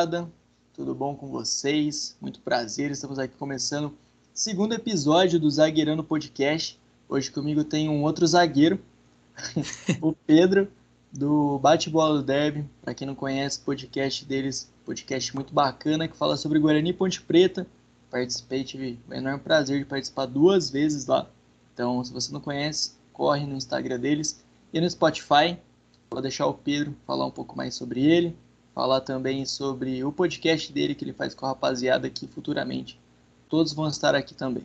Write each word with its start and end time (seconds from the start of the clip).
rapaziada, 0.00 0.30
tudo 0.72 0.94
bom 0.94 1.14
com 1.14 1.26
vocês? 1.26 2.16
Muito 2.20 2.40
prazer, 2.40 2.90
estamos 2.90 3.18
aqui 3.18 3.36
começando 3.36 3.94
segundo 4.32 4.72
episódio 4.72 5.38
do 5.38 5.50
Zagueirando 5.50 6.02
Podcast. 6.02 6.80
Hoje 7.06 7.30
comigo 7.30 7.64
tem 7.64 7.86
um 7.86 8.02
outro 8.02 8.26
zagueiro, 8.26 8.80
o 10.00 10.12
Pedro, 10.12 10.70
do 11.12 11.58
Bate-Bola 11.58 12.18
do 12.18 12.22
Derby. 12.22 12.64
Para 12.80 12.94
quem 12.94 13.06
não 13.06 13.14
conhece, 13.14 13.58
o 13.58 13.62
podcast 13.62 14.24
deles, 14.24 14.72
podcast 14.86 15.34
muito 15.34 15.52
bacana, 15.52 16.08
que 16.08 16.16
fala 16.16 16.36
sobre 16.38 16.58
Guarani 16.58 16.94
Ponte 16.94 17.20
Preta. 17.20 17.66
Participei, 18.10 18.64
tive 18.64 18.98
o 19.06 19.12
enorme 19.12 19.40
prazer 19.40 19.80
de 19.80 19.84
participar 19.84 20.24
duas 20.24 20.70
vezes 20.70 21.06
lá. 21.06 21.28
Então, 21.74 22.02
se 22.02 22.10
você 22.10 22.32
não 22.32 22.40
conhece, 22.40 22.92
corre 23.12 23.44
no 23.44 23.54
Instagram 23.54 24.00
deles 24.00 24.42
e 24.72 24.80
no 24.80 24.88
Spotify. 24.88 25.58
Vou 26.10 26.22
deixar 26.22 26.46
o 26.46 26.54
Pedro 26.54 26.96
falar 27.06 27.26
um 27.26 27.30
pouco 27.30 27.54
mais 27.54 27.74
sobre 27.74 28.00
ele, 28.00 28.34
falar 28.80 29.02
também 29.02 29.44
sobre 29.44 30.02
o 30.02 30.10
podcast 30.10 30.72
dele 30.72 30.94
que 30.94 31.04
ele 31.04 31.12
faz 31.12 31.34
com 31.34 31.44
a 31.44 31.50
rapaziada 31.50 32.06
aqui 32.06 32.26
futuramente. 32.26 32.98
Todos 33.46 33.74
vão 33.74 33.86
estar 33.86 34.14
aqui 34.14 34.34
também. 34.34 34.64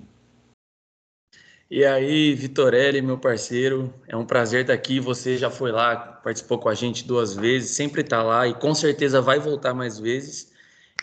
E 1.70 1.84
aí, 1.84 2.34
Vitorelli, 2.34 3.02
meu 3.02 3.18
parceiro, 3.18 3.94
é 4.08 4.16
um 4.16 4.26
prazer 4.26 4.62
estar 4.62 4.74
aqui. 4.74 5.02
Você 5.02 5.38
já 5.38 5.50
foi 5.50 5.70
lá, 5.70 5.98
participou 5.98 6.58
com 6.58 6.70
a 6.70 6.74
gente 6.74 7.06
duas 7.06 7.36
vezes, 7.36 7.72
sempre 7.72 8.02
está 8.02 8.24
lá 8.24 8.48
e 8.48 8.54
com 8.54 8.74
certeza 8.74 9.20
vai 9.20 9.38
voltar 9.38 9.74
mais 9.74 10.00
vezes. 10.00 10.50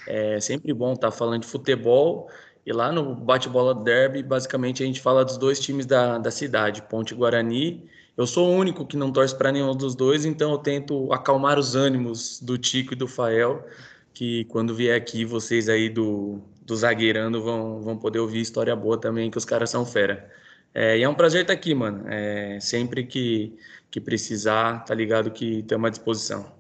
É 0.09 0.41
sempre 0.41 0.73
bom 0.73 0.95
estar 0.95 1.11
falando 1.11 1.42
de 1.42 1.48
futebol. 1.48 2.31
E 2.65 2.73
lá 2.73 2.91
no 2.91 3.15
Bate-Bola 3.15 3.75
Derby, 3.75 4.22
basicamente 4.22 4.83
a 4.83 4.87
gente 4.87 5.03
fala 5.03 5.22
dos 5.22 5.37
dois 5.37 5.61
times 5.61 5.84
da, 5.84 6.17
da 6.17 6.31
cidade, 6.31 6.81
Ponte 6.81 7.15
Guarani. 7.15 7.91
Eu 8.17 8.27
sou 8.27 8.49
o 8.49 8.55
único 8.55 8.87
que 8.87 8.97
não 8.97 9.11
torce 9.11 9.37
para 9.37 9.51
nenhum 9.51 9.75
dos 9.75 9.95
dois, 9.95 10.25
então 10.25 10.53
eu 10.53 10.59
tento 10.59 11.11
acalmar 11.13 11.59
os 11.59 11.75
ânimos 11.75 12.41
do 12.41 12.59
Tico 12.59 12.93
e 12.93 12.97
do 12.97 13.09
Fael, 13.09 13.67
que 14.13 14.45
quando 14.47 14.75
vier 14.75 14.97
aqui, 14.97 15.25
vocês 15.25 15.69
aí 15.69 15.89
do, 15.89 16.41
do 16.61 16.77
Zagueirando 16.77 17.43
vão, 17.43 17.81
vão 17.81 17.97
poder 17.97 18.19
ouvir 18.19 18.41
história 18.41 18.77
boa 18.77 18.99
também, 18.99 19.31
que 19.31 19.39
os 19.39 19.45
caras 19.47 19.71
são 19.71 19.87
fera. 19.87 20.31
É, 20.75 20.99
e 20.99 21.03
é 21.03 21.09
um 21.09 21.15
prazer 21.15 21.43
estar 21.43 21.55
aqui, 21.55 21.75
mano. 21.75 22.07
É, 22.07 22.59
sempre 22.61 23.05
que, 23.05 23.59
que 23.91 24.01
precisar, 24.01 24.85
tá 24.85 24.95
ligado 24.95 25.31
que 25.31 25.61
estamos 25.61 25.87
à 25.87 25.91
disposição. 25.91 26.53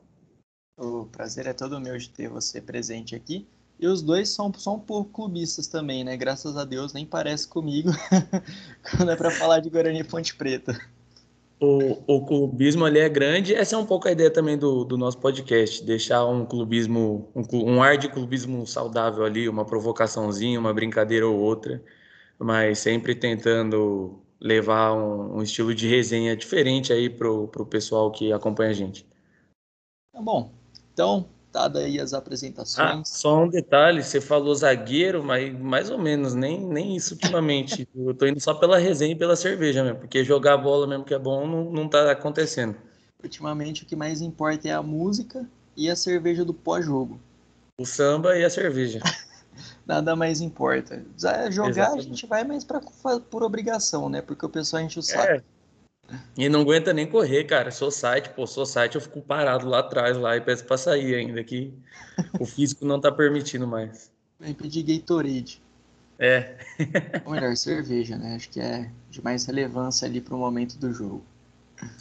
O 0.78 1.04
prazer 1.06 1.46
é 1.46 1.52
todo 1.52 1.80
meu 1.80 1.96
de 1.98 2.08
ter 2.08 2.28
você 2.28 2.60
presente 2.60 3.14
aqui. 3.14 3.46
E 3.78 3.86
os 3.86 4.00
dois 4.00 4.28
são, 4.28 4.52
são 4.54 4.76
um 4.76 4.80
pouco 4.80 5.10
clubistas 5.10 5.66
também, 5.66 6.04
né? 6.04 6.16
Graças 6.16 6.56
a 6.56 6.64
Deus 6.64 6.92
nem 6.92 7.04
parece 7.04 7.48
comigo 7.48 7.90
quando 8.96 9.10
é 9.10 9.16
para 9.16 9.30
falar 9.30 9.60
de 9.60 9.68
Guarani 9.68 10.04
Ponte 10.04 10.34
Preta. 10.34 10.78
O, 11.62 12.02
o 12.06 12.26
clubismo 12.26 12.84
ali 12.84 12.98
é 12.98 13.08
grande. 13.08 13.54
Essa 13.54 13.76
é 13.76 13.78
um 13.78 13.86
pouco 13.86 14.08
a 14.08 14.12
ideia 14.12 14.30
também 14.30 14.58
do, 14.58 14.84
do 14.84 14.98
nosso 14.98 15.18
podcast, 15.18 15.84
deixar 15.84 16.26
um 16.26 16.44
clubismo, 16.44 17.30
um, 17.34 17.74
um 17.74 17.82
ar 17.82 17.96
de 17.96 18.08
clubismo 18.08 18.66
saudável 18.66 19.24
ali, 19.24 19.48
uma 19.48 19.64
provocaçãozinha, 19.64 20.58
uma 20.58 20.74
brincadeira 20.74 21.26
ou 21.26 21.38
outra 21.38 21.82
mas 22.42 22.80
sempre 22.80 23.14
tentando 23.14 24.20
levar 24.40 24.92
um, 24.94 25.38
um 25.38 25.42
estilo 25.42 25.74
de 25.74 25.88
resenha 25.88 26.36
diferente 26.36 26.92
aí 26.92 27.08
pro, 27.08 27.46
pro 27.48 27.64
pessoal 27.64 28.10
que 28.10 28.32
acompanha 28.32 28.70
a 28.70 28.74
gente. 28.74 29.06
Tá 30.12 30.20
bom. 30.20 30.52
Então, 30.92 31.28
dada 31.52 31.80
aí 31.80 32.00
as 32.00 32.14
apresentações. 32.14 33.00
Ah, 33.00 33.02
só 33.04 33.42
um 33.42 33.48
detalhe, 33.48 34.02
você 34.02 34.20
falou 34.20 34.54
zagueiro, 34.54 35.22
mas 35.22 35.52
mais 35.60 35.90
ou 35.90 35.98
menos, 35.98 36.34
nem, 36.34 36.58
nem 36.58 36.96
isso 36.96 37.14
ultimamente. 37.14 37.86
Eu 37.94 38.14
tô 38.14 38.26
indo 38.26 38.40
só 38.40 38.54
pela 38.54 38.78
resenha 38.78 39.12
e 39.12 39.16
pela 39.16 39.36
cerveja 39.36 39.84
mesmo, 39.84 39.98
porque 39.98 40.24
jogar 40.24 40.56
bola 40.56 40.86
mesmo 40.86 41.04
que 41.04 41.14
é 41.14 41.18
bom 41.18 41.46
não, 41.46 41.70
não 41.70 41.88
tá 41.88 42.10
acontecendo. 42.10 42.76
Ultimamente 43.22 43.82
o 43.82 43.86
que 43.86 43.94
mais 43.94 44.20
importa 44.20 44.66
é 44.68 44.72
a 44.72 44.82
música 44.82 45.46
e 45.76 45.90
a 45.90 45.94
cerveja 45.94 46.44
do 46.44 46.54
pós-jogo. 46.54 47.20
O 47.78 47.84
samba 47.84 48.36
e 48.36 48.44
a 48.44 48.50
cerveja. 48.50 49.00
nada 49.86 50.16
mais 50.16 50.40
importa. 50.40 51.04
Jogar 51.50 51.68
Exatamente. 51.68 51.98
a 51.98 52.02
gente 52.02 52.26
vai 52.26 52.44
mais 52.44 52.64
pra, 52.64 52.80
por 53.30 53.42
obrigação, 53.42 54.08
né? 54.08 54.22
Porque 54.22 54.44
o 54.44 54.48
pessoal 54.48 54.82
enche 54.82 54.98
o 54.98 55.02
saco. 55.02 55.32
É. 55.32 55.42
E 56.36 56.48
não 56.48 56.62
aguenta 56.62 56.92
nem 56.92 57.06
correr, 57.06 57.44
cara. 57.44 57.70
Sou 57.70 57.90
site, 57.90 58.30
pô, 58.30 58.46
sou 58.46 58.66
site, 58.66 58.94
eu 58.94 59.00
fico 59.00 59.20
parado 59.20 59.68
lá 59.68 59.80
atrás 59.80 60.16
lá 60.16 60.36
e 60.36 60.40
peço 60.40 60.64
pra 60.64 60.76
sair 60.76 61.14
ainda, 61.14 61.42
que 61.42 61.72
o 62.38 62.44
físico 62.44 62.84
não 62.84 63.00
tá 63.00 63.10
permitindo 63.10 63.66
mais. 63.66 64.10
Vem 64.38 64.54
pedir 64.54 64.82
Gatorade. 64.82 65.62
É. 66.18 66.56
Ou 67.24 67.32
melhor, 67.32 67.56
cerveja, 67.56 68.16
né? 68.16 68.36
Acho 68.36 68.48
que 68.50 68.60
é 68.60 68.90
de 69.10 69.22
mais 69.22 69.44
relevância 69.44 70.06
ali 70.06 70.20
pro 70.20 70.36
momento 70.36 70.78
do 70.78 70.92
jogo. 70.92 71.24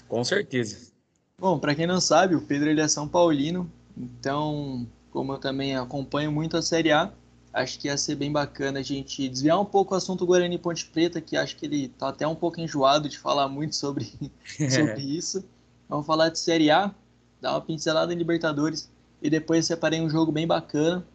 Com 0.07 0.23
certeza. 0.23 0.91
Bom, 1.39 1.57
para 1.57 1.73
quem 1.73 1.87
não 1.87 1.99
sabe, 1.99 2.35
o 2.35 2.41
Pedro 2.41 2.69
ele 2.69 2.81
é 2.81 2.87
São 2.87 3.07
Paulino, 3.07 3.71
então, 3.97 4.87
como 5.09 5.33
eu 5.33 5.37
também 5.39 5.75
acompanho 5.75 6.31
muito 6.31 6.55
a 6.55 6.61
Série 6.61 6.91
A, 6.91 7.11
acho 7.53 7.79
que 7.79 7.87
ia 7.87 7.97
ser 7.97 8.15
bem 8.15 8.31
bacana 8.31 8.79
a 8.79 8.83
gente 8.83 9.27
desviar 9.27 9.59
um 9.59 9.65
pouco 9.65 9.93
o 9.93 9.97
assunto 9.97 10.25
Guarani 10.25 10.57
Ponte 10.57 10.85
Preta, 10.85 11.19
que 11.19 11.35
acho 11.35 11.57
que 11.57 11.65
ele 11.65 11.89
tá 11.89 12.09
até 12.09 12.27
um 12.27 12.35
pouco 12.35 12.59
enjoado 12.59 13.09
de 13.09 13.17
falar 13.17 13.47
muito 13.47 13.75
sobre, 13.75 14.11
sobre 14.69 15.01
isso. 15.01 15.43
Vamos 15.89 16.05
falar 16.05 16.29
de 16.29 16.39
Série 16.39 16.71
A, 16.71 16.93
dar 17.41 17.51
uma 17.51 17.61
pincelada 17.61 18.13
em 18.13 18.17
Libertadores 18.17 18.89
e 19.21 19.29
depois 19.29 19.65
separei 19.65 19.99
um 20.01 20.09
jogo 20.09 20.31
bem 20.31 20.47
bacana, 20.47 21.05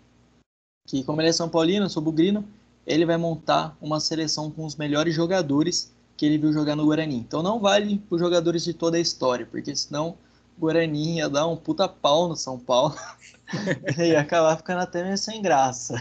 que 0.86 1.02
como 1.02 1.20
ele 1.20 1.28
é 1.28 1.32
São 1.32 1.48
Paulino, 1.48 1.86
eu 1.86 1.90
sou 1.90 2.02
bugrino, 2.02 2.46
ele 2.86 3.04
vai 3.04 3.16
montar 3.16 3.76
uma 3.80 3.98
seleção 3.98 4.50
com 4.50 4.64
os 4.64 4.76
melhores 4.76 5.14
jogadores 5.14 5.92
que 6.16 6.24
ele 6.24 6.38
viu 6.38 6.52
jogar 6.52 6.76
no 6.76 6.86
Guarani. 6.86 7.16
Então 7.16 7.42
não 7.42 7.58
vale 7.58 8.02
os 8.08 8.20
jogadores 8.20 8.62
de 8.62 8.72
toda 8.72 8.96
a 8.96 9.00
história, 9.00 9.46
porque 9.46 9.74
senão 9.74 10.16
o 10.56 10.60
Guarani 10.60 11.16
ia 11.16 11.28
dar 11.28 11.46
um 11.46 11.56
puta 11.56 11.88
pau 11.88 12.28
no 12.28 12.36
São 12.36 12.58
Paulo. 12.58 12.94
ia 13.98 14.20
acabar 14.20 14.56
ficando 14.56 14.80
até 14.80 15.02
meio 15.02 15.16
sem 15.16 15.40
graça. 15.40 15.94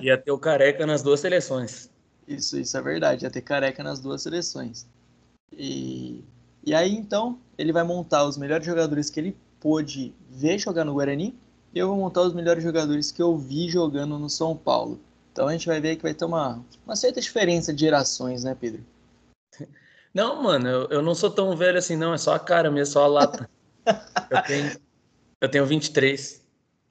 Ia 0.00 0.16
ter 0.16 0.30
o 0.30 0.38
careca 0.38 0.86
nas 0.86 1.02
duas 1.02 1.20
seleções. 1.20 1.90
Isso, 2.26 2.58
isso 2.58 2.76
é 2.76 2.82
verdade. 2.82 3.24
Ia 3.24 3.30
ter 3.30 3.40
careca 3.40 3.82
nas 3.82 4.00
duas 4.00 4.22
seleções. 4.22 4.86
E, 5.52 6.24
e 6.64 6.74
aí, 6.74 6.94
então, 6.94 7.38
ele 7.58 7.72
vai 7.72 7.82
montar 7.82 8.24
os 8.24 8.36
melhores 8.36 8.64
jogadores 8.64 9.10
que 9.10 9.20
ele 9.20 9.36
pôde 9.60 10.14
ver 10.30 10.58
jogar 10.58 10.84
no 10.84 10.94
Guarani. 10.94 11.34
E 11.74 11.78
eu 11.78 11.88
vou 11.88 11.96
montar 11.96 12.22
os 12.22 12.34
melhores 12.34 12.62
jogadores 12.62 13.10
que 13.10 13.22
eu 13.22 13.36
vi 13.36 13.68
jogando 13.68 14.18
no 14.18 14.28
São 14.28 14.56
Paulo. 14.56 15.00
Então 15.32 15.48
a 15.48 15.52
gente 15.52 15.66
vai 15.66 15.80
ver 15.80 15.96
que 15.96 16.02
vai 16.02 16.12
ter 16.12 16.26
uma, 16.26 16.62
uma 16.84 16.94
certa 16.94 17.20
diferença 17.20 17.72
de 17.72 17.80
gerações, 17.80 18.44
né, 18.44 18.54
Pedro? 18.58 18.84
Não, 20.14 20.42
mano, 20.42 20.68
eu, 20.68 20.88
eu 20.90 21.02
não 21.02 21.14
sou 21.14 21.30
tão 21.30 21.56
velho 21.56 21.78
assim, 21.78 21.96
não. 21.96 22.12
É 22.12 22.18
só 22.18 22.34
a 22.34 22.38
cara 22.38 22.70
mesmo, 22.70 22.92
só 22.92 23.04
a 23.04 23.06
lata. 23.06 23.48
eu, 24.30 24.42
tenho, 24.42 24.80
eu 25.40 25.50
tenho 25.50 25.64
23. 25.64 26.41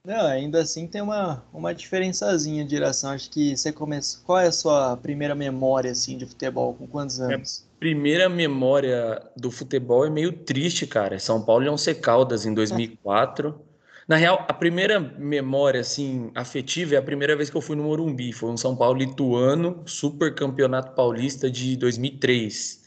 Não, 0.03 0.25
ainda 0.25 0.62
assim 0.62 0.88
tem 0.88 1.00
uma, 1.00 1.45
uma 1.53 1.75
diferençazinha 1.75 2.66
de 2.66 2.72
geração. 2.72 3.12
Acho 3.12 3.29
que 3.29 3.56
você 3.56 3.72
começa. 3.72 4.19
Qual 4.25 4.39
é 4.39 4.47
a 4.47 4.51
sua 4.51 4.97
primeira 4.97 5.35
memória 5.35 5.91
assim 5.91 6.17
de 6.17 6.25
futebol? 6.25 6.73
Com 6.73 6.88
quantos 6.88 7.19
anos? 7.19 7.62
Minha 7.62 7.79
primeira 7.79 8.29
memória 8.29 9.22
do 9.38 9.51
futebol 9.51 10.06
é 10.06 10.09
meio 10.09 10.34
triste, 10.34 10.88
cara. 10.88 11.19
São 11.19 11.44
Paulo 11.44 11.66
e 11.66 11.69
Once 11.69 11.94
Caldas 11.95 12.47
em 12.47 12.53
2004. 12.53 13.61
Na 14.07 14.16
real, 14.16 14.44
a 14.50 14.53
primeira 14.53 15.00
memória 15.00 15.79
assim 15.79 16.31
afetiva 16.34 16.95
é 16.95 16.97
a 16.97 17.03
primeira 17.03 17.35
vez 17.35 17.51
que 17.51 17.56
eu 17.56 17.61
fui 17.61 17.75
no 17.75 17.84
Morumbi. 17.84 18.34
Foi 18.34 18.50
um 18.50 18.57
São 18.57 18.75
Paulo 18.75 18.97
lituano, 18.97 19.84
super 19.85 20.34
campeonato 20.34 20.94
paulista 20.94 21.50
de 21.50 21.78
2003. 21.78 22.80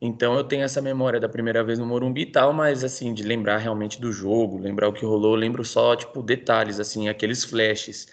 Então 0.00 0.34
eu 0.34 0.44
tenho 0.44 0.64
essa 0.64 0.80
memória 0.80 1.20
da 1.20 1.28
primeira 1.28 1.62
vez 1.62 1.78
no 1.78 1.84
Morumbi 1.86 2.22
e 2.22 2.26
tal, 2.26 2.52
mas 2.52 2.82
assim, 2.82 3.12
de 3.12 3.22
lembrar 3.22 3.58
realmente 3.58 4.00
do 4.00 4.10
jogo, 4.10 4.58
lembrar 4.58 4.88
o 4.88 4.92
que 4.92 5.04
rolou, 5.04 5.34
eu 5.34 5.38
lembro 5.40 5.62
só, 5.64 5.94
tipo, 5.94 6.22
detalhes, 6.22 6.80
assim, 6.80 7.08
aqueles 7.08 7.44
flashes. 7.44 8.08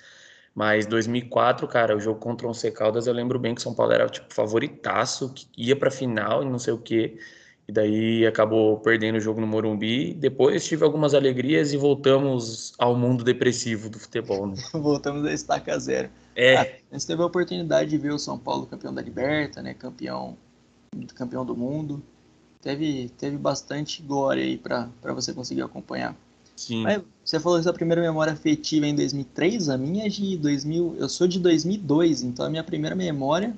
Mas 0.53 0.85
2004, 0.87 1.67
cara, 1.67 1.95
o 1.95 1.99
jogo 1.99 2.19
contra 2.19 2.47
o 2.47 2.49
Once 2.49 2.69
Caldas, 2.71 3.07
eu 3.07 3.13
lembro 3.13 3.39
bem 3.39 3.55
que 3.55 3.61
São 3.61 3.73
Paulo 3.73 3.93
era, 3.93 4.09
tipo, 4.09 4.33
favoritaço, 4.33 5.31
que 5.33 5.47
ia 5.55 5.75
pra 5.75 5.91
final 5.91 6.43
e 6.43 6.45
não 6.49 6.59
sei 6.59 6.73
o 6.73 6.77
quê. 6.79 7.17
E 7.67 7.71
daí 7.71 8.25
acabou 8.25 8.79
perdendo 8.79 9.17
o 9.17 9.19
jogo 9.19 9.41
no 9.41 9.47
Morumbi. 9.47 10.13
Depois 10.13 10.65
tive 10.65 10.83
algumas 10.85 11.13
alegrias 11.13 11.73
e 11.73 11.77
voltamos 11.77 12.73
ao 12.79 12.95
mundo 12.95 13.23
depressivo 13.23 13.89
do 13.89 13.99
futebol. 13.99 14.47
Né? 14.47 14.55
voltamos 14.73 15.25
a 15.25 15.33
estaca 15.33 15.77
zero. 15.77 16.09
É. 16.35 16.55
Ah, 16.55 16.67
a 16.91 16.95
gente 16.95 17.05
teve 17.05 17.21
a 17.21 17.25
oportunidade 17.25 17.89
de 17.89 17.97
ver 17.97 18.13
o 18.13 18.19
São 18.19 18.39
Paulo 18.39 18.65
campeão 18.65 18.93
da 18.93 19.01
Liberta, 19.01 19.61
né? 19.61 19.73
Campeão 19.73 20.37
campeão 21.13 21.45
do 21.45 21.55
mundo. 21.55 22.01
Teve, 22.61 23.09
teve 23.17 23.37
bastante 23.37 24.01
glória 24.01 24.43
aí 24.43 24.57
para 24.57 24.89
você 25.13 25.33
conseguir 25.33 25.61
acompanhar. 25.61 26.15
Sim. 26.55 26.81
Mas 26.81 27.01
você 27.23 27.39
falou 27.39 27.59
essa 27.59 27.71
primeira 27.71 28.01
memória 28.01 28.33
afetiva 28.33 28.87
em 28.87 28.95
2003, 28.95 29.69
a 29.69 29.77
minha 29.77 30.07
é 30.07 30.09
de 30.09 30.35
2000, 30.37 30.95
eu 30.97 31.07
sou 31.07 31.27
de 31.27 31.39
2002, 31.39 32.23
então 32.23 32.45
a 32.45 32.49
minha 32.49 32.63
primeira 32.63 32.95
memória 32.95 33.55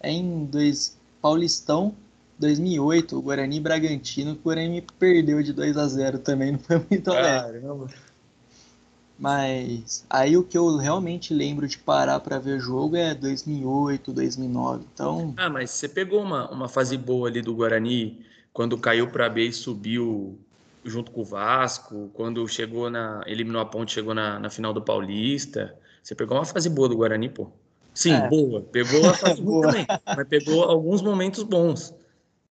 é 0.00 0.10
em 0.10 0.46
dois, 0.46 0.96
Paulistão 1.20 1.94
2008, 2.38 3.18
o 3.18 3.22
Guarani 3.22 3.60
Bragantino, 3.60 4.32
o 4.32 4.36
Guarani 4.36 4.68
me 4.68 4.80
perdeu 4.80 5.42
de 5.42 5.52
2 5.52 5.76
a 5.76 5.86
0 5.86 6.20
também, 6.20 6.52
não 6.52 6.58
foi 6.58 6.82
muito 6.90 7.10
alegre. 7.10 7.60
Caramba. 7.60 7.88
Mas 9.18 10.06
aí 10.08 10.36
o 10.36 10.44
que 10.44 10.56
eu 10.56 10.76
realmente 10.76 11.34
lembro 11.34 11.66
de 11.66 11.76
parar 11.76 12.20
para 12.20 12.38
ver 12.38 12.60
jogo 12.60 12.94
é 12.94 13.14
2008, 13.14 14.12
2009. 14.12 14.84
Então. 14.94 15.34
Ah, 15.36 15.50
mas 15.50 15.70
você 15.70 15.88
pegou 15.88 16.22
uma, 16.22 16.48
uma 16.50 16.68
fase 16.68 16.96
boa 16.96 17.28
ali 17.28 17.42
do 17.42 17.54
Guarani 17.54 18.24
quando 18.52 18.78
caiu 18.78 19.10
para 19.10 19.28
B 19.28 19.48
e 19.48 19.52
subiu 19.52 20.38
junto 20.84 21.10
com 21.10 21.22
o 21.22 21.24
Vasco, 21.24 22.10
quando 22.14 22.46
chegou 22.46 22.88
na. 22.88 23.22
eliminou 23.26 23.60
a 23.60 23.66
ponte, 23.66 23.92
chegou 23.92 24.14
na, 24.14 24.38
na 24.38 24.50
final 24.50 24.72
do 24.72 24.80
Paulista. 24.80 25.76
Você 26.02 26.14
pegou 26.14 26.36
uma 26.38 26.44
fase 26.44 26.70
boa 26.70 26.88
do 26.88 26.96
Guarani, 26.96 27.28
pô. 27.28 27.50
Sim, 27.92 28.12
é. 28.12 28.28
boa. 28.28 28.62
Pegou 28.62 29.08
a 29.10 29.14
fase 29.14 29.42
boa 29.42 29.66
também, 29.66 29.86
mas 30.06 30.28
pegou 30.28 30.62
alguns 30.62 31.02
momentos 31.02 31.42
bons. 31.42 31.92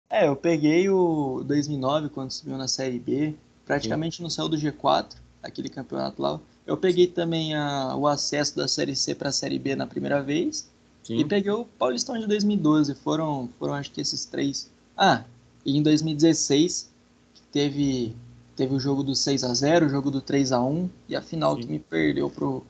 É, 0.10 0.27
eu 0.27 0.36
peguei 0.36 0.89
o 0.89 1.44
2009, 1.45 2.10
quando 2.10 2.31
subiu 2.31 2.57
na 2.57 2.68
Série 2.68 3.00
B, 3.00 3.36
praticamente 3.65 4.18
Sim. 4.18 4.24
no 4.24 4.30
céu 4.30 4.48
do 4.48 4.56
G4, 4.56 5.15
aquele 5.42 5.69
campeonato 5.69 6.21
lá. 6.21 6.39
Eu 6.65 6.77
peguei 6.77 7.07
também 7.07 7.54
a, 7.56 7.95
o 7.95 8.07
acesso 8.07 8.56
da 8.56 8.68
Série 8.68 8.95
C 8.95 9.13
para 9.13 9.30
a 9.30 9.31
Série 9.31 9.60
B 9.60 9.75
na 9.75 9.86
primeira 9.86 10.21
vez. 10.21 10.69
Sim. 11.04 11.18
E 11.18 11.25
peguei 11.25 11.51
o 11.51 11.65
Paulistão 11.65 12.18
de 12.18 12.25
2012. 12.25 12.95
Foram, 12.95 13.50
foram 13.60 13.74
acho 13.74 13.92
que 13.92 14.00
esses 14.00 14.25
três. 14.25 14.71
Ah, 14.98 15.24
e 15.65 15.77
em 15.77 15.83
2016 15.83 16.89
teve, 17.51 18.15
teve 18.56 18.74
o 18.74 18.80
jogo 18.80 19.04
do 19.04 19.15
6 19.15 19.44
a 19.44 19.54
0 19.54 19.88
o 19.88 19.89
jogo 19.89 20.10
do 20.10 20.21
3 20.21 20.51
a 20.54 20.62
1 20.62 20.89
e 21.10 21.15
a 21.15 21.21
final 21.21 21.56
Sim. 21.56 21.62
que 21.62 21.68
me 21.68 21.80
perdeu 21.80 22.30
pro 22.30 22.65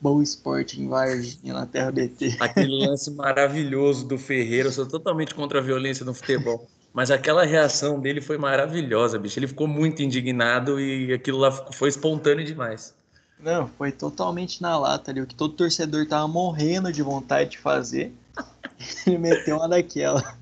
Boa 0.00 0.22
Esporte 0.22 0.80
em 0.80 0.86
Varginha, 0.86 1.54
na 1.54 1.66
Terra 1.66 1.90
BT. 1.90 2.36
Aquele 2.38 2.86
lance 2.86 3.10
maravilhoso 3.10 4.06
do 4.06 4.18
Ferreira. 4.18 4.68
Eu 4.68 4.72
sou 4.72 4.86
totalmente 4.86 5.34
contra 5.34 5.58
a 5.58 5.62
violência 5.62 6.04
no 6.04 6.14
futebol. 6.14 6.68
Mas 6.92 7.10
aquela 7.10 7.44
reação 7.44 8.00
dele 8.00 8.20
foi 8.20 8.38
maravilhosa, 8.38 9.18
bicho. 9.18 9.38
Ele 9.38 9.46
ficou 9.46 9.66
muito 9.66 10.02
indignado 10.02 10.80
e 10.80 11.12
aquilo 11.12 11.38
lá 11.38 11.50
foi 11.50 11.88
espontâneo 11.88 12.44
demais. 12.44 12.94
Não, 13.40 13.68
foi 13.68 13.92
totalmente 13.92 14.60
na 14.60 14.76
lata 14.76 15.10
ali. 15.10 15.20
O 15.20 15.26
que 15.26 15.34
todo 15.34 15.54
torcedor 15.54 16.06
tava 16.06 16.26
morrendo 16.26 16.92
de 16.92 17.02
vontade 17.02 17.50
de 17.50 17.58
fazer. 17.58 18.12
Ele 19.06 19.18
meteu 19.18 19.56
uma 19.56 19.68
daquela. 19.68 20.36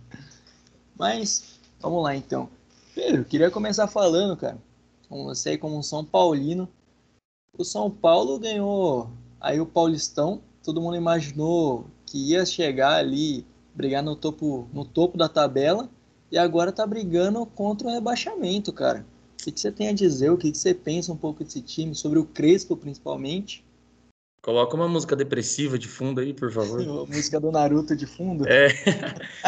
Mas, 0.99 1.59
vamos 1.81 2.03
lá 2.03 2.17
então. 2.17 2.49
Pedro, 2.95 3.25
queria 3.25 3.51
começar 3.51 3.87
falando, 3.87 4.37
cara, 4.37 4.57
com 5.09 5.25
você 5.25 5.59
como 5.59 5.77
um 5.77 5.83
São 5.83 6.05
Paulino. 6.05 6.69
O 7.57 7.65
São 7.65 7.91
Paulo 7.91 8.39
ganhou 8.39 9.11
aí 9.41 9.61
o 9.61 9.67
Paulistão. 9.67 10.41
Todo 10.63 10.81
mundo 10.81 10.97
imaginou 10.97 11.87
que 12.07 12.31
ia 12.31 12.47
chegar 12.47 12.95
ali, 12.95 13.45
brigar 13.75 14.03
no 14.03 14.17
topo, 14.17 14.69
no 14.73 14.85
topo 14.85 15.19
da 15.19 15.29
tabela. 15.29 15.89
E 16.33 16.39
agora 16.39 16.73
tá 16.73 16.87
brigando 16.87 17.45
contra 17.45 17.87
o 17.87 17.91
rebaixamento, 17.91 18.73
cara. 18.73 19.05
O 19.41 19.53
que 19.53 19.61
você 19.61 19.71
tem 19.71 19.89
a 19.89 19.93
dizer? 19.93 20.31
O 20.31 20.37
que 20.37 20.53
você 20.53 20.75
pensa 20.75 21.13
um 21.13 21.17
pouco 21.17 21.45
desse 21.45 21.61
time? 21.61 21.95
Sobre 21.95 22.19
o 22.19 22.25
Crespo, 22.25 22.77
principalmente? 22.77 23.65
Coloca 24.47 24.77
uma 24.77 24.87
música 24.87 25.17
depressiva 25.17 25.77
de 25.77 25.89
fundo 25.89 26.21
aí, 26.21 26.33
por 26.33 26.53
favor. 26.53 26.81
A 26.81 27.07
música 27.07 27.41
do 27.41 27.51
Naruto 27.51 27.97
de 27.97 28.07
fundo? 28.07 28.47
É. 28.49 28.69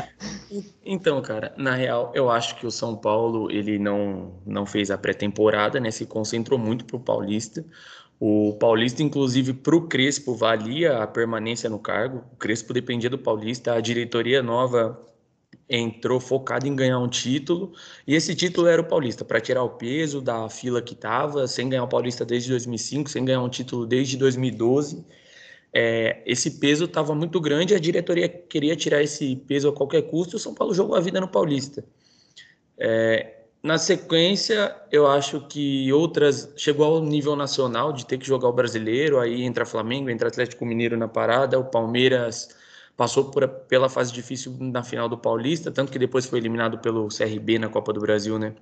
então, 0.84 1.22
cara, 1.22 1.54
na 1.56 1.74
real, 1.74 2.10
eu 2.16 2.28
acho 2.28 2.56
que 2.56 2.66
o 2.66 2.70
São 2.70 2.96
Paulo, 2.96 3.48
ele 3.48 3.78
não, 3.78 4.32
não 4.44 4.66
fez 4.66 4.90
a 4.90 4.98
pré-temporada, 4.98 5.78
né? 5.78 5.92
Se 5.92 6.04
concentrou 6.04 6.58
muito 6.58 6.84
pro 6.84 6.98
Paulista. 6.98 7.64
O 8.18 8.56
Paulista, 8.58 9.00
inclusive, 9.00 9.52
para 9.52 9.76
o 9.76 9.86
Crespo, 9.86 10.34
valia 10.34 10.98
a 10.98 11.06
permanência 11.06 11.70
no 11.70 11.78
cargo. 11.78 12.24
O 12.32 12.36
Crespo 12.36 12.72
dependia 12.72 13.08
do 13.08 13.18
Paulista. 13.18 13.74
A 13.74 13.80
diretoria 13.80 14.42
nova 14.42 15.00
entrou 15.68 16.18
focado 16.18 16.66
em 16.66 16.74
ganhar 16.74 16.98
um 16.98 17.08
título, 17.08 17.72
e 18.06 18.14
esse 18.14 18.34
título 18.34 18.66
era 18.66 18.80
o 18.80 18.84
Paulista, 18.84 19.24
para 19.24 19.40
tirar 19.40 19.62
o 19.62 19.70
peso 19.70 20.20
da 20.20 20.48
fila 20.48 20.80
que 20.80 20.94
estava, 20.94 21.46
sem 21.46 21.68
ganhar 21.68 21.84
o 21.84 21.88
Paulista 21.88 22.24
desde 22.24 22.50
2005, 22.50 23.10
sem 23.10 23.24
ganhar 23.24 23.42
um 23.42 23.48
título 23.48 23.86
desde 23.86 24.16
2012. 24.16 25.04
É, 25.72 26.22
esse 26.24 26.52
peso 26.58 26.86
estava 26.86 27.14
muito 27.14 27.40
grande, 27.40 27.74
a 27.74 27.78
diretoria 27.78 28.28
queria 28.28 28.74
tirar 28.74 29.02
esse 29.02 29.36
peso 29.36 29.68
a 29.68 29.72
qualquer 29.72 30.02
custo, 30.02 30.36
e 30.36 30.38
o 30.38 30.40
São 30.40 30.54
Paulo 30.54 30.72
jogou 30.72 30.96
a 30.96 31.00
vida 31.00 31.20
no 31.20 31.28
Paulista. 31.28 31.84
É, 32.78 33.38
na 33.62 33.76
sequência, 33.76 34.74
eu 34.90 35.06
acho 35.06 35.40
que 35.48 35.92
outras 35.92 36.52
chegou 36.56 36.86
ao 36.86 37.02
nível 37.02 37.34
nacional 37.34 37.92
de 37.92 38.06
ter 38.06 38.16
que 38.16 38.26
jogar 38.26 38.48
o 38.48 38.52
brasileiro, 38.52 39.18
aí 39.18 39.42
entra 39.42 39.66
Flamengo, 39.66 40.08
entra 40.08 40.28
Atlético 40.28 40.64
Mineiro 40.64 40.96
na 40.96 41.08
parada, 41.08 41.58
o 41.58 41.64
Palmeiras 41.64 42.56
passou 42.98 43.26
por, 43.26 43.46
pela 43.46 43.88
fase 43.88 44.12
difícil 44.12 44.56
na 44.58 44.82
final 44.82 45.08
do 45.08 45.16
Paulista, 45.16 45.70
tanto 45.70 45.92
que 45.92 46.00
depois 46.00 46.26
foi 46.26 46.40
eliminado 46.40 46.78
pelo 46.78 47.06
CRB 47.06 47.56
na 47.56 47.68
Copa 47.68 47.92
do 47.92 48.00
Brasil, 48.00 48.40
né? 48.40 48.56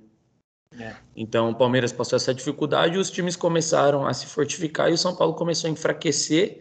É. 0.79 0.95
Então 1.17 1.49
o 1.49 1.55
Palmeiras 1.55 1.91
passou 1.91 2.19
essa 2.19 2.35
dificuldade, 2.35 2.99
os 2.99 3.11
times 3.11 3.35
começaram 3.35 4.07
a 4.07 4.13
se 4.13 4.27
fortificar 4.27 4.91
e 4.91 4.93
o 4.93 4.99
São 4.99 5.17
Paulo 5.17 5.33
começou 5.33 5.69
a 5.69 5.73
enfraquecer 5.73 6.61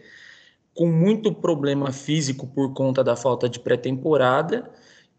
com 0.72 0.86
muito 0.86 1.30
problema 1.34 1.92
físico 1.92 2.46
por 2.46 2.72
conta 2.72 3.04
da 3.04 3.14
falta 3.14 3.46
de 3.46 3.60
pré-temporada 3.60 4.70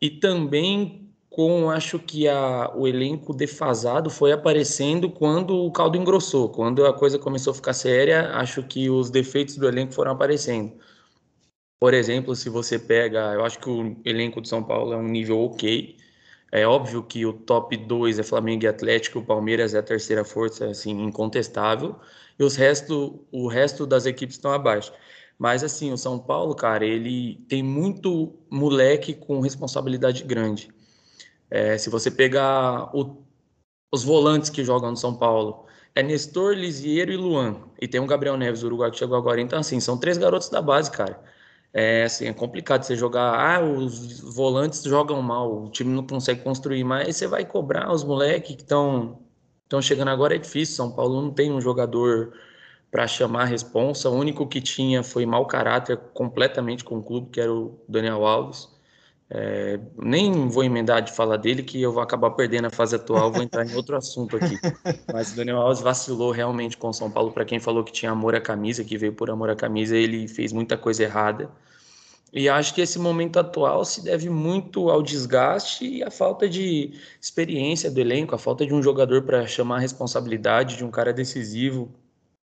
e 0.01 0.09
também 0.09 1.07
com 1.29 1.69
acho 1.69 1.99
que 1.99 2.27
a, 2.27 2.71
o 2.75 2.87
elenco 2.87 3.35
defasado 3.35 4.09
foi 4.09 4.31
aparecendo 4.31 5.11
quando 5.11 5.55
o 5.55 5.71
caldo 5.71 5.95
engrossou, 5.95 6.49
quando 6.49 6.87
a 6.87 6.93
coisa 6.93 7.19
começou 7.19 7.51
a 7.51 7.55
ficar 7.55 7.73
séria, 7.73 8.31
acho 8.31 8.63
que 8.63 8.89
os 8.89 9.11
defeitos 9.11 9.57
do 9.57 9.67
elenco 9.67 9.93
foram 9.93 10.13
aparecendo. 10.13 10.73
Por 11.79 11.93
exemplo, 11.93 12.35
se 12.35 12.49
você 12.49 12.79
pega, 12.79 13.33
eu 13.33 13.45
acho 13.45 13.59
que 13.59 13.69
o 13.69 13.95
elenco 14.03 14.41
de 14.41 14.49
São 14.49 14.63
Paulo 14.63 14.93
é 14.93 14.97
um 14.97 15.07
nível 15.07 15.39
ok. 15.41 15.95
É 16.51 16.65
óbvio 16.65 17.03
que 17.03 17.25
o 17.25 17.33
top 17.33 17.77
2 17.77 18.19
é 18.19 18.23
Flamengo 18.23 18.63
e 18.65 18.67
Atlético, 18.67 19.19
o 19.19 19.25
Palmeiras 19.25 19.73
é 19.73 19.79
a 19.79 19.83
terceira 19.83 20.23
força, 20.23 20.67
assim, 20.69 20.91
incontestável. 21.03 21.95
E 22.39 22.43
os 22.43 22.55
resto, 22.55 23.25
o 23.31 23.47
resto 23.47 23.85
das 23.85 24.05
equipes 24.05 24.37
estão 24.37 24.51
abaixo. 24.51 24.91
Mas, 25.37 25.63
assim, 25.63 25.91
o 25.91 25.97
São 25.97 26.17
Paulo, 26.17 26.55
cara, 26.55 26.85
ele 26.85 27.35
tem 27.47 27.61
muito 27.61 28.33
moleque 28.49 29.13
com 29.13 29.39
responsabilidade 29.39 30.23
grande. 30.23 30.69
É, 31.49 31.77
se 31.77 31.89
você 31.89 32.11
pegar 32.11 32.89
o, 32.95 33.23
os 33.91 34.03
volantes 34.03 34.49
que 34.49 34.63
jogam 34.63 34.91
no 34.91 34.97
São 34.97 35.15
Paulo, 35.15 35.65
é 35.95 36.03
Nestor, 36.03 36.53
Lisieiro 36.55 37.11
e 37.11 37.17
Luan. 37.17 37.57
E 37.81 37.87
tem 37.87 38.01
um 38.01 38.07
Gabriel 38.07 38.37
Neves, 38.37 38.63
Uruguai, 38.63 38.91
que 38.91 38.97
chegou 38.97 39.17
agora. 39.17 39.41
Então, 39.41 39.59
assim, 39.59 39.79
são 39.79 39.97
três 39.97 40.17
garotos 40.17 40.49
da 40.49 40.61
base, 40.61 40.91
cara. 40.91 41.19
É 41.73 42.03
assim, 42.05 42.25
é 42.27 42.33
complicado 42.33 42.83
você 42.83 42.95
jogar. 42.95 43.33
Ah, 43.33 43.61
os 43.63 44.19
volantes 44.21 44.83
jogam 44.83 45.21
mal, 45.21 45.65
o 45.65 45.69
time 45.69 45.93
não 45.93 46.05
consegue 46.05 46.41
construir, 46.41 46.83
mas 46.83 47.15
você 47.15 47.27
vai 47.27 47.45
cobrar 47.45 47.91
os 47.91 48.03
moleques 48.03 48.55
que 48.55 48.61
estão 48.61 49.19
estão 49.63 49.81
chegando 49.81 50.09
agora 50.09 50.35
é 50.35 50.37
difícil. 50.39 50.75
São 50.75 50.91
Paulo 50.91 51.21
não 51.21 51.31
tem 51.33 51.51
um 51.51 51.61
jogador 51.61 52.33
para 52.91 53.07
chamar 53.07 53.43
a 53.43 53.45
responsa. 53.45 54.09
O 54.09 54.15
único 54.15 54.47
que 54.47 54.61
tinha 54.61 55.03
foi 55.03 55.25
mau 55.25 55.45
caráter 55.45 55.97
completamente 56.13 56.83
com 56.83 56.99
o 56.99 57.03
clube, 57.03 57.29
que 57.31 57.41
era 57.41 57.53
o 57.53 57.79
Daniel 57.87 58.25
Alves. 58.25 58.69
É, 59.29 59.77
nem 59.97 60.47
vou 60.47 60.63
emendar 60.63 61.01
de 61.01 61.11
falar 61.11 61.35
dele, 61.35 61.61
que 61.61 61.81
eu 61.81 61.91
vou 61.91 62.01
acabar 62.01 62.31
perdendo 62.31 62.67
a 62.67 62.69
fase 62.69 62.95
atual, 62.95 63.29
vou 63.29 63.43
entrar 63.43 63.65
em 63.65 63.75
outro 63.75 63.95
assunto 63.97 64.37
aqui. 64.37 64.55
Mas 65.11 65.33
o 65.33 65.35
Daniel 65.35 65.57
Alves 65.57 65.81
vacilou 65.81 66.31
realmente 66.31 66.77
com 66.77 66.89
o 66.89 66.93
São 66.93 67.11
Paulo. 67.11 67.31
Para 67.31 67.43
quem 67.43 67.59
falou 67.59 67.83
que 67.83 67.91
tinha 67.91 68.11
amor 68.11 68.35
à 68.35 68.41
camisa, 68.41 68.83
que 68.83 68.97
veio 68.97 69.13
por 69.13 69.29
amor 69.29 69.49
à 69.49 69.55
camisa, 69.55 69.97
ele 69.97 70.27
fez 70.27 70.53
muita 70.53 70.77
coisa 70.77 71.03
errada. 71.03 71.49
E 72.31 72.47
acho 72.49 72.73
que 72.73 72.81
esse 72.81 72.99
momento 72.99 73.39
atual 73.39 73.83
se 73.85 74.03
deve 74.03 74.29
muito 74.29 74.89
ao 74.89 75.01
desgaste 75.01 75.85
e 75.85 76.03
à 76.03 76.11
falta 76.11 76.47
de 76.47 76.93
experiência 77.21 77.89
do 77.89 77.99
elenco, 77.99 78.35
a 78.35 78.37
falta 78.37 78.65
de 78.65 78.73
um 78.73 78.81
jogador 78.81 79.23
para 79.23 79.47
chamar 79.47 79.77
a 79.77 79.79
responsabilidade 79.79 80.77
de 80.77 80.83
um 80.83 80.91
cara 80.91 81.13
decisivo. 81.13 81.89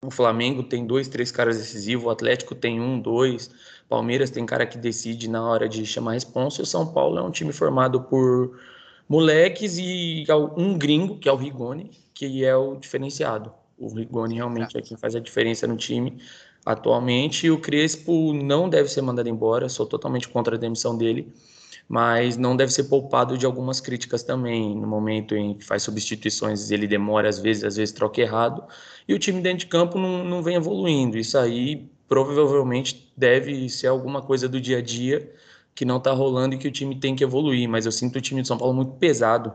O 0.01 0.11
Flamengo 0.11 0.63
tem 0.63 0.85
dois, 0.85 1.07
três 1.07 1.31
caras 1.31 1.57
decisivos, 1.57 2.05
o 2.05 2.09
Atlético 2.09 2.55
tem 2.55 2.79
um, 2.79 2.99
dois. 2.99 3.51
Palmeiras 3.93 4.31
tem 4.31 4.43
cara 4.43 4.65
que 4.65 4.75
decide 4.75 5.29
na 5.29 5.47
hora 5.47 5.69
de 5.69 5.85
chamar 5.85 6.13
responsa, 6.13 6.63
o 6.63 6.65
São 6.65 6.91
Paulo 6.91 7.19
é 7.19 7.21
um 7.21 7.29
time 7.29 7.53
formado 7.53 8.01
por 8.01 8.59
moleques 9.07 9.77
e 9.77 10.25
um 10.57 10.75
gringo, 10.75 11.19
que 11.19 11.29
é 11.29 11.31
o 11.31 11.35
Rigoni, 11.35 11.91
que 12.11 12.43
é 12.43 12.55
o 12.55 12.75
diferenciado. 12.75 13.53
O 13.77 13.93
Rigoni 13.93 14.33
realmente 14.33 14.75
é 14.75 14.81
quem 14.81 14.97
faz 14.97 15.15
a 15.15 15.19
diferença 15.19 15.67
no 15.67 15.77
time 15.77 16.17
atualmente. 16.65 17.45
E 17.45 17.51
o 17.51 17.59
Crespo 17.59 18.33
não 18.33 18.67
deve 18.67 18.89
ser 18.89 19.03
mandado 19.03 19.29
embora, 19.29 19.69
sou 19.69 19.85
totalmente 19.85 20.27
contra 20.27 20.55
a 20.55 20.59
demissão 20.59 20.97
dele, 20.97 21.31
mas 21.87 22.35
não 22.35 22.55
deve 22.55 22.73
ser 22.73 22.85
poupado 22.85 23.37
de 23.37 23.45
algumas 23.45 23.79
críticas 23.79 24.23
também. 24.23 24.75
No 24.75 24.87
momento 24.87 25.35
em 25.35 25.53
que 25.53 25.63
faz 25.63 25.83
substituições, 25.83 26.71
ele 26.71 26.87
demora 26.87 27.29
às 27.29 27.37
vezes, 27.37 27.63
às 27.63 27.75
vezes 27.75 27.93
troca 27.93 28.19
errado, 28.19 28.63
e 29.07 29.13
o 29.13 29.19
time 29.19 29.39
dentro 29.39 29.59
de 29.59 29.67
campo 29.67 29.99
não, 29.99 30.23
não 30.23 30.41
vem 30.41 30.55
evoluindo. 30.55 31.15
Isso 31.15 31.37
aí 31.37 31.92
provavelmente 32.07 33.11
deve 33.15 33.69
ser 33.69 33.87
alguma 33.87 34.21
coisa 34.21 34.47
do 34.47 34.59
dia 34.59 34.79
a 34.79 34.81
dia 34.81 35.33
que 35.75 35.85
não 35.85 35.97
está 35.97 36.11
rolando 36.11 36.55
e 36.55 36.57
que 36.57 36.67
o 36.67 36.71
time 36.71 36.99
tem 36.99 37.15
que 37.15 37.23
evoluir. 37.23 37.67
Mas 37.67 37.85
eu 37.85 37.91
sinto 37.91 38.17
o 38.17 38.21
time 38.21 38.41
de 38.41 38.47
São 38.47 38.57
Paulo 38.57 38.73
muito 38.73 38.93
pesado. 38.93 39.53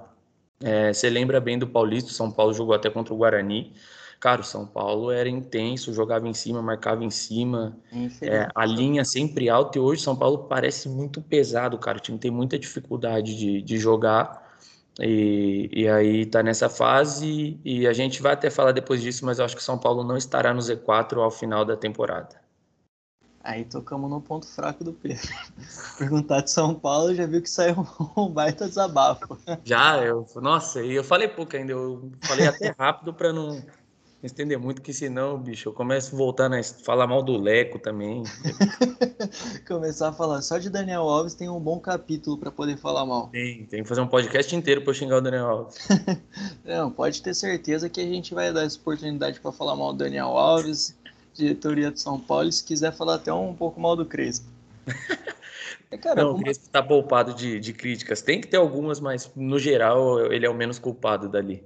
É, 0.60 0.92
você 0.92 1.08
lembra 1.08 1.40
bem 1.40 1.58
do 1.58 1.68
Paulista, 1.68 2.10
o 2.10 2.14
São 2.14 2.30
Paulo 2.30 2.52
jogou 2.52 2.74
até 2.74 2.90
contra 2.90 3.14
o 3.14 3.16
Guarani. 3.16 3.72
Cara, 4.20 4.40
o 4.40 4.44
São 4.44 4.66
Paulo 4.66 5.12
era 5.12 5.28
intenso, 5.28 5.92
jogava 5.94 6.26
em 6.26 6.34
cima, 6.34 6.60
marcava 6.60 7.04
em 7.04 7.10
cima, 7.10 7.78
é, 8.20 8.48
a 8.52 8.66
linha 8.66 9.04
sempre 9.04 9.48
alta. 9.48 9.78
E 9.78 9.80
hoje 9.80 10.00
o 10.00 10.04
São 10.04 10.16
Paulo 10.16 10.38
parece 10.48 10.88
muito 10.88 11.22
pesado, 11.22 11.78
cara. 11.78 11.98
O 11.98 12.00
time 12.00 12.18
tem 12.18 12.30
muita 12.30 12.58
dificuldade 12.58 13.36
de, 13.36 13.62
de 13.62 13.78
jogar. 13.78 14.47
E, 14.98 15.70
e 15.72 15.88
aí 15.88 16.26
tá 16.26 16.42
nessa 16.42 16.68
fase. 16.68 17.60
E 17.64 17.86
a 17.86 17.92
gente 17.92 18.20
vai 18.20 18.32
até 18.32 18.50
falar 18.50 18.72
depois 18.72 19.00
disso, 19.00 19.24
mas 19.24 19.38
eu 19.38 19.44
acho 19.44 19.54
que 19.54 19.62
o 19.62 19.64
São 19.64 19.78
Paulo 19.78 20.02
não 20.02 20.16
estará 20.16 20.52
no 20.52 20.60
Z4 20.60 21.18
ao 21.18 21.30
final 21.30 21.64
da 21.64 21.76
temporada. 21.76 22.36
Aí 23.42 23.64
tocamos 23.64 24.10
no 24.10 24.20
ponto 24.20 24.46
fraco 24.46 24.84
do 24.84 24.92
Pedro. 24.92 25.28
Perguntar 25.96 26.42
de 26.42 26.50
São 26.50 26.74
Paulo, 26.74 27.14
já 27.14 27.26
viu 27.26 27.40
que 27.40 27.48
saiu 27.48 27.86
um 28.16 28.28
baita 28.28 28.66
desabafo. 28.66 29.38
Já, 29.64 30.04
eu, 30.04 30.26
nossa, 30.36 30.82
e 30.82 30.94
eu 30.94 31.04
falei 31.04 31.28
pouco 31.28 31.56
ainda, 31.56 31.72
eu 31.72 32.12
falei 32.22 32.46
até 32.46 32.74
rápido 32.78 33.14
para 33.14 33.32
não 33.32 33.62
estender 34.26 34.58
muito, 34.58 34.82
que 34.82 34.92
senão, 34.92 35.38
bicho, 35.38 35.68
eu 35.68 35.72
começo 35.72 36.14
a 36.14 36.18
voltar 36.18 36.52
a 36.52 36.62
falar 36.62 37.06
mal 37.06 37.22
do 37.22 37.36
Leco 37.36 37.78
também. 37.78 38.24
Começar 39.66 40.08
a 40.08 40.12
falar 40.12 40.42
só 40.42 40.58
de 40.58 40.68
Daniel 40.68 41.02
Alves 41.02 41.34
tem 41.34 41.48
um 41.48 41.60
bom 41.60 41.78
capítulo 41.78 42.36
para 42.36 42.50
poder 42.50 42.76
falar 42.76 43.06
mal. 43.06 43.28
Tem, 43.28 43.64
tem 43.66 43.82
que 43.82 43.88
fazer 43.88 44.00
um 44.00 44.08
podcast 44.08 44.54
inteiro 44.56 44.82
para 44.82 44.92
xingar 44.92 45.18
o 45.18 45.20
Daniel 45.20 45.46
Alves. 45.46 45.88
não, 46.64 46.90
pode 46.90 47.22
ter 47.22 47.34
certeza 47.34 47.88
que 47.88 48.00
a 48.00 48.06
gente 48.06 48.34
vai 48.34 48.52
dar 48.52 48.64
essa 48.64 48.78
oportunidade 48.78 49.38
para 49.38 49.52
falar 49.52 49.76
mal 49.76 49.92
do 49.92 49.98
Daniel 49.98 50.36
Alves, 50.36 50.96
diretoria 51.32 51.90
de 51.92 52.00
São 52.00 52.18
Paulo, 52.18 52.48
e 52.48 52.52
se 52.52 52.64
quiser 52.64 52.92
falar 52.92 53.14
até 53.16 53.32
um 53.32 53.54
pouco 53.54 53.80
mal 53.80 53.94
do 53.94 54.04
Crespo. 54.04 54.46
É, 55.90 55.96
cara, 55.98 56.24
não, 56.24 56.32
o 56.32 56.40
Crespo 56.40 56.64
está 56.64 56.82
poupado 56.82 57.34
de, 57.34 57.60
de 57.60 57.72
críticas. 57.72 58.20
Tem 58.20 58.40
que 58.40 58.48
ter 58.48 58.56
algumas, 58.56 58.98
mas 58.98 59.30
no 59.36 59.60
geral 59.60 60.32
ele 60.32 60.44
é 60.44 60.50
o 60.50 60.54
menos 60.54 60.80
culpado 60.80 61.28
dali. 61.28 61.62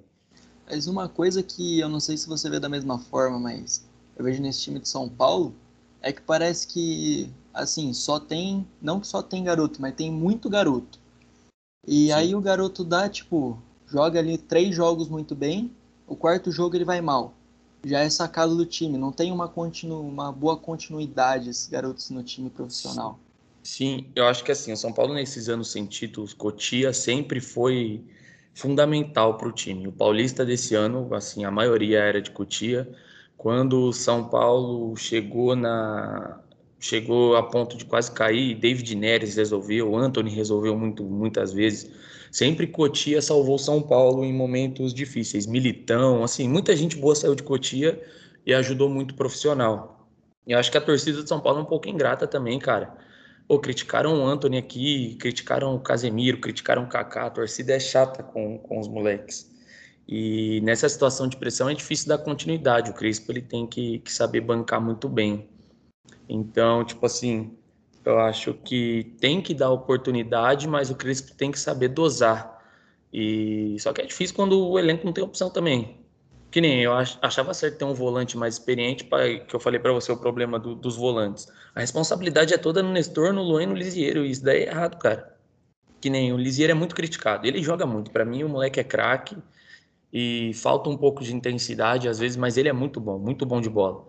Mas 0.73 0.87
uma 0.87 1.07
coisa 1.07 1.43
que 1.43 1.81
eu 1.81 1.89
não 1.91 2.01
sei 2.01 2.17
se 2.17 2.27
você 2.27 2.49
vê 2.49 2.59
da 2.59 2.67
mesma 2.67 2.99
forma, 2.99 3.39
mas 3.39 3.87
eu 4.17 4.25
vejo 4.25 4.41
nesse 4.41 4.63
time 4.63 4.81
de 4.81 4.89
São 4.89 5.07
Paulo, 5.07 5.55
é 6.01 6.11
que 6.11 6.23
parece 6.23 6.67
que, 6.67 7.31
assim, 7.53 7.93
só 7.93 8.19
tem, 8.19 8.67
não 8.81 8.99
que 8.99 9.07
só 9.07 9.23
tem 9.23 9.45
garoto, 9.45 9.83
mas 9.83 9.95
tem 9.95 10.11
muito 10.11 10.49
garoto. 10.49 10.99
E 11.87 12.07
Sim. 12.07 12.13
aí 12.13 12.35
o 12.35 12.41
garoto 12.41 12.85
dá, 12.85 13.07
tipo, 13.07 13.63
joga 13.87 14.19
ali 14.19 14.39
três 14.39 14.75
jogos 14.75 15.11
muito 15.11 15.35
bem, 15.35 15.71
o 16.07 16.17
quarto 16.17 16.51
jogo 16.51 16.75
ele 16.75 16.87
vai 16.87 17.03
mal 17.03 17.35
já 17.85 17.99
é 17.99 18.09
sacado 18.09 18.57
do 18.57 18.65
time. 18.65 18.97
Não 18.97 19.11
tem 19.11 19.33
uma, 19.33 19.49
continu, 19.49 20.01
uma 20.01 20.31
boa 20.31 20.57
continuidade 20.57 21.51
esses 21.51 21.67
garotos 21.67 22.11
no 22.11 22.23
time 22.23 22.49
profissional. 22.49 23.19
Sim, 23.61 24.07
eu 24.15 24.25
acho 24.27 24.45
que 24.45 24.53
assim, 24.53 24.73
o 24.73 24.77
São 24.77 24.93
Paulo 24.93 25.13
nesses 25.13 25.49
anos 25.49 25.73
sem 25.73 25.85
títulos, 25.85 26.33
Cotia 26.33 26.93
sempre 26.93 27.41
foi 27.41 28.05
fundamental 28.55 29.37
para 29.37 29.49
o 29.49 29.53
time. 29.53 29.87
O 29.87 29.93
Paulista 29.93 30.45
desse 30.45 30.75
ano, 30.75 31.13
assim, 31.15 31.45
a 31.45 31.51
maioria 31.51 32.01
era 32.01 32.21
de 32.21 32.31
Cotia. 32.31 32.89
Quando 33.37 33.89
o 33.89 33.93
São 33.93 34.29
Paulo 34.29 34.97
chegou 34.97 35.57
na 35.57 36.41
chegou 36.79 37.37
a 37.37 37.45
ponto 37.45 37.77
de 37.77 37.85
quase 37.85 38.11
cair, 38.11 38.57
David 38.57 38.97
Neres 38.97 39.37
resolveu, 39.37 39.97
Anthony 39.97 40.31
resolveu 40.31 40.77
muito, 40.77 41.05
muitas 41.05 41.53
vezes. 41.53 41.89
Sempre 42.31 42.67
Cotia 42.67 43.23
salvou 43.23 43.57
São 43.57 43.81
Paulo 43.81 44.25
em 44.25 44.33
momentos 44.33 44.93
difíceis. 44.93 45.47
Militão, 45.47 46.25
assim, 46.25 46.49
muita 46.49 46.75
gente 46.75 46.97
boa 46.97 47.15
saiu 47.15 47.37
de 47.37 47.43
Cotia 47.45 48.03
e 48.45 48.53
ajudou 48.53 48.89
muito 48.89 49.15
profissional. 49.15 50.09
E 50.45 50.53
acho 50.53 50.73
que 50.73 50.79
a 50.79 50.81
torcida 50.81 51.23
de 51.23 51.29
São 51.29 51.41
Paulo 51.41 51.61
é 51.61 51.63
um 51.63 51.67
pouco 51.67 51.89
ingrata 51.89 52.27
também, 52.27 52.59
cara. 52.59 52.97
Pô, 53.47 53.59
criticaram 53.59 54.23
o 54.23 54.27
Anthony 54.27 54.59
aqui, 54.59 55.17
criticaram 55.17 55.75
o 55.75 55.81
Casemiro, 55.81 56.41
criticaram 56.41 56.85
o 56.85 56.89
Kaká. 56.89 57.27
A 57.27 57.31
torcida 57.31 57.75
é 57.75 57.81
chata 57.81 58.23
com, 58.23 58.59
com 58.59 58.79
os 58.79 58.89
moleques. 58.89 59.51
E 60.09 60.61
nessa 60.63 60.89
situação 60.89 61.29
de 61.29 61.37
pressão 61.37 61.69
é 61.69 61.75
difícil 61.75 62.09
dar 62.09 62.19
continuidade. 62.19 62.91
O 62.91 62.95
Crespo 62.95 63.33
ele 63.33 63.43
tem 63.43 63.67
que, 63.67 63.99
que 64.01 64.13
saber 64.13 64.41
bancar 64.41 64.81
muito 64.81 65.09
bem. 65.09 65.49
Então, 66.29 66.85
tipo 66.85 67.05
assim, 67.07 67.57
eu 68.05 68.19
acho 68.19 68.55
que 68.55 69.15
tem 69.21 69.41
que 69.41 69.55
dar 69.55 69.71
oportunidade, 69.71 70.67
mas 70.67 70.91
o 70.91 70.95
Crespo 70.95 71.35
tem 71.35 71.51
que 71.51 71.59
saber 71.59 71.89
dosar. 71.89 72.61
E 73.13 73.77
só 73.79 73.93
que 73.93 74.01
é 74.01 74.07
difícil 74.07 74.35
quando 74.35 74.59
o 74.59 74.79
elenco 74.79 75.05
não 75.05 75.13
tem 75.13 75.23
opção 75.23 75.51
também. 75.51 76.02
Que 76.53 76.61
nem 76.61 76.83
eu 76.83 76.93
achava 76.95 77.55
certo 77.55 77.79
ter 77.79 77.85
um 77.85 77.95
volante 77.95 78.37
mais 78.37 78.55
experiente, 78.55 79.05
pra, 79.05 79.39
que 79.41 79.57
eu 79.57 79.59
falei 79.59 79.81
para 79.81 79.93
você 79.93 80.13
o 80.13 80.17
problema 80.19 80.59
do, 80.59 80.75
dos 80.75 80.97
volantes. 80.97 81.49
A 81.75 81.81
responsabilidade 81.81 82.53
é 82.55 82.59
toda 82.59 82.83
no 82.83 82.93
Nestor, 82.93 83.33
no 83.33 83.43
Luan 83.43 83.63
e 83.63 83.67
no 83.67 83.75
Lisieiro. 83.75 84.25
Isso 84.25 84.45
daí 84.45 84.65
é 84.65 84.69
errado, 84.69 84.99
cara. 84.99 85.35
Que 86.01 86.11
nem 86.11 86.33
o 86.33 86.37
Lisieiro 86.37 86.71
é 86.71 86.75
muito 86.75 86.95
criticado. 86.95 87.47
Ele 87.47 87.63
joga 87.63 87.87
muito. 87.87 88.11
Para 88.11 88.25
mim, 88.25 88.45
o 88.45 88.49
moleque 88.51 88.79
é 88.79 88.85
craque 88.85 89.37
e 90.13 90.53
falta 90.55 90.91
um 90.91 90.97
pouco 90.97 91.25
de 91.25 91.35
intensidade 91.35 92.07
às 92.07 92.19
vezes, 92.19 92.37
mas 92.37 92.59
ele 92.59 92.69
é 92.69 92.73
muito 92.73 93.01
bom, 93.01 93.19
muito 93.19 93.47
bom 93.47 93.61
de 93.61 93.71
bola. 93.71 94.05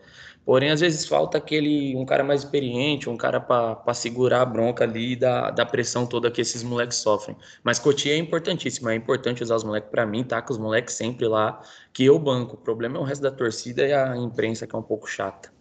Porém, 0.46 0.72
às 0.72 0.82
vezes 0.82 1.06
falta 1.06 1.38
aquele 1.38 1.96
um 1.96 2.06
cara 2.06 2.24
mais 2.24 2.44
experiente, 2.44 3.10
um 3.10 3.16
cara 3.16 3.40
para 3.40 3.94
segurar 3.94 4.42
a 4.42 4.46
bronca 4.46 4.84
ali 4.84 5.16
da, 5.16 5.50
da 5.50 5.66
pressão 5.66 6.06
toda 6.06 6.30
que 6.30 6.42
esses 6.42 6.64
moleques 6.64 6.98
sofrem. 6.98 7.38
Mas 7.64 7.80
Cotia 7.80 8.14
é 8.14 8.18
importantíssimo, 8.18 8.90
é 8.90 8.96
importante 8.96 9.42
usar 9.42 9.56
os 9.56 9.64
moleques 9.64 9.90
para 9.90 10.06
mim, 10.06 10.24
tá 10.24 10.42
com 10.42 10.52
os 10.52 10.60
moleques 10.60 10.96
sempre 10.96 11.28
lá, 11.28 11.62
que 11.94 12.04
eu 12.04 12.20
banco. 12.20 12.56
O 12.56 12.58
problema 12.58 12.98
é 12.98 13.02
o 13.02 13.04
resto 13.04 13.22
da 13.22 13.32
torcida 13.32 13.88
e 13.88 13.94
a 13.94 14.18
imprensa 14.18 14.68
que 14.68 14.76
é 14.76 14.80
um 14.80 14.84
pouco 14.84 15.08
chata. 15.08 15.52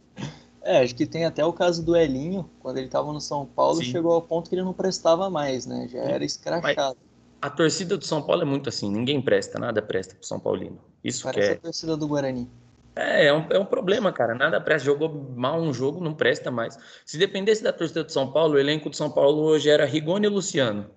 É, 0.65 0.79
acho 0.83 0.95
que 0.95 1.07
tem 1.07 1.25
até 1.25 1.45
o 1.45 1.53
caso 1.53 1.85
do 1.85 1.97
Elinho, 1.97 2.49
quando 2.61 2.79
ele 2.79 2.87
estava 2.87 3.13
no 3.13 3.21
São 3.21 3.47
Paulo, 3.47 3.77
Sim. 3.79 3.85
chegou 3.85 4.13
ao 4.13 4.23
ponto 4.23 4.49
que 4.49 4.55
ele 4.55 4.63
não 4.63 4.73
prestava 4.73 5.29
mais, 5.29 5.67
né? 5.67 5.89
Já 5.89 6.01
era 6.01 6.25
escrachado. 6.25 6.97
Mas 7.01 7.13
a 7.43 7.51
torcida 7.51 7.97
do 7.97 8.05
São 8.05 8.23
Paulo 8.23 8.43
é 8.43 8.45
muito 8.45 8.69
assim, 8.69 8.91
ninguém 8.91 9.21
presta, 9.21 9.59
nada 9.59 9.83
presta 9.83 10.15
pro 10.15 10.25
São 10.25 10.39
Paulino. 10.39 10.79
Isso 11.03 11.25
Parece 11.25 11.49
que 11.49 11.55
é... 11.55 11.57
a 11.57 11.61
torcida 11.61 11.97
do 11.97 12.07
Guarani. 12.07 12.49
É, 12.95 13.27
é 13.27 13.33
um, 13.33 13.47
é 13.51 13.59
um 13.59 13.65
problema, 13.65 14.13
cara. 14.13 14.35
Nada 14.35 14.61
presta. 14.61 14.87
Jogou 14.87 15.33
mal 15.35 15.61
um 15.61 15.73
jogo, 15.73 16.03
não 16.03 16.15
presta 16.15 16.51
mais. 16.51 16.79
Se 17.05 17.17
dependesse 17.17 17.63
da 17.63 17.73
torcida 17.73 18.05
de 18.05 18.13
São 18.13 18.31
Paulo, 18.31 18.55
o 18.55 18.59
elenco 18.59 18.91
de 18.91 18.97
São 18.97 19.11
Paulo 19.11 19.43
hoje 19.43 19.71
era 19.71 19.87
Rigoni 19.87 20.27
e 20.27 20.31
Luciano. 20.31 20.91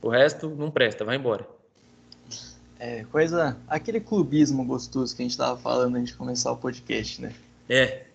O 0.00 0.08
resto 0.08 0.48
não 0.48 0.70
presta, 0.70 1.04
vai 1.04 1.16
embora. 1.16 1.46
É, 2.78 3.04
coisa. 3.04 3.56
Aquele 3.68 4.00
clubismo 4.00 4.64
gostoso 4.64 5.14
que 5.14 5.22
a 5.22 5.24
gente 5.24 5.36
tava 5.36 5.56
falando 5.60 5.96
antes 5.96 6.12
de 6.12 6.18
começar 6.18 6.50
o 6.50 6.56
podcast, 6.56 7.20
né? 7.20 7.32
É. 7.68 8.06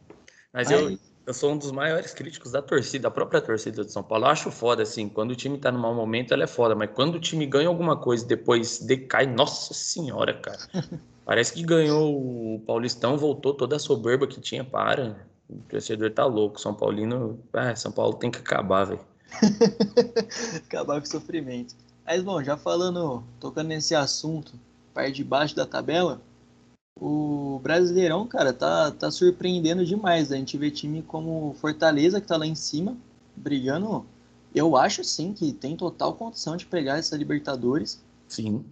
Mas 0.51 0.69
Aí... 0.69 0.93
eu, 0.93 0.99
eu 1.27 1.33
sou 1.33 1.53
um 1.53 1.57
dos 1.57 1.71
maiores 1.71 2.13
críticos 2.13 2.51
da 2.51 2.61
torcida, 2.61 3.03
da 3.03 3.11
própria 3.11 3.39
torcida 3.39 3.85
de 3.85 3.91
São 3.91 4.03
Paulo. 4.03 4.25
Eu 4.25 4.29
acho 4.29 4.51
foda, 4.51 4.83
assim, 4.83 5.07
quando 5.07 5.31
o 5.31 5.35
time 5.35 5.57
tá 5.57 5.71
no 5.71 5.79
mau 5.79 5.93
momento, 5.93 6.33
ela 6.33 6.43
é 6.43 6.47
foda, 6.47 6.75
mas 6.75 6.89
quando 6.93 7.15
o 7.15 7.19
time 7.19 7.45
ganha 7.45 7.67
alguma 7.67 7.95
coisa 7.95 8.25
e 8.25 8.27
depois 8.27 8.79
decai, 8.79 9.25
nossa 9.25 9.73
senhora, 9.73 10.33
cara. 10.33 10.59
Parece 11.27 11.51
que 11.51 11.61
ganhou 11.61 12.55
o 12.55 12.61
Paulistão, 12.61 13.17
voltou 13.17 13.53
toda 13.53 13.75
a 13.75 13.79
soberba 13.79 14.25
que 14.25 14.39
tinha 14.39 14.63
para. 14.63 15.27
O 15.49 15.57
torcedor 15.67 16.09
tá 16.11 16.23
louco. 16.23 16.57
São 16.57 16.73
Paulino. 16.73 17.37
Ah, 17.51 17.75
São 17.75 17.91
Paulo 17.91 18.13
tem 18.13 18.31
que 18.31 18.37
acabar, 18.39 18.85
velho. 18.85 19.01
acabar 20.65 21.01
com 21.01 21.05
o 21.05 21.09
sofrimento. 21.09 21.75
Mas, 22.05 22.23
bom, 22.23 22.41
já 22.41 22.55
falando, 22.55 23.25
tocando 23.41 23.67
nesse 23.67 23.93
assunto, 23.93 24.53
parte 24.93 25.15
de 25.15 25.25
baixo 25.25 25.53
da 25.53 25.65
tabela, 25.65 26.21
o 26.97 27.59
Brasileirão, 27.61 28.25
cara, 28.25 28.53
tá, 28.53 28.91
tá 28.91 29.11
surpreendendo 29.11 29.85
demais. 29.85 30.31
A 30.31 30.37
gente 30.37 30.57
vê 30.57 30.71
time 30.71 31.01
como 31.01 31.57
Fortaleza, 31.59 32.21
que 32.21 32.27
tá 32.27 32.37
lá 32.37 32.47
em 32.47 32.55
cima, 32.55 32.95
brigando. 33.35 34.05
Eu 34.55 34.77
acho, 34.77 35.03
sim, 35.03 35.33
que 35.33 35.51
tem 35.51 35.75
total 35.75 36.13
condição 36.13 36.55
de 36.55 36.65
pegar 36.65 36.97
essa 36.97 37.17
Libertadores. 37.17 38.01
Sim. 38.29 38.63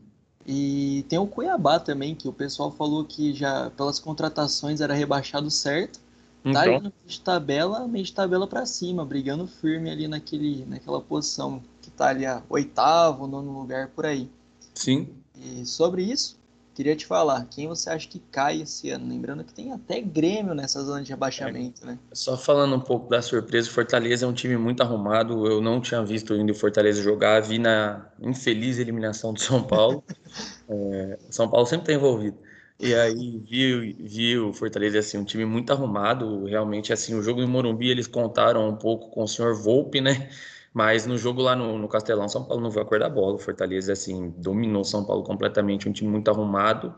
E 0.46 1.06
tem 1.10 1.18
o 1.18 1.26
Cuiabá 1.26 1.80
também, 1.80 2.14
que 2.14 2.28
o 2.28 2.34
pessoal 2.34 2.72
falou 2.72 3.04
que 3.04 3.34
já 3.34 3.72
pelas 3.72 4.00
contratações 4.00 4.80
era 4.80 4.94
rebaixado 4.94 5.50
certo. 5.50 6.00
Tá 6.44 6.68
então. 6.68 6.92
Tá 6.92 6.98
de 7.08 7.22
tabela, 7.22 7.88
meio 7.88 8.06
de 8.06 8.14
tabela 8.14 8.46
para 8.46 8.66
cima, 8.66 9.04
brigando 9.04 9.48
firme 9.48 9.90
ali 9.90 10.08
naquele, 10.08 10.64
naquela 10.66 11.02
posição 11.02 11.64
que 11.82 11.90
tá 11.90 12.10
ali 12.10 12.26
a 12.26 12.44
oitavo, 12.48 13.26
nono 13.26 13.60
lugar 13.60 13.88
por 13.90 14.06
aí. 14.06 14.30
Sim. 14.76 15.08
E 15.36 15.66
sobre 15.66 16.04
isso, 16.04 16.38
Queria 16.76 16.94
te 16.94 17.06
falar, 17.06 17.46
quem 17.46 17.70
você 17.70 17.90
acha 17.90 18.06
que 18.06 18.20
cai 18.20 18.62
esse 18.62 18.90
ano? 18.90 19.08
Lembrando 19.08 19.46
que 19.46 19.54
tem 19.54 19.72
até 19.72 20.02
Grêmio 20.02 20.54
nessa 20.54 20.84
zona 20.84 21.02
de 21.02 21.10
rebaixamento, 21.10 21.84
é, 21.84 21.88
né? 21.88 22.00
Só 22.12 22.36
falando 22.36 22.76
um 22.76 22.82
pouco 22.82 23.10
da 23.10 23.22
surpresa, 23.22 23.70
o 23.70 23.72
Fortaleza 23.72 24.26
é 24.26 24.28
um 24.28 24.34
time 24.34 24.58
muito 24.58 24.84
arrumado. 24.84 25.48
Eu 25.48 25.62
não 25.62 25.80
tinha 25.80 26.04
visto 26.04 26.34
ainda 26.34 26.52
o 26.52 26.56
Fortaleza 26.56 27.02
jogar, 27.02 27.42
vi 27.42 27.60
na 27.60 28.06
infeliz 28.22 28.78
eliminação 28.78 29.34
do 29.34 29.40
São 29.40 29.64
Paulo. 29.64 30.04
é, 30.68 31.18
São 31.30 31.50
Paulo 31.50 31.66
sempre 31.66 31.84
está 31.84 31.94
envolvido. 31.94 32.38
E 32.78 32.94
aí 32.94 33.42
vi, 33.50 33.94
vi 33.94 34.38
o 34.38 34.52
Fortaleza 34.52 35.00
assim, 35.00 35.18
um 35.18 35.24
time 35.24 35.46
muito 35.46 35.72
arrumado. 35.72 36.44
Realmente, 36.44 36.92
assim, 36.92 37.16
o 37.16 37.24
jogo 37.24 37.42
em 37.42 37.48
Morumbi 37.48 37.90
eles 37.90 38.06
contaram 38.06 38.68
um 38.68 38.76
pouco 38.76 39.10
com 39.12 39.24
o 39.24 39.28
senhor 39.28 39.56
Volpe, 39.56 40.02
né? 40.02 40.30
Mas 40.76 41.06
no 41.06 41.18
jogo 41.18 41.42
lá 41.42 41.56
no, 41.56 41.80
no 41.80 41.88
Castelão, 41.88 42.28
São 42.28 42.44
Paulo 42.44 42.62
não 42.62 42.70
viu 42.70 42.82
a 42.82 42.86
cor 42.86 43.00
da 43.00 43.08
bola. 43.08 43.36
O 43.36 43.40
Fortaleza, 43.40 43.94
assim, 43.94 44.34
dominou 44.38 44.84
São 44.84 45.06
Paulo 45.06 45.24
completamente. 45.24 45.88
Um 45.88 45.94
time 45.94 46.10
muito 46.10 46.30
arrumado. 46.30 46.94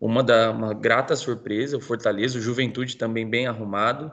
Uma, 0.00 0.24
da, 0.24 0.50
uma 0.50 0.74
grata 0.74 1.14
surpresa, 1.14 1.76
o 1.76 1.80
Fortaleza. 1.80 2.36
O 2.36 2.40
Juventude 2.40 2.96
também 2.96 3.24
bem 3.24 3.46
arrumado. 3.46 4.10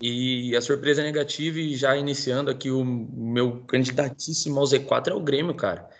E 0.00 0.54
a 0.54 0.60
surpresa 0.60 1.02
negativa, 1.02 1.58
e 1.58 1.74
já 1.74 1.96
iniciando 1.96 2.48
aqui 2.48 2.70
o 2.70 2.84
meu 2.84 3.62
candidatíssimo 3.66 4.60
ao 4.60 4.66
Z4 4.66 5.08
é 5.08 5.14
o 5.14 5.20
Grêmio, 5.20 5.54
cara. 5.54 5.90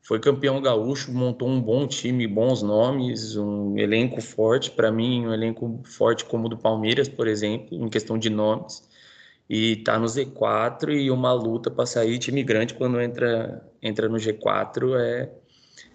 Foi 0.00 0.20
campeão 0.20 0.62
gaúcho, 0.62 1.12
montou 1.12 1.48
um 1.48 1.60
bom 1.60 1.88
time, 1.88 2.24
bons 2.28 2.62
nomes, 2.62 3.36
um 3.36 3.76
elenco 3.76 4.20
forte. 4.20 4.70
Para 4.70 4.92
mim, 4.92 5.26
um 5.26 5.34
elenco 5.34 5.80
forte 5.84 6.24
como 6.24 6.46
o 6.46 6.48
do 6.48 6.56
Palmeiras, 6.56 7.08
por 7.08 7.26
exemplo, 7.26 7.76
em 7.76 7.88
questão 7.88 8.16
de 8.16 8.30
nomes 8.30 8.87
e 9.48 9.76
tá 9.76 9.98
no 9.98 10.06
Z4 10.06 10.90
e 10.94 11.10
uma 11.10 11.32
luta 11.32 11.70
para 11.70 11.86
sair 11.86 12.18
time 12.18 12.42
grande 12.42 12.74
quando 12.74 13.00
entra 13.00 13.66
entra 13.82 14.08
no 14.08 14.16
G4 14.16 14.98
é 14.98 15.30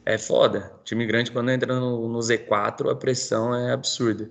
é 0.05 0.17
foda. 0.17 0.73
Time 0.83 1.05
grande 1.05 1.31
quando 1.31 1.51
entra 1.51 1.79
no, 1.79 2.09
no 2.09 2.19
Z4 2.19 2.91
a 2.91 2.95
pressão 2.95 3.55
é 3.55 3.71
absurda. 3.71 4.29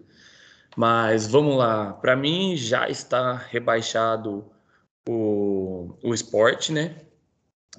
Mas 0.77 1.27
vamos 1.27 1.57
lá. 1.57 1.93
Para 1.95 2.17
mim 2.17 2.57
já 2.57 2.89
está 2.89 3.35
rebaixado 3.35 4.45
o, 5.09 5.95
o 6.03 6.15
esporte, 6.15 6.73
né? 6.73 6.97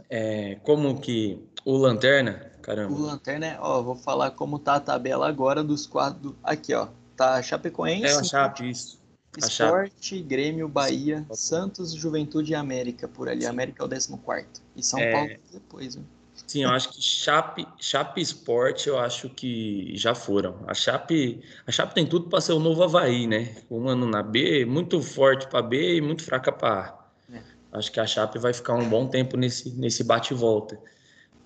É, 0.09 0.55
como 0.63 0.99
que 0.99 1.39
o 1.65 1.77
Lanterna, 1.77 2.51
caramba. 2.61 2.93
O 2.93 3.01
Lanterna, 3.01 3.57
ó, 3.59 3.81
vou 3.81 3.95
falar 3.95 4.31
como 4.31 4.59
tá 4.59 4.75
a 4.75 4.79
tabela 4.79 5.27
agora 5.27 5.63
dos 5.63 5.85
quatro. 5.85 6.35
Aqui, 6.43 6.73
ó. 6.73 6.87
Tá 7.15 7.41
Chapecoense. 7.41 8.05
É 8.05 8.15
a 8.15 8.23
Chape, 8.23 8.69
isso. 8.69 9.02
Esporte, 9.37 10.21
Grêmio, 10.21 10.67
Bahia, 10.67 11.25
Santos, 11.31 11.93
Juventude 11.93 12.51
e 12.51 12.55
América, 12.55 13.07
por 13.07 13.27
ali. 13.27 13.41
Sim. 13.41 13.47
América 13.47 13.83
é 13.83 13.85
o 13.85 13.89
14. 13.89 14.61
E 14.75 14.83
São 14.83 14.99
é... 14.99 15.11
Paulo 15.11 15.29
depois, 15.51 15.95
né? 15.95 16.03
Sim, 16.47 16.63
eu 16.63 16.69
acho 16.69 16.89
que 16.89 17.01
Chape, 17.01 17.65
Chape 17.79 18.21
Sport, 18.21 18.87
eu 18.87 18.99
acho 18.99 19.29
que 19.29 19.95
já 19.95 20.13
foram. 20.13 20.59
A 20.67 20.73
Chape, 20.73 21.41
a 21.65 21.71
Chape 21.71 21.93
tem 21.93 22.05
tudo 22.05 22.29
para 22.29 22.41
ser 22.41 22.53
o 22.53 22.59
novo 22.59 22.83
Havaí, 22.83 23.27
né? 23.27 23.55
Um 23.69 23.87
ano 23.87 24.07
na 24.07 24.21
B, 24.21 24.65
muito 24.65 25.01
forte 25.01 25.47
para 25.47 25.61
B 25.61 25.95
e 25.95 26.01
muito 26.01 26.23
fraca 26.23 26.51
para 26.51 26.81
A. 27.29 27.35
É. 27.35 27.41
Acho 27.71 27.91
que 27.91 27.99
a 27.99 28.05
Chape 28.05 28.37
vai 28.39 28.53
ficar 28.53 28.73
um 28.73 28.87
bom 28.89 29.07
tempo 29.07 29.37
nesse, 29.37 29.71
nesse 29.71 30.03
bate-volta. 30.03 30.79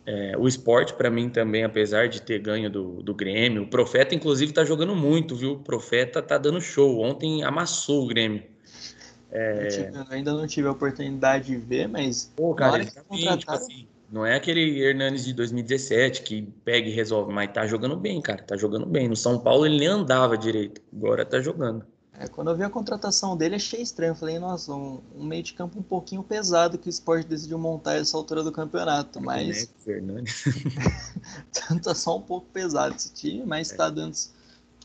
É, 0.10 0.38
o 0.38 0.48
esporte, 0.48 0.94
para 0.94 1.10
mim, 1.10 1.30
também, 1.30 1.66
apesar 1.66 2.08
de 2.08 2.22
ter 2.22 2.40
ganho 2.40 2.70
do, 2.70 3.04
do 3.04 3.14
Grêmio, 3.14 3.64
o 3.64 3.68
Profeta, 3.68 4.16
inclusive, 4.16 4.54
tá 4.54 4.64
jogando 4.64 4.96
muito, 4.96 5.36
viu? 5.36 5.52
O 5.52 5.60
Profeta 5.60 6.22
tá 6.22 6.38
dando 6.38 6.62
show. 6.62 7.02
Ontem 7.02 7.44
amassou 7.44 8.06
o 8.06 8.08
Grêmio. 8.08 8.42
É... 9.30 9.92
Eu 9.94 10.06
ainda 10.10 10.32
não 10.32 10.48
tive 10.48 10.66
a 10.70 10.72
oportunidade 10.72 11.48
de 11.48 11.58
ver, 11.58 11.90
mas. 11.90 12.32
Pô, 12.38 12.56
cara, 12.56 12.78
ele 12.78 12.90
tá 12.90 13.04
bem, 13.12 13.38
tipo 13.38 13.52
assim, 13.52 13.86
não 14.10 14.26
é 14.26 14.38
aquele 14.38 14.82
Hernanes 14.82 15.26
de 15.26 15.34
2017 15.34 16.22
que 16.22 16.44
pega 16.64 16.88
e 16.88 16.92
resolve, 16.94 17.34
mas 17.34 17.52
tá 17.52 17.68
jogando 17.68 17.98
bem, 17.98 18.22
cara. 18.22 18.42
Tá 18.42 18.56
jogando 18.56 18.86
bem. 18.86 19.10
No 19.10 19.16
São 19.18 19.38
Paulo 19.38 19.66
ele 19.66 19.78
nem 19.78 19.90
andava 19.90 20.38
direito. 20.38 20.82
Agora 20.96 21.26
tá 21.26 21.42
jogando. 21.42 21.86
É, 22.20 22.28
quando 22.28 22.50
eu 22.50 22.58
vi 22.58 22.64
a 22.64 22.70
contratação 22.70 23.38
dele, 23.38 23.56
achei 23.56 23.82
estranho. 23.82 24.16
Falei, 24.16 24.40
nossa, 24.40 24.74
um, 24.74 25.00
um, 25.16 25.24
meio 25.24 25.44
de 25.44 25.54
campo 25.54 25.80
um 25.80 25.84
pouquinho 25.84 26.24
pesado 26.24 26.78
que 26.78 26.88
o 26.88 26.90
esporte 26.90 27.28
decidiu 27.28 27.60
montar 27.60 27.96
essa 27.96 28.18
altura 28.18 28.44
do 28.44 28.52
campeonato. 28.52 29.22
Mas. 29.22 29.70
Tanto 31.68 31.90
é 31.92 31.94
só 31.94 32.18
um 32.18 32.22
pouco 32.22 32.48
pesado 32.52 32.96
esse 32.96 33.14
time, 33.14 33.44
mas 33.46 33.72
é. 33.72 33.76
tá 33.76 33.90
dando. 33.90 34.16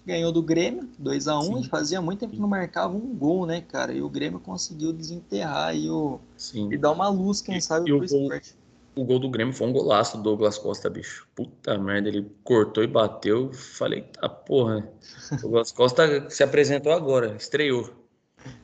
Ganhou 0.04 0.32
do 0.32 0.42
Grêmio, 0.42 0.90
2 0.98 1.28
a 1.28 1.38
1 1.38 1.56
um, 1.58 1.62
fazia 1.62 2.02
muito 2.02 2.18
tempo 2.18 2.32
que 2.32 2.40
não 2.40 2.48
marcava 2.48 2.94
um 2.94 3.14
gol, 3.14 3.46
né, 3.46 3.60
cara? 3.60 3.92
E 3.92 4.02
o 4.02 4.08
Grêmio 4.08 4.40
conseguiu 4.40 4.92
desenterrar 4.92 5.76
e, 5.76 5.88
o... 5.88 6.18
e 6.54 6.76
dar 6.76 6.90
uma 6.90 7.08
luz, 7.08 7.40
quem 7.40 7.58
e, 7.58 7.62
sabe, 7.62 7.88
e 7.88 7.96
pro 7.96 8.04
esporte. 8.04 8.56
O 8.94 9.04
gol 9.04 9.18
do 9.18 9.30
Grêmio 9.30 9.54
foi 9.54 9.66
um 9.66 9.72
golaço 9.72 10.18
do 10.18 10.22
Douglas 10.22 10.58
Costa, 10.58 10.90
bicho. 10.90 11.26
Puta 11.34 11.78
merda, 11.78 12.08
ele 12.08 12.30
cortou 12.44 12.84
e 12.84 12.86
bateu. 12.86 13.52
Falei, 13.52 14.02
tá 14.02 14.28
porra. 14.28 14.80
Né? 14.80 14.88
Douglas 15.40 15.72
Costa 15.72 16.28
se 16.28 16.42
apresentou 16.42 16.92
agora, 16.92 17.34
estreou. 17.36 17.90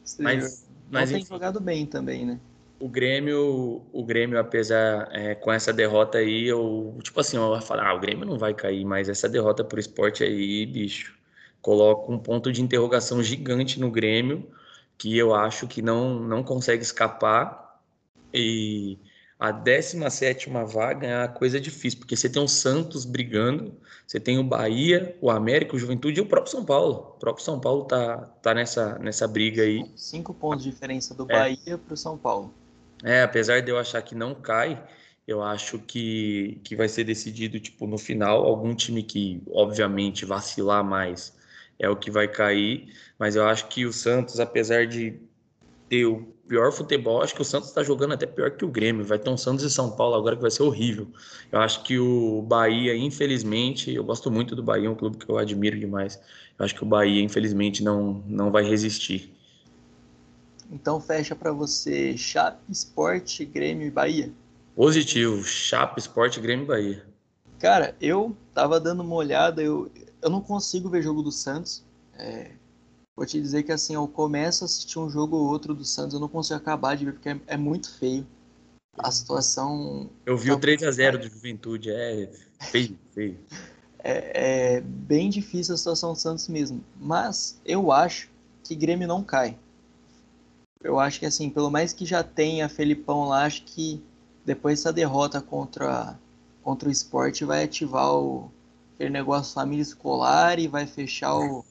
estreou. 0.05 0.41
Mas, 0.41 0.69
mas 0.91 1.11
tem 1.11 1.21
enfim, 1.21 1.29
jogado 1.29 1.61
bem 1.61 1.87
também, 1.87 2.27
né? 2.27 2.39
O 2.81 2.89
Grêmio, 2.89 3.83
o 3.93 4.05
Grêmio, 4.05 4.39
apesar 4.39 5.09
é, 5.13 5.35
com 5.35 5.51
essa 5.51 5.73
derrota 5.73 6.19
aí, 6.19 6.47
eu 6.47 6.97
tipo 7.03 7.19
assim, 7.19 7.37
eu 7.37 7.61
falar, 7.61 7.89
ah, 7.89 7.95
o 7.95 7.99
Grêmio 8.01 8.25
não 8.25 8.39
vai 8.39 8.55
cair, 8.55 8.85
mas 8.85 9.09
essa 9.09 9.29
derrota 9.29 9.65
pro 9.65 9.81
esporte 9.81 10.23
aí, 10.23 10.65
bicho, 10.65 11.19
coloca 11.61 12.13
um 12.13 12.19
ponto 12.19 12.53
de 12.53 12.63
interrogação 12.63 13.21
gigante 13.21 13.81
no 13.81 13.91
Grêmio, 13.91 14.49
que 14.97 15.17
eu 15.17 15.35
acho 15.35 15.67
que 15.67 15.83
não 15.83 16.21
não 16.21 16.43
consegue 16.45 16.83
escapar 16.83 17.81
e 18.33 18.99
a 19.39 19.53
17 19.53 20.51
vaga 20.67 21.07
é 21.07 21.17
uma 21.17 21.29
coisa 21.29 21.61
difícil, 21.61 22.01
porque 22.01 22.17
você 22.17 22.29
tem 22.29 22.43
o 22.43 22.49
Santos 22.49 23.05
brigando, 23.05 23.73
você 24.05 24.19
tem 24.19 24.37
o 24.37 24.43
Bahia, 24.43 25.17
o 25.21 25.31
América, 25.31 25.77
o 25.77 25.79
Juventude 25.79 26.19
e 26.19 26.23
o 26.23 26.27
próprio 26.27 26.51
São 26.51 26.65
Paulo. 26.65 27.15
O 27.17 27.19
próprio 27.21 27.45
São 27.45 27.61
Paulo 27.61 27.85
tá, 27.85 28.17
tá 28.43 28.53
nessa, 28.53 28.99
nessa 28.99 29.29
briga 29.29 29.63
aí. 29.63 29.85
Cinco 29.95 30.35
pontos 30.35 30.65
de 30.65 30.71
diferença 30.71 31.15
do 31.15 31.25
é. 31.31 31.35
Bahia 31.35 31.79
para 31.79 31.95
o 31.95 31.97
São 31.97 32.19
Paulo. 32.19 32.53
É, 33.05 33.23
apesar 33.23 33.61
de 33.61 33.71
eu 33.71 33.79
achar 33.79 34.03
que 34.03 34.15
não 34.15 34.35
cai, 34.35 34.83
eu 35.25 35.41
acho 35.41 35.79
que, 35.79 36.61
que 36.65 36.75
vai 36.75 36.89
ser 36.89 37.05
decidido 37.05 37.61
tipo 37.61 37.87
no 37.87 37.97
final. 37.97 38.45
Algum 38.45 38.75
time 38.75 39.05
que, 39.05 39.41
obviamente, 39.53 40.25
vacilar 40.25 40.83
mais 40.83 41.37
é 41.79 41.89
o 41.89 41.95
que 41.95 42.11
vai 42.11 42.27
cair, 42.27 42.93
mas 43.17 43.37
eu 43.37 43.47
acho 43.47 43.69
que 43.69 43.87
o 43.87 43.93
Santos, 43.93 44.41
apesar 44.41 44.87
de 44.87 45.21
ter 45.89 46.07
o 46.07 46.23
pior 46.47 46.73
futebol. 46.73 47.23
Acho 47.23 47.35
que 47.35 47.43
o 47.43 47.45
Santos 47.45 47.69
está 47.69 47.83
jogando 47.83 48.15
até 48.15 48.27
pior 48.27 48.51
que 48.51 48.65
o 48.65 48.69
Grêmio. 48.69 49.05
Vai 49.05 49.19
ter 49.19 49.31
um 49.31 49.37
Santos 49.37 49.65
e 49.65 49.71
São 49.71 49.91
Paulo 49.91 50.15
agora 50.15 50.37
que 50.37 50.43
vai 50.43 50.51
ser 50.51 50.63
horrível. 50.63 51.07
Eu 51.53 51.61
acho 51.61 51.83
que 51.83 51.99
o 51.99 52.43
Bahia, 52.43 52.97
infelizmente, 52.97 53.93
eu 53.93 54.05
gosto 54.05 54.31
muito 54.31 54.57
do 54.57 54.63
Bahia, 54.63 54.87
é 54.87 54.91
um 54.91 54.95
clube 54.95 55.19
que 55.19 55.29
eu 55.29 55.39
admiro 55.39 55.79
demais. 55.79 56.21
Eu 56.59 56.65
acho 56.65 56.75
que 56.75 56.83
o 56.83 56.87
Bahia, 56.87 57.23
infelizmente, 57.23 57.83
não, 57.83 58.23
não 58.27 58.51
vai 58.51 58.65
resistir. 58.65 59.33
Então 60.71 61.01
fecha 61.01 61.35
para 61.35 61.53
você 61.53 62.17
Chape, 62.17 62.61
Sport, 62.71 63.43
Grêmio 63.45 63.87
e 63.87 63.91
Bahia. 63.91 64.31
Positivo, 64.75 65.43
Chape, 65.45 65.99
Sport, 66.01 66.39
Grêmio 66.39 66.65
e 66.65 66.69
Bahia. 66.69 67.07
Cara, 67.59 67.97
eu 68.01 68.37
tava 68.55 68.79
dando 68.79 69.03
uma 69.03 69.17
olhada, 69.17 69.63
eu, 69.63 69.91
eu 70.23 70.31
não 70.31 70.41
consigo 70.41 70.89
ver 70.89 71.03
jogo 71.03 71.23
do 71.23 71.33
Santos. 71.33 71.85
É, 72.17 72.53
Vou 73.19 73.27
te 73.27 73.41
dizer 73.41 73.65
que 73.65 73.73
assim, 73.73 73.97
eu 73.97 74.07
começo 74.07 74.63
a 74.63 74.67
assistir 74.67 74.97
um 74.97 75.11
jogo 75.11 75.37
ou 75.37 75.49
outro 75.49 75.75
do 75.75 75.85
Santos, 75.85 76.15
eu 76.15 76.21
não 76.21 76.29
consigo 76.29 76.55
acabar 76.55 76.97
de 76.97 77.05
ver, 77.05 77.15
porque 77.15 77.31
é, 77.31 77.41
é 77.49 77.57
muito 77.57 77.93
feio. 77.99 78.25
A 78.97 79.11
situação. 79.11 80.09
Eu 80.25 80.39
vi 80.39 80.51
tá 80.51 80.55
o 80.55 80.61
3 80.61 80.85
a 80.85 80.91
0 80.93 81.19
do 81.19 81.29
Juventude, 81.29 81.91
é 81.91 82.31
feio, 82.71 82.97
feio. 83.13 83.37
É, 83.99 84.77
é, 84.77 84.81
bem 84.81 85.29
difícil 85.31 85.75
a 85.75 85.77
situação 85.77 86.13
do 86.13 86.19
Santos 86.19 86.47
mesmo. 86.47 86.81
Mas 86.97 87.61
eu 87.65 87.91
acho 87.91 88.31
que 88.63 88.77
Grêmio 88.77 89.09
não 89.09 89.25
cai. 89.25 89.59
Eu 90.81 91.01
acho 91.01 91.19
que 91.19 91.27
assim, 91.27 91.51
pelo 91.51 91.73
mais 91.73 91.93
que 91.93 92.07
já 92.07 92.23
tenha 92.23 92.69
Felipão 92.69 93.25
lá, 93.25 93.47
acho 93.47 93.65
que 93.65 94.01
depois 94.45 94.79
dessa 94.79 94.93
derrota 94.93 95.41
contra, 95.41 96.17
contra 96.63 96.89
o 96.89 96.93
esporte 96.93 97.45
vai 97.45 97.65
ativar 97.65 98.15
o, 98.15 98.49
aquele 98.95 99.11
negócio 99.11 99.55
família 99.55 99.83
escolar 99.83 100.61
e 100.61 100.69
vai 100.69 100.87
fechar 100.87 101.35
o 101.35 101.65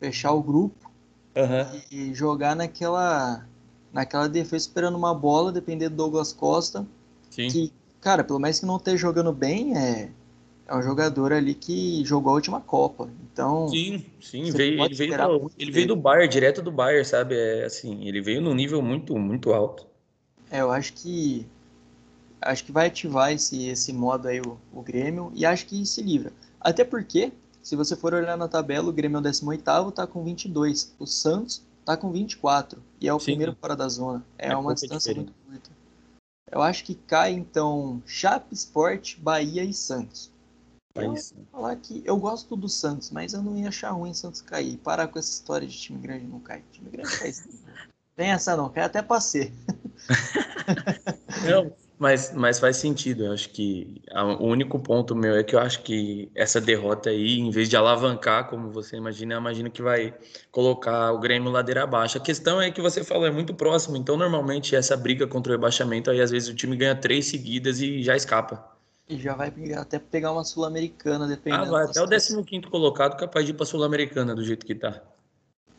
fechar 0.00 0.32
o 0.32 0.42
grupo 0.42 0.90
uhum. 1.36 1.80
e 1.90 2.14
jogar 2.14 2.56
naquela 2.56 3.46
naquela 3.92 4.28
defesa 4.28 4.66
esperando 4.66 4.96
uma 4.96 5.14
bola, 5.14 5.52
depender 5.52 5.88
do 5.88 5.96
Douglas 5.96 6.32
Costa. 6.32 6.86
Sim. 7.28 7.48
Que, 7.48 7.72
cara, 8.00 8.24
pelo 8.24 8.38
menos 8.38 8.60
que 8.60 8.66
não 8.66 8.76
esteja 8.76 8.96
jogando 8.96 9.32
bem, 9.32 9.76
é, 9.76 10.10
é 10.66 10.76
um 10.76 10.82
jogador 10.82 11.32
ali 11.32 11.54
que 11.54 12.04
jogou 12.04 12.32
a 12.32 12.34
última 12.36 12.60
Copa. 12.60 13.08
Então. 13.32 13.68
Sim, 13.68 14.04
sim, 14.20 14.50
veio, 14.50 14.82
ele, 14.82 14.94
veio 14.94 15.16
do, 15.16 15.52
ele 15.58 15.72
veio 15.72 15.88
do 15.88 15.96
Bayern, 15.96 16.28
direto 16.28 16.62
do 16.62 16.70
Bayern, 16.70 17.04
sabe? 17.04 17.34
É, 17.34 17.64
assim, 17.64 18.06
ele 18.06 18.20
veio 18.20 18.40
num 18.40 18.54
nível 18.54 18.80
muito, 18.80 19.18
muito 19.18 19.52
alto. 19.52 19.86
É, 20.50 20.60
eu 20.60 20.70
acho 20.70 20.92
que. 20.94 21.46
Acho 22.40 22.64
que 22.64 22.72
vai 22.72 22.86
ativar 22.86 23.32
esse, 23.32 23.68
esse 23.68 23.92
modo 23.92 24.26
aí 24.26 24.40
o, 24.40 24.56
o 24.72 24.80
Grêmio 24.80 25.30
e 25.34 25.44
acho 25.44 25.66
que 25.66 25.84
se 25.84 26.00
livra. 26.00 26.32
Até 26.58 26.84
porque 26.84 27.32
se 27.62 27.76
você 27.76 27.94
for 27.94 28.14
olhar 28.14 28.36
na 28.36 28.48
tabela, 28.48 28.88
o 28.88 28.92
Grêmio 28.92 29.18
é 29.18 29.20
o 29.20 29.22
18º, 29.22 29.90
está 29.90 30.06
com 30.06 30.24
22. 30.24 30.94
O 30.98 31.06
Santos 31.06 31.62
está 31.80 31.96
com 31.96 32.10
24 32.10 32.82
e 33.00 33.08
é 33.08 33.14
o 33.14 33.18
Sim. 33.18 33.26
primeiro 33.26 33.56
fora 33.60 33.76
da 33.76 33.88
zona. 33.88 34.24
É, 34.38 34.48
é 34.48 34.56
uma 34.56 34.74
distância 34.74 35.14
muito 35.14 35.32
curta. 35.46 35.70
Eu 36.50 36.62
acho 36.62 36.84
que 36.84 36.94
cai 36.94 37.32
então 37.32 38.02
Chape, 38.06 38.54
Sport, 38.54 39.18
Bahia 39.18 39.62
e 39.62 39.72
Santos. 39.72 40.30
Eu 40.94 41.14
vou 41.14 41.16
falar 41.52 41.76
que 41.76 42.02
eu 42.04 42.16
gosto 42.16 42.56
do 42.56 42.68
Santos, 42.68 43.10
mas 43.10 43.32
eu 43.32 43.42
não 43.42 43.56
ia 43.56 43.68
achar 43.68 43.90
ruim 43.90 44.12
Santos 44.12 44.40
cair. 44.40 44.76
Parar 44.78 45.06
com 45.06 45.18
essa 45.18 45.30
história 45.30 45.66
de 45.66 45.78
time 45.78 46.00
grande 46.00 46.26
não 46.26 46.40
cai. 46.40 46.64
Time 46.72 46.90
grande 46.90 47.16
cai 47.18 47.32
sim. 47.32 47.50
Tem 48.16 48.32
essa 48.32 48.56
não, 48.56 48.68
cai 48.68 48.84
até 48.84 49.00
pra 49.00 49.20
ser. 49.20 49.52
não, 51.48 51.72
mas, 52.00 52.32
mas 52.32 52.58
faz 52.58 52.78
sentido. 52.78 53.26
Eu 53.26 53.32
acho 53.32 53.50
que 53.50 54.00
a, 54.10 54.24
o 54.24 54.46
único 54.46 54.78
ponto 54.78 55.14
meu 55.14 55.36
é 55.36 55.44
que 55.44 55.54
eu 55.54 55.58
acho 55.58 55.82
que 55.82 56.30
essa 56.34 56.58
derrota 56.58 57.10
aí, 57.10 57.38
em 57.38 57.50
vez 57.50 57.68
de 57.68 57.76
alavancar, 57.76 58.48
como 58.48 58.70
você 58.70 58.96
imagina, 58.96 59.34
eu 59.34 59.38
imagino 59.38 59.70
que 59.70 59.82
vai 59.82 60.14
colocar 60.50 61.12
o 61.12 61.18
Grêmio 61.18 61.50
ladeira 61.50 61.82
abaixo. 61.82 62.16
A 62.16 62.20
questão 62.20 62.58
é 62.58 62.70
que 62.70 62.80
você 62.80 63.04
falou, 63.04 63.26
é 63.26 63.30
muito 63.30 63.52
próximo. 63.52 63.98
Então, 63.98 64.16
normalmente, 64.16 64.74
essa 64.74 64.96
briga 64.96 65.26
contra 65.26 65.52
o 65.52 65.56
rebaixamento, 65.56 66.10
aí 66.10 66.22
às 66.22 66.30
vezes 66.30 66.48
o 66.48 66.54
time 66.54 66.74
ganha 66.74 66.96
três 66.96 67.26
seguidas 67.26 67.82
e 67.82 68.02
já 68.02 68.16
escapa. 68.16 68.66
E 69.06 69.18
já 69.18 69.34
vai 69.34 69.52
até 69.76 69.98
pegar 69.98 70.32
uma 70.32 70.42
Sul-Americana, 70.42 71.28
dependendo. 71.28 71.64
Ah, 71.64 71.70
vai 71.70 71.84
até 71.84 72.00
o 72.02 72.08
15 72.08 72.62
colocado, 72.70 73.18
capaz 73.18 73.44
de 73.44 73.52
ir 73.52 73.54
pra 73.54 73.66
Sul-Americana 73.66 74.34
do 74.34 74.42
jeito 74.42 74.64
que 74.64 74.74
tá. 74.74 75.02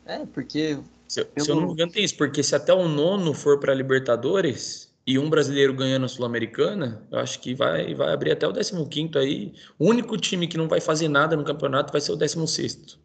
É, 0.06 0.24
porque. 0.28 0.78
Se, 1.08 1.26
pelo... 1.26 1.46
se 1.46 1.52
eu 1.52 1.56
não 1.56 1.66
me 1.66 1.74
engano, 1.74 1.92
tem 1.92 2.04
isso, 2.04 2.16
porque 2.16 2.44
se 2.44 2.56
até 2.56 2.72
o 2.72 2.88
nono 2.88 3.34
for 3.34 3.60
para 3.60 3.74
Libertadores 3.74 4.91
e 5.06 5.18
um 5.18 5.30
brasileiro 5.30 5.74
ganhando 5.74 6.06
a 6.06 6.10
Sul-Americana, 6.10 7.04
eu 7.12 7.20
acho 7.20 7.40
que 7.40 7.56
vai, 7.56 7.94
vai 7.96 8.14
abrir 8.14 8.32
até 8.32 8.48
o 8.48 8.54
15 8.54 9.18
aí. 9.18 9.54
O 9.80 9.88
único 9.88 10.16
time 10.18 10.48
que 10.48 10.58
não 10.58 10.68
vai 10.68 10.80
fazer 10.80 11.08
nada 11.08 11.36
no 11.36 11.44
campeonato 11.44 11.92
vai 11.92 12.02
ser 12.02 12.12
o 12.12 12.16
16 12.16 13.00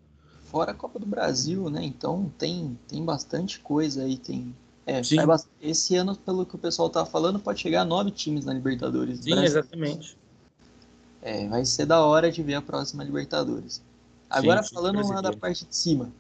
Fora 0.45 0.71
a 0.71 0.75
Copa 0.75 0.99
do 0.99 1.07
Brasil, 1.07 1.69
né? 1.69 1.83
Então 1.85 2.33
tem, 2.39 2.79
tem 2.87 3.05
bastante 3.05 3.59
coisa 3.61 4.03
aí. 4.03 4.17
Tem, 4.17 4.55
é, 4.87 5.01
esse 5.61 5.97
ano, 5.97 6.15
pelo 6.17 6.47
que 6.47 6.55
o 6.55 6.59
pessoal 6.59 6.89
tá 6.89 7.05
falando, 7.05 7.41
pode 7.41 7.61
chegar 7.61 7.81
a 7.81 7.85
nove 7.85 8.11
times 8.11 8.45
na 8.45 8.53
Libertadores. 8.53 9.21
Sim, 9.21 9.43
exatamente. 9.43 10.17
É, 11.21 11.49
vai 11.49 11.65
ser 11.65 11.87
da 11.87 12.05
hora 12.05 12.31
de 12.31 12.43
ver 12.43 12.55
a 12.55 12.63
próxima 12.63 13.03
Libertadores. 13.03 13.83
Agora 14.31 14.63
sim, 14.63 14.75
falando 14.75 15.07
lá 15.09 15.21
da 15.21 15.33
parte 15.33 15.65
de 15.65 15.75
cima. 15.75 16.13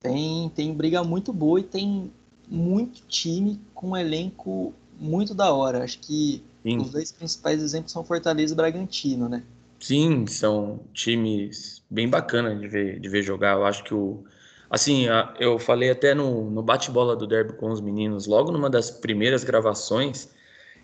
Tem, 0.00 0.48
tem 0.50 0.72
briga 0.72 1.02
muito 1.02 1.32
boa 1.32 1.60
e 1.60 1.64
tem 1.64 2.12
muito 2.54 3.02
time 3.08 3.60
com 3.74 3.90
um 3.90 3.96
elenco 3.96 4.72
muito 4.98 5.34
da 5.34 5.52
hora. 5.52 5.82
Acho 5.82 5.98
que 5.98 6.42
Sim. 6.62 6.78
os 6.78 6.90
dois 6.90 7.12
principais 7.12 7.62
exemplos 7.62 7.92
são 7.92 8.04
Fortaleza 8.04 8.54
e 8.54 8.56
Bragantino, 8.56 9.28
né? 9.28 9.42
Sim, 9.80 10.26
são 10.26 10.80
times 10.94 11.82
bem 11.90 12.08
bacanas 12.08 12.58
de 12.58 12.68
ver, 12.68 13.00
de 13.00 13.08
ver 13.08 13.22
jogar. 13.22 13.56
Eu 13.56 13.66
acho 13.66 13.84
que 13.84 13.92
o. 13.92 14.24
Assim, 14.70 15.06
eu 15.38 15.58
falei 15.58 15.90
até 15.90 16.14
no, 16.14 16.50
no 16.50 16.62
bate-bola 16.62 17.14
do 17.14 17.26
Derby 17.26 17.52
com 17.52 17.70
os 17.70 17.80
meninos, 17.80 18.26
logo 18.26 18.50
numa 18.50 18.70
das 18.70 18.90
primeiras 18.90 19.44
gravações, 19.44 20.30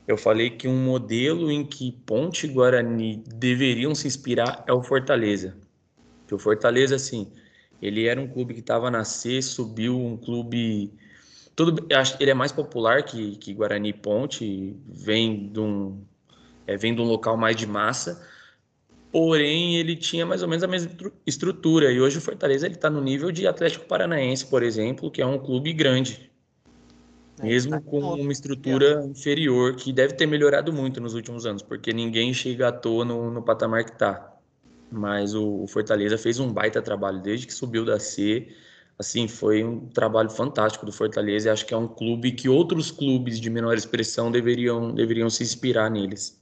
eu 0.07 0.17
falei 0.17 0.51
que 0.51 0.69
um 0.69 0.85
modelo 0.85 1.51
em 1.51 1.65
que 1.65 1.93
Ponte 2.05 2.47
e 2.47 2.51
Guarani 2.51 3.23
deveriam 3.27 3.95
se 3.95 4.07
inspirar 4.07 4.63
é 4.67 4.73
o 4.73 4.83
Fortaleza. 4.83 5.57
Que 6.27 6.35
o 6.35 6.39
Fortaleza, 6.39 6.95
assim, 6.95 7.33
ele 7.81 8.07
era 8.07 8.21
um 8.21 8.29
clube 8.29 8.55
que 8.55 8.61
estava 8.61 8.91
na 8.91 9.05
C, 9.05 9.41
subiu 9.41 9.99
um 9.99 10.17
clube. 10.17 10.93
Tudo, 11.55 11.87
ele 12.19 12.31
é 12.31 12.35
mais 12.35 12.53
popular 12.53 13.03
que, 13.03 13.37
que 13.37 13.53
Guarani 13.53 13.93
Ponte, 13.93 14.77
vem 14.87 15.49
de, 15.49 15.61
um, 15.61 16.03
é, 16.67 16.77
vem 16.77 16.95
de 16.95 17.01
um 17.01 17.05
local 17.05 17.37
mais 17.37 17.57
de 17.57 17.67
massa, 17.67 18.27
porém 19.13 19.77
ele 19.77 19.97
tinha 19.97 20.25
mais 20.25 20.43
ou 20.43 20.49
menos 20.49 20.63
a 20.63 20.69
mesma 20.69 20.91
estrutura. 21.27 21.93
E 21.93 22.01
hoje 22.01 22.19
o 22.19 22.21
Fortaleza 22.21 22.67
está 22.67 22.89
no 22.89 23.01
nível 23.01 23.31
de 23.31 23.47
Atlético 23.47 23.85
Paranaense, 23.87 24.47
por 24.47 24.63
exemplo, 24.63 25.11
que 25.11 25.21
é 25.21 25.27
um 25.27 25.39
clube 25.39 25.73
grande, 25.73 26.31
é, 27.41 27.47
mesmo 27.47 27.73
tá 27.73 27.81
com 27.81 28.01
uma 28.01 28.33
estrutura 28.33 29.05
inferior, 29.05 29.75
que 29.75 29.93
deve 29.93 30.15
ter 30.15 30.27
melhorado 30.27 30.73
muito 30.73 31.01
nos 31.01 31.15
últimos 31.15 31.47
anos, 31.47 31.63
porque 31.63 31.93
ninguém 31.93 32.33
chega 32.33 32.69
à 32.69 32.73
toa 32.73 33.05
no, 33.05 33.31
no 33.31 33.43
patamar 33.43 33.85
que 33.85 33.93
está. 33.93 34.37
Mas 34.91 35.35
o, 35.35 35.63
o, 35.63 35.67
Fortaleza 35.67 36.19
fez 36.19 36.39
um 36.39 36.53
baita 36.53 36.83
trabalho 36.83 37.21
desde 37.21 37.47
que 37.47 37.55
subiu 37.55 37.85
da 37.85 37.99
C. 37.99 38.49
Assim, 39.01 39.27
foi 39.27 39.65
um 39.65 39.87
trabalho 39.87 40.29
fantástico 40.29 40.85
do 40.85 40.93
Fortaleza 40.93 41.49
e 41.49 41.51
acho 41.51 41.65
que 41.65 41.73
é 41.73 41.77
um 41.77 41.89
clube 41.89 42.33
que 42.33 42.51
outros 42.51 42.91
clubes 42.91 43.41
de 43.41 43.49
menor 43.49 43.75
expressão 43.75 44.31
deveriam, 44.31 44.93
deveriam 44.93 45.31
se 45.31 45.43
inspirar 45.43 45.91
neles. 45.91 46.39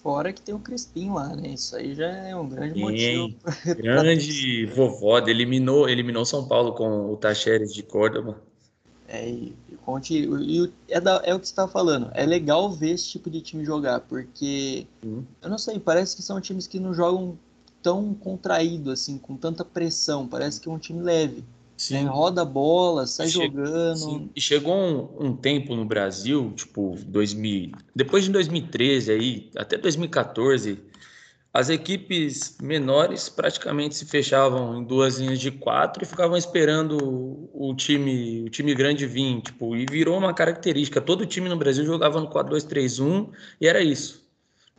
Fora 0.00 0.32
que 0.32 0.40
tem 0.40 0.54
o 0.54 0.60
Crispim 0.60 1.10
lá, 1.10 1.34
né? 1.34 1.48
Isso 1.48 1.74
aí 1.74 1.92
já 1.92 2.06
é 2.06 2.36
um 2.36 2.48
grande 2.48 2.74
Sim, 2.74 2.80
motivo. 2.80 3.36
grande 3.82 4.66
vovó, 4.66 5.18
eliminou, 5.26 5.88
eliminou 5.88 6.24
São 6.24 6.46
Paulo 6.46 6.72
com 6.72 7.12
o 7.12 7.16
Tacheres 7.16 7.74
de 7.74 7.82
Córdoba. 7.82 8.40
É, 9.08 9.28
e, 9.28 9.52
conte, 9.84 10.14
e, 10.14 10.72
é, 10.88 11.00
da, 11.00 11.20
é 11.24 11.34
o 11.34 11.40
que 11.40 11.48
você 11.48 11.52
está 11.52 11.66
falando. 11.66 12.12
É 12.14 12.24
legal 12.24 12.70
ver 12.70 12.92
esse 12.92 13.08
tipo 13.08 13.28
de 13.28 13.40
time 13.40 13.64
jogar, 13.64 13.98
porque 14.02 14.86
hum. 15.04 15.24
eu 15.42 15.50
não 15.50 15.58
sei, 15.58 15.80
parece 15.80 16.14
que 16.14 16.22
são 16.22 16.40
times 16.40 16.68
que 16.68 16.78
não 16.78 16.94
jogam 16.94 17.36
tão 17.82 18.14
contraído, 18.14 18.92
assim, 18.92 19.18
com 19.18 19.36
tanta 19.36 19.64
pressão. 19.64 20.28
Parece 20.28 20.60
que 20.60 20.68
é 20.68 20.72
um 20.72 20.78
time 20.78 21.02
leve. 21.02 21.44
Sim. 21.76 22.04
Né? 22.04 22.10
Roda 22.10 22.42
a 22.42 22.44
bola, 22.44 23.06
sai 23.06 23.26
che 23.26 23.32
jogando. 23.32 23.96
Sim. 23.96 24.30
E 24.34 24.40
chegou 24.40 24.74
um, 24.74 25.26
um, 25.26 25.36
tempo 25.36 25.74
no 25.74 25.84
Brasil, 25.84 26.52
tipo, 26.54 26.96
2000, 27.06 27.72
depois 27.94 28.24
de 28.24 28.30
2013 28.30 29.12
aí, 29.12 29.50
até 29.56 29.76
2014, 29.76 30.78
as 31.52 31.68
equipes 31.68 32.56
menores 32.62 33.28
praticamente 33.28 33.94
se 33.94 34.06
fechavam 34.06 34.78
em 34.78 34.84
duas 34.84 35.18
linhas 35.18 35.38
de 35.38 35.50
quatro 35.50 36.02
e 36.02 36.06
ficavam 36.06 36.36
esperando 36.36 37.50
o 37.52 37.74
time, 37.76 38.44
o 38.46 38.48
time 38.48 38.74
grande 38.74 39.06
vir, 39.06 39.42
tipo, 39.42 39.76
e 39.76 39.84
virou 39.84 40.16
uma 40.16 40.32
característica. 40.32 41.00
Todo 41.00 41.26
time 41.26 41.48
no 41.48 41.56
Brasil 41.56 41.84
jogava 41.84 42.20
no 42.20 42.28
4-2-3-1 42.28 43.28
e 43.60 43.66
era 43.66 43.82
isso 43.82 44.21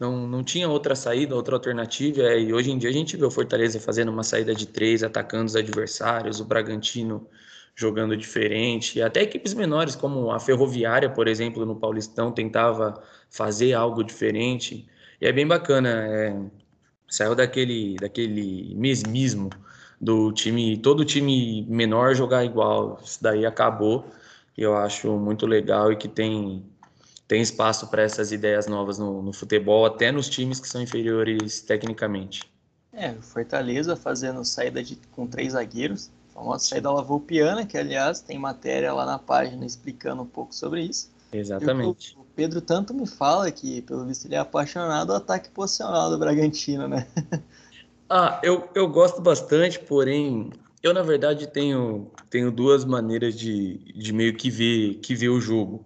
não, 0.04 0.28
não 0.28 0.44
tinha 0.44 0.68
outra 0.70 0.96
saída, 0.96 1.36
outra 1.36 1.56
alternativa. 1.56 2.22
É, 2.24 2.40
e 2.40 2.54
hoje 2.54 2.72
em 2.72 2.78
dia 2.78 2.90
a 2.90 2.94
gente 2.94 3.16
vê 3.16 3.26
o 3.26 3.32
Fortaleza 3.32 3.80
fazendo 3.80 4.12
uma 4.12 4.24
saída 4.24 4.54
de 4.54 4.66
três, 4.68 5.02
atacando 5.02 5.46
os 5.46 5.56
adversários, 5.56 6.42
o 6.42 6.46
Bragantino 6.46 7.26
jogando 7.76 8.16
diferente. 8.18 9.00
E 9.00 9.02
até 9.02 9.22
equipes 9.24 9.54
menores, 9.54 9.96
como 9.96 10.32
a 10.32 10.40
Ferroviária, 10.40 11.10
por 11.10 11.28
exemplo, 11.28 11.66
no 11.66 11.76
Paulistão, 11.76 12.32
tentava 12.32 13.02
fazer 13.30 13.74
algo 13.74 14.04
diferente. 14.04 14.86
E 15.22 15.26
é 15.26 15.32
bem 15.32 15.48
bacana. 15.48 15.90
É, 15.90 16.36
saiu 17.10 17.34
daquele, 17.36 17.96
daquele 17.96 18.76
mesmismo 18.76 19.50
do 20.02 20.34
time, 20.34 20.78
todo 20.78 21.06
time 21.06 21.66
menor 21.70 22.14
jogar 22.16 22.44
igual. 22.44 23.00
Isso 23.04 23.24
daí 23.24 23.46
acabou. 23.46 24.06
E 24.58 24.62
eu 24.64 24.76
acho 24.76 25.18
muito 25.18 25.46
legal 25.48 25.92
e 25.92 25.96
que 25.96 26.08
tem 26.10 26.64
tem 27.28 27.42
espaço 27.42 27.88
para 27.88 28.04
essas 28.04 28.32
ideias 28.32 28.68
novas 28.68 28.98
no, 28.98 29.22
no, 29.22 29.34
futebol, 29.34 29.86
até 29.86 30.12
nos 30.12 30.30
times 30.30 30.60
que 30.60 30.68
são 30.68 30.82
inferiores 30.82 31.62
tecnicamente. 31.62 32.42
É, 32.92 33.14
Fortaleza 33.14 33.96
fazendo 33.96 34.44
saída 34.46 34.84
de, 34.84 34.98
com 35.12 35.26
três 35.26 35.54
zagueiros, 35.54 36.12
a 36.30 36.34
famosa 36.34 36.66
saída 36.66 36.92
lavoupiana, 36.92 37.66
que 37.66 37.78
aliás 37.78 38.22
tem 38.22 38.38
matéria 38.38 38.94
lá 38.94 39.06
na 39.06 39.18
página 39.18 39.66
explicando 39.66 40.22
um 40.22 40.28
pouco 40.28 40.54
sobre 40.54 40.82
isso. 40.82 41.12
Exatamente. 41.32 42.16
O, 42.16 42.22
o, 42.22 42.26
Pedro 42.36 42.62
tanto 42.62 42.94
me 42.94 43.08
fala 43.08 43.50
que, 43.52 43.82
pelo 43.82 44.06
visto, 44.06 44.26
ele 44.26 44.36
é 44.36 44.40
apaixonado 44.40 45.08
do 45.08 45.14
ataque 45.14 45.50
posicional 45.50 46.10
do 46.10 46.18
Bragantino, 46.18 46.88
né? 46.88 47.08
ah, 48.10 48.40
eu, 48.44 48.70
eu 48.76 48.88
gosto 48.88 49.22
bastante, 49.22 49.80
porém, 49.80 50.52
eu 50.84 50.94
na 50.94 51.02
verdade 51.02 51.48
tenho, 51.48 52.12
tenho 52.30 52.52
duas 52.52 52.86
maneiras 52.86 53.36
de, 53.36 53.78
de 53.96 54.14
meio 54.14 54.36
que 54.36 54.52
ver, 54.52 54.96
que 54.96 55.16
ver 55.16 55.30
o 55.30 55.42
jogo. 55.42 55.84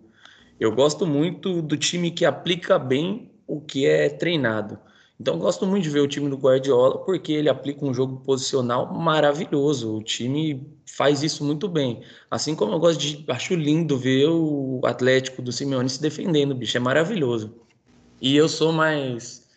Eu 0.59 0.71
gosto 0.71 1.05
muito 1.05 1.61
do 1.61 1.77
time 1.77 2.09
que 2.09 2.25
aplica 2.25 2.79
bem 2.79 3.31
o 3.45 3.61
que 3.61 3.85
é 3.85 4.09
treinado. 4.09 4.79
Então, 5.19 5.37
gosto 5.39 5.65
muito 5.65 5.83
de 5.83 5.89
ver 5.89 5.99
o 5.99 6.07
time 6.07 6.29
do 6.29 6.37
Guardiola 6.37 6.99
porque 6.99 7.31
ele 7.31 7.49
aplica 7.49 7.85
um 7.85 7.93
jogo 7.93 8.17
posicional 8.21 8.93
maravilhoso. 8.93 9.95
O 9.95 10.03
time 10.03 10.67
faz 10.85 11.23
isso 11.23 11.43
muito 11.43 11.67
bem. 11.67 12.01
Assim 12.29 12.55
como 12.55 12.73
eu 12.73 12.79
gosto 12.79 12.99
de. 12.99 13.25
Acho 13.27 13.55
lindo 13.55 13.97
ver 13.97 14.27
o 14.29 14.81
Atlético 14.83 15.41
do 15.41 15.51
Simeone 15.51 15.89
se 15.89 16.01
defendendo, 16.01 16.53
bicho. 16.53 16.77
É 16.77 16.79
maravilhoso. 16.79 17.55
E 18.21 18.35
eu 18.35 18.47
sou 18.49 18.71
mais. 18.71 19.47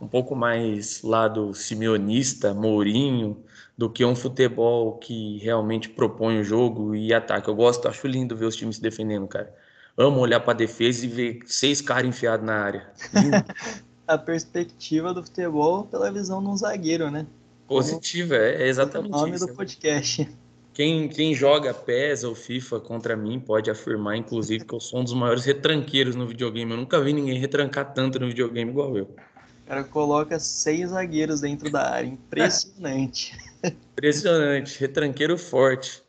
um 0.00 0.08
pouco 0.08 0.34
mais 0.36 1.02
lado 1.02 1.54
simeonista, 1.54 2.52
Mourinho, 2.54 3.42
do 3.76 3.88
que 3.90 4.04
um 4.04 4.16
futebol 4.16 4.98
que 4.98 5.38
realmente 5.38 5.88
propõe 5.88 6.40
o 6.40 6.44
jogo 6.44 6.94
e 6.94 7.12
ataca. 7.14 7.50
Eu 7.50 7.54
gosto, 7.54 7.88
acho 7.88 8.06
lindo 8.06 8.36
ver 8.36 8.46
os 8.46 8.56
times 8.56 8.76
se 8.76 8.82
defendendo, 8.82 9.26
cara 9.26 9.54
amo 9.96 10.20
olhar 10.20 10.40
para 10.40 10.52
a 10.52 10.56
defesa 10.56 11.04
e 11.04 11.08
ver 11.08 11.40
seis 11.46 11.80
caras 11.80 12.08
enfiados 12.08 12.44
na 12.44 12.54
área. 12.54 12.92
a 14.06 14.18
perspectiva 14.18 15.12
do 15.12 15.22
futebol 15.22 15.84
pela 15.84 16.12
visão 16.12 16.42
de 16.42 16.48
um 16.48 16.56
zagueiro, 16.56 17.10
né? 17.10 17.26
Positiva, 17.66 18.36
é, 18.36 18.62
é 18.62 18.68
exatamente 18.68 19.12
o 19.12 19.16
nome 19.16 19.34
isso. 19.34 19.46
do 19.46 19.54
podcast. 19.54 20.28
Quem, 20.72 21.08
quem 21.08 21.34
joga 21.34 21.72
PES 21.72 22.22
ou 22.24 22.34
FIFA 22.34 22.80
contra 22.80 23.16
mim 23.16 23.40
pode 23.40 23.70
afirmar, 23.70 24.16
inclusive, 24.16 24.64
que 24.64 24.74
eu 24.74 24.78
sou 24.78 25.00
um 25.00 25.04
dos 25.04 25.14
maiores 25.14 25.44
retranqueiros 25.44 26.14
no 26.14 26.26
videogame. 26.26 26.70
Eu 26.70 26.76
nunca 26.76 27.00
vi 27.00 27.14
ninguém 27.14 27.38
retrancar 27.38 27.94
tanto 27.94 28.20
no 28.20 28.28
videogame 28.28 28.70
igual 28.70 28.96
eu. 28.96 29.04
O 29.04 29.68
cara 29.68 29.82
coloca 29.82 30.38
seis 30.38 30.90
zagueiros 30.90 31.40
dentro 31.40 31.70
da 31.70 31.90
área. 31.90 32.06
Impressionante. 32.06 33.36
Impressionante. 33.64 34.78
Retranqueiro 34.78 35.38
forte. 35.38 36.02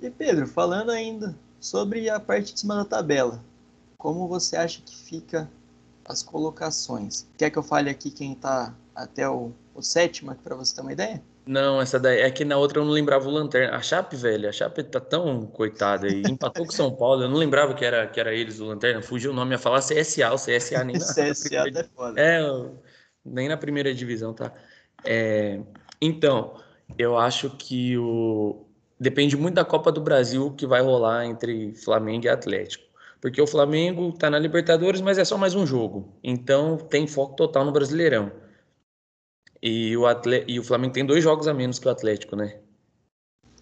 E 0.00 0.08
Pedro, 0.08 0.46
falando 0.46 0.90
ainda 0.90 1.36
Sobre 1.64 2.10
a 2.10 2.20
parte 2.20 2.52
de 2.52 2.60
cima 2.60 2.76
da 2.76 2.84
tabela, 2.84 3.42
como 3.96 4.28
você 4.28 4.54
acha 4.54 4.82
que 4.84 4.94
fica 4.94 5.50
as 6.04 6.22
colocações? 6.22 7.26
Quer 7.38 7.48
que 7.48 7.56
eu 7.56 7.62
fale 7.62 7.88
aqui 7.88 8.10
quem 8.10 8.34
está 8.34 8.74
até 8.94 9.26
o, 9.26 9.50
o 9.74 9.80
sétimo, 9.80 10.34
para 10.44 10.54
você 10.54 10.74
ter 10.74 10.82
uma 10.82 10.92
ideia? 10.92 11.22
Não, 11.46 11.80
essa 11.80 11.98
daí 11.98 12.20
é 12.20 12.30
que 12.30 12.44
na 12.44 12.58
outra 12.58 12.80
eu 12.80 12.84
não 12.84 12.92
lembrava 12.92 13.26
o 13.26 13.30
Lanterna. 13.30 13.78
A 13.78 13.80
Chape, 13.80 14.14
velho, 14.14 14.46
a 14.46 14.52
Chape 14.52 14.82
tá 14.82 15.00
tão 15.00 15.46
coitada 15.46 16.06
aí. 16.06 16.22
Empatou 16.28 16.66
com 16.66 16.70
São 16.70 16.94
Paulo, 16.94 17.22
eu 17.22 17.30
não 17.30 17.38
lembrava 17.38 17.72
que 17.72 17.82
era, 17.82 18.06
que 18.08 18.20
era 18.20 18.34
eles 18.34 18.60
o 18.60 18.66
Lanterna. 18.66 19.00
Fugiu 19.00 19.30
o 19.30 19.34
nome 19.34 19.54
a 19.54 19.58
falar 19.58 19.80
CSA, 19.80 20.34
o 20.34 20.36
CSA 20.36 20.84
nem 20.84 20.98
na. 20.98 21.06
CSA 21.16 21.48
primeira... 21.48 21.80
é 21.80 21.88
foda. 21.96 22.20
É, 22.20 22.42
nem 23.24 23.48
na 23.48 23.56
primeira 23.56 23.94
divisão, 23.94 24.34
tá? 24.34 24.52
É... 25.02 25.62
Então, 25.98 26.60
eu 26.98 27.16
acho 27.16 27.48
que 27.56 27.96
o, 27.96 28.63
depende 28.98 29.36
muito 29.36 29.54
da 29.54 29.64
Copa 29.64 29.90
do 29.90 30.00
Brasil 30.00 30.52
que 30.52 30.66
vai 30.66 30.80
rolar 30.80 31.26
entre 31.26 31.74
Flamengo 31.74 32.26
e 32.26 32.28
Atlético. 32.28 32.84
Porque 33.20 33.40
o 33.40 33.46
Flamengo 33.46 34.10
está 34.10 34.28
na 34.28 34.38
Libertadores, 34.38 35.00
mas 35.00 35.16
é 35.16 35.24
só 35.24 35.38
mais 35.38 35.54
um 35.54 35.66
jogo. 35.66 36.12
Então 36.22 36.76
tem 36.76 37.06
foco 37.06 37.34
total 37.34 37.64
no 37.64 37.72
Brasileirão. 37.72 38.30
E 39.62 39.96
o, 39.96 40.04
e 40.46 40.60
o 40.60 40.64
Flamengo 40.64 40.92
tem 40.92 41.06
dois 41.06 41.24
jogos 41.24 41.48
a 41.48 41.54
menos 41.54 41.78
que 41.78 41.88
o 41.88 41.90
Atlético, 41.90 42.36
né? 42.36 42.60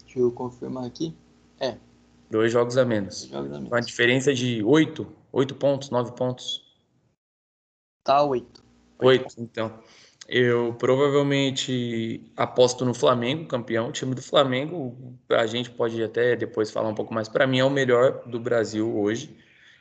Deixa 0.05 0.19
eu 0.19 0.33
confirmar 0.33 0.85
aqui. 0.85 1.17
É. 1.61 1.77
Dois 2.29 2.51
jogos 2.51 2.77
a 2.77 2.85
menos. 2.85 3.27
Jogos 3.27 3.53
a 3.53 3.55
menos. 3.55 3.69
Uma 3.69 3.81
diferença 3.81 4.35
de 4.35 4.65
oito, 4.65 5.07
oito 5.33 5.55
pontos, 5.55 5.91
nove 5.91 6.13
pontos. 6.17 6.65
Tá 8.03 8.23
oito. 8.25 8.65
Oito, 8.99 9.35
então. 9.39 9.81
Eu 10.29 10.75
provavelmente 10.75 12.23
aposto 12.37 12.85
no 12.85 12.95
Flamengo, 12.95 13.47
campeão. 13.47 13.89
O 13.89 13.93
time 13.93 14.15
do 14.15 14.23
Flamengo, 14.23 14.97
a 15.29 15.47
gente 15.47 15.71
pode 15.71 16.03
até 16.03 16.37
depois 16.37 16.71
falar 16.71 16.89
um 16.89 16.95
pouco 16.95 17.13
mais. 17.13 17.29
Para 17.29 17.47
mim, 17.47 17.59
é 17.59 17.65
o 17.65 17.71
melhor 17.71 18.23
do 18.27 18.39
Brasil 18.39 18.97
hoje, 18.97 19.37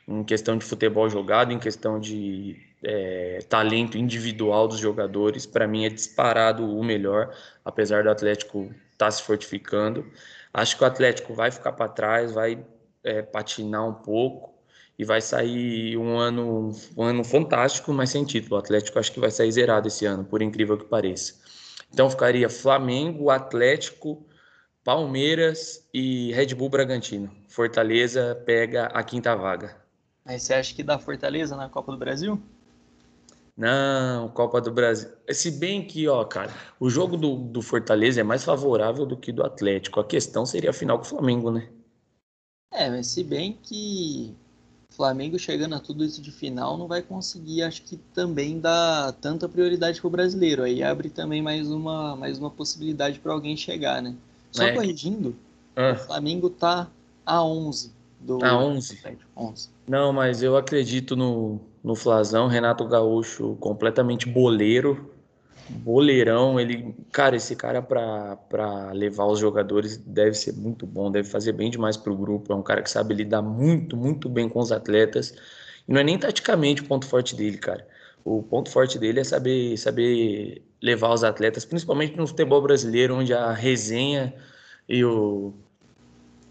em 0.06 0.24
questão 0.24 0.58
de 0.58 0.64
futebol 0.64 1.08
jogado, 1.08 1.52
em 1.52 1.58
questão 1.58 1.98
de 2.00 2.60
é, 2.82 3.38
talento 3.48 3.96
individual 3.96 4.66
dos 4.66 4.78
jogadores. 4.78 5.46
Para 5.46 5.66
mim, 5.66 5.84
é 5.84 5.88
disparado 5.88 6.64
o 6.76 6.84
melhor, 6.84 7.34
apesar 7.64 8.02
do 8.02 8.10
Atlético 8.10 8.64
estar 8.92 9.06
tá 9.06 9.10
se 9.10 9.22
fortificando. 9.22 10.04
Acho 10.52 10.76
que 10.76 10.82
o 10.84 10.86
Atlético 10.86 11.34
vai 11.34 11.50
ficar 11.50 11.72
para 11.72 11.88
trás, 11.88 12.32
vai 12.32 12.62
é, 13.04 13.22
patinar 13.22 13.88
um 13.88 13.94
pouco 13.94 14.51
e 14.98 15.04
vai 15.04 15.20
sair 15.20 15.96
um 15.96 16.18
ano, 16.18 16.72
um 16.96 17.02
ano 17.02 17.24
fantástico, 17.24 17.92
mas 17.92 18.10
sem 18.10 18.24
título. 18.24 18.56
O 18.56 18.58
Atlético 18.58 18.98
acho 18.98 19.12
que 19.12 19.20
vai 19.20 19.30
sair 19.30 19.50
zerado 19.52 19.88
esse 19.88 20.06
ano, 20.06 20.24
por 20.24 20.42
incrível 20.42 20.76
que 20.76 20.84
pareça. 20.84 21.34
Então 21.92 22.08
ficaria 22.08 22.48
Flamengo, 22.48 23.30
Atlético, 23.30 24.24
Palmeiras 24.84 25.86
e 25.92 26.32
Red 26.32 26.54
Bull 26.54 26.68
Bragantino. 26.68 27.30
Fortaleza 27.48 28.40
pega 28.46 28.86
a 28.86 29.02
quinta 29.02 29.34
vaga. 29.34 29.76
Mas 30.24 30.42
você 30.42 30.54
acha 30.54 30.74
que 30.74 30.82
dá 30.82 30.98
Fortaleza 30.98 31.56
na 31.56 31.68
Copa 31.68 31.92
do 31.92 31.98
Brasil? 31.98 32.40
Não, 33.56 34.28
Copa 34.30 34.60
do 34.60 34.72
Brasil. 34.72 35.10
Se 35.28 35.50
bem 35.50 35.86
que, 35.86 36.08
ó, 36.08 36.24
cara, 36.24 36.52
o 36.80 36.88
jogo 36.88 37.16
do, 37.16 37.36
do 37.36 37.60
Fortaleza 37.60 38.20
é 38.20 38.24
mais 38.24 38.44
favorável 38.44 39.04
do 39.04 39.16
que 39.16 39.30
do 39.30 39.44
Atlético. 39.44 40.00
A 40.00 40.04
questão 40.04 40.46
seria 40.46 40.70
a 40.70 40.72
final 40.72 40.98
com 40.98 41.04
o 41.04 41.08
Flamengo, 41.08 41.50
né? 41.50 41.68
É, 42.72 42.88
mas 42.88 43.08
se 43.08 43.22
bem 43.22 43.58
que 43.62 44.34
Flamengo 44.96 45.38
chegando 45.38 45.74
a 45.74 45.80
tudo 45.80 46.04
isso 46.04 46.20
de 46.20 46.30
final 46.30 46.76
não 46.76 46.86
vai 46.86 47.02
conseguir, 47.02 47.62
acho 47.62 47.82
que 47.82 47.96
também 48.14 48.60
dar 48.60 49.12
tanta 49.12 49.48
prioridade 49.48 50.00
pro 50.00 50.10
brasileiro. 50.10 50.62
Aí 50.62 50.82
abre 50.82 51.08
também 51.08 51.42
mais 51.42 51.70
uma, 51.70 52.14
mais 52.16 52.38
uma 52.38 52.50
possibilidade 52.50 53.18
para 53.18 53.32
alguém 53.32 53.56
chegar, 53.56 54.02
né? 54.02 54.14
Só 54.50 54.64
é. 54.64 54.72
corrigindo, 54.72 55.34
ah. 55.74 55.92
o 55.92 55.96
Flamengo 55.96 56.50
tá 56.50 56.88
a 57.24 57.42
11 57.42 57.92
do 58.20 58.44
a 58.44 58.56
11. 58.56 59.00
11. 59.36 59.68
Não, 59.88 60.12
mas 60.12 60.42
eu 60.42 60.56
acredito 60.56 61.16
no 61.16 61.60
no 61.82 61.96
Flasão, 61.96 62.46
Renato 62.46 62.86
Gaúcho 62.86 63.56
completamente 63.58 64.28
boleiro, 64.28 65.11
boleirão, 65.68 66.58
ele, 66.58 66.94
cara, 67.10 67.36
esse 67.36 67.56
cara 67.56 67.80
para 67.80 68.92
levar 68.92 69.26
os 69.26 69.38
jogadores 69.38 69.96
deve 69.96 70.34
ser 70.34 70.52
muito 70.52 70.86
bom, 70.86 71.10
deve 71.10 71.28
fazer 71.28 71.52
bem 71.52 71.70
demais 71.70 71.96
para 71.96 72.12
o 72.12 72.16
grupo, 72.16 72.52
é 72.52 72.56
um 72.56 72.62
cara 72.62 72.82
que 72.82 72.90
sabe 72.90 73.14
lidar 73.14 73.42
muito, 73.42 73.96
muito 73.96 74.28
bem 74.28 74.48
com 74.48 74.58
os 74.58 74.72
atletas, 74.72 75.34
e 75.88 75.92
não 75.92 76.00
é 76.00 76.04
nem 76.04 76.18
taticamente 76.18 76.82
o 76.82 76.86
ponto 76.86 77.06
forte 77.06 77.34
dele, 77.34 77.58
cara, 77.58 77.86
o 78.24 78.42
ponto 78.42 78.70
forte 78.70 78.98
dele 78.98 79.20
é 79.20 79.24
saber, 79.24 79.76
saber 79.76 80.62
levar 80.80 81.12
os 81.12 81.24
atletas, 81.24 81.64
principalmente 81.64 82.16
no 82.16 82.26
futebol 82.26 82.60
brasileiro, 82.60 83.16
onde 83.16 83.32
a 83.32 83.52
resenha 83.52 84.34
e 84.88 85.04
o, 85.04 85.54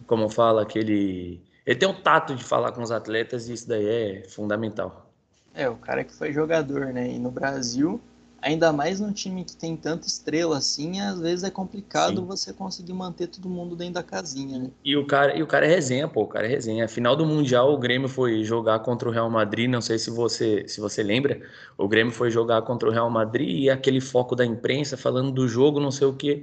como 0.08 0.30
fala, 0.30 0.62
aquele... 0.62 1.42
Ele 1.66 1.80
tem 1.80 1.88
o 1.88 1.94
tato 1.94 2.36
de 2.36 2.44
falar 2.44 2.72
com 2.72 2.82
os 2.82 2.92
atletas 2.92 3.48
e 3.48 3.54
isso 3.54 3.68
daí 3.68 3.86
é 3.88 4.24
fundamental. 4.28 5.10
É, 5.54 5.70
o 5.70 5.76
cara 5.76 6.04
que 6.04 6.14
foi 6.14 6.34
jogador, 6.34 6.88
né? 6.88 7.10
E 7.10 7.20
no 7.20 7.30
Brasil, 7.30 8.02
ainda 8.42 8.74
mais 8.74 9.00
num 9.00 9.12
time 9.12 9.44
que 9.44 9.56
tem 9.56 9.78
tanta 9.78 10.08
estrela 10.08 10.58
assim, 10.58 11.00
às 11.00 11.20
vezes 11.20 11.44
é 11.44 11.50
complicado 11.50 12.22
Sim. 12.22 12.26
você 12.26 12.52
conseguir 12.52 12.94
manter 12.94 13.28
todo 13.28 13.48
mundo 13.48 13.76
dentro 13.76 13.96
da 13.96 14.04
casinha, 14.04 14.58
né? 14.58 14.70
E 14.84 14.98
o 14.98 15.06
cara, 15.06 15.38
e 15.38 15.44
o 15.44 15.48
cara 15.48 15.66
é 15.66 15.70
resenha, 15.70 16.08
pô, 16.08 16.24
o 16.24 16.28
cara 16.28 16.48
é 16.48 16.50
resenha. 16.50 16.88
Final 16.88 17.16
do 17.16 17.26
Mundial, 17.26 17.74
o 17.74 17.78
Grêmio 17.78 18.10
foi 18.10 18.44
jogar 18.44 18.80
contra 18.80 19.08
o 19.08 19.12
Real 19.12 19.30
Madrid, 19.30 19.70
não 19.70 19.82
sei 19.82 20.00
se 20.00 20.10
você, 20.10 20.68
se 20.68 20.82
você 20.82 21.04
lembra, 21.04 21.40
o 21.78 21.88
Grêmio 21.88 22.12
foi 22.12 22.32
jogar 22.32 22.62
contra 22.64 22.90
o 22.90 22.92
Real 22.92 23.10
Madrid 23.10 23.64
e 23.64 23.70
aquele 23.70 24.02
foco 24.02 24.36
da 24.36 24.46
imprensa 24.46 24.98
falando 24.98 25.32
do 25.32 25.48
jogo, 25.48 25.80
não 25.80 25.92
sei 25.92 26.08
o 26.08 26.14
que. 26.14 26.42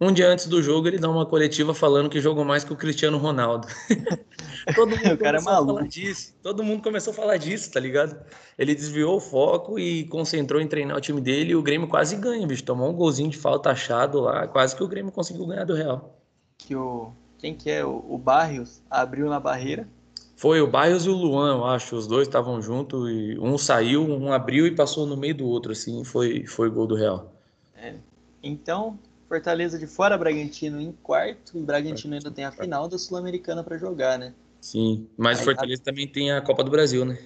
Um 0.00 0.12
dia 0.12 0.28
antes 0.28 0.46
do 0.46 0.60
jogo, 0.60 0.88
ele 0.88 0.98
dá 0.98 1.08
uma 1.08 1.24
coletiva 1.24 1.72
falando 1.72 2.10
que 2.10 2.20
jogou 2.20 2.44
mais 2.44 2.64
que 2.64 2.72
o 2.72 2.76
Cristiano 2.76 3.18
Ronaldo. 3.18 3.68
Todo 4.74 4.96
mundo 4.96 5.14
o 5.14 5.18
cara 5.18 5.38
é 5.38 5.40
maluco. 5.40 5.74
falar 5.74 5.88
disso. 5.88 6.34
Todo 6.42 6.64
mundo 6.64 6.82
começou 6.82 7.12
a 7.12 7.14
falar 7.14 7.36
disso, 7.36 7.70
tá 7.70 7.78
ligado? 7.78 8.20
Ele 8.58 8.74
desviou 8.74 9.16
o 9.16 9.20
foco 9.20 9.78
e 9.78 10.04
concentrou 10.06 10.60
em 10.60 10.66
treinar 10.66 10.96
o 10.96 11.00
time 11.00 11.20
dele 11.20 11.52
e 11.52 11.56
o 11.56 11.62
Grêmio 11.62 11.86
quase 11.86 12.16
ganha, 12.16 12.46
bicho. 12.46 12.64
Tomou 12.64 12.90
um 12.90 12.94
golzinho 12.94 13.30
de 13.30 13.38
falta 13.38 13.70
achado 13.70 14.20
lá, 14.20 14.48
quase 14.48 14.74
que 14.74 14.82
o 14.82 14.88
Grêmio 14.88 15.12
conseguiu 15.12 15.46
ganhar 15.46 15.64
do 15.64 15.74
Real. 15.74 16.18
Que 16.58 16.74
o 16.74 17.12
quem 17.42 17.56
que 17.56 17.68
é 17.68 17.84
o, 17.84 18.04
o 18.08 18.16
Barrios 18.16 18.80
abriu 18.88 19.28
na 19.28 19.40
barreira. 19.40 19.88
Foi 20.36 20.60
o 20.60 20.66
Barrios 20.66 21.06
e 21.06 21.08
o 21.08 21.12
Luan, 21.12 21.56
eu 21.56 21.64
acho. 21.64 21.96
Os 21.96 22.06
dois 22.06 22.28
estavam 22.28 22.62
juntos 22.62 23.10
e 23.10 23.36
um 23.40 23.58
saiu, 23.58 24.04
um 24.04 24.32
abriu 24.32 24.64
e 24.64 24.74
passou 24.74 25.06
no 25.06 25.16
meio 25.16 25.34
do 25.34 25.46
outro, 25.46 25.72
assim. 25.72 26.04
Foi 26.04 26.46
foi 26.46 26.70
gol 26.70 26.86
do 26.86 26.94
Real. 26.94 27.32
É. 27.76 27.94
Então 28.40 28.96
Fortaleza 29.32 29.78
de 29.78 29.86
fora, 29.86 30.18
Bragantino 30.18 30.78
em 30.78 30.92
quarto. 30.92 31.56
E 31.56 31.62
Bragantino 31.62 32.12
ainda 32.12 32.30
tem 32.30 32.44
a 32.44 32.52
final 32.52 32.86
da 32.86 32.98
Sul-Americana 32.98 33.64
para 33.64 33.78
jogar, 33.78 34.18
né? 34.18 34.34
Sim, 34.60 35.08
mas 35.16 35.40
o 35.40 35.44
Fortaleza 35.44 35.80
a... 35.80 35.84
também 35.86 36.06
tem 36.06 36.30
a 36.30 36.42
Copa 36.42 36.62
do 36.62 36.70
Brasil, 36.70 37.02
né? 37.02 37.18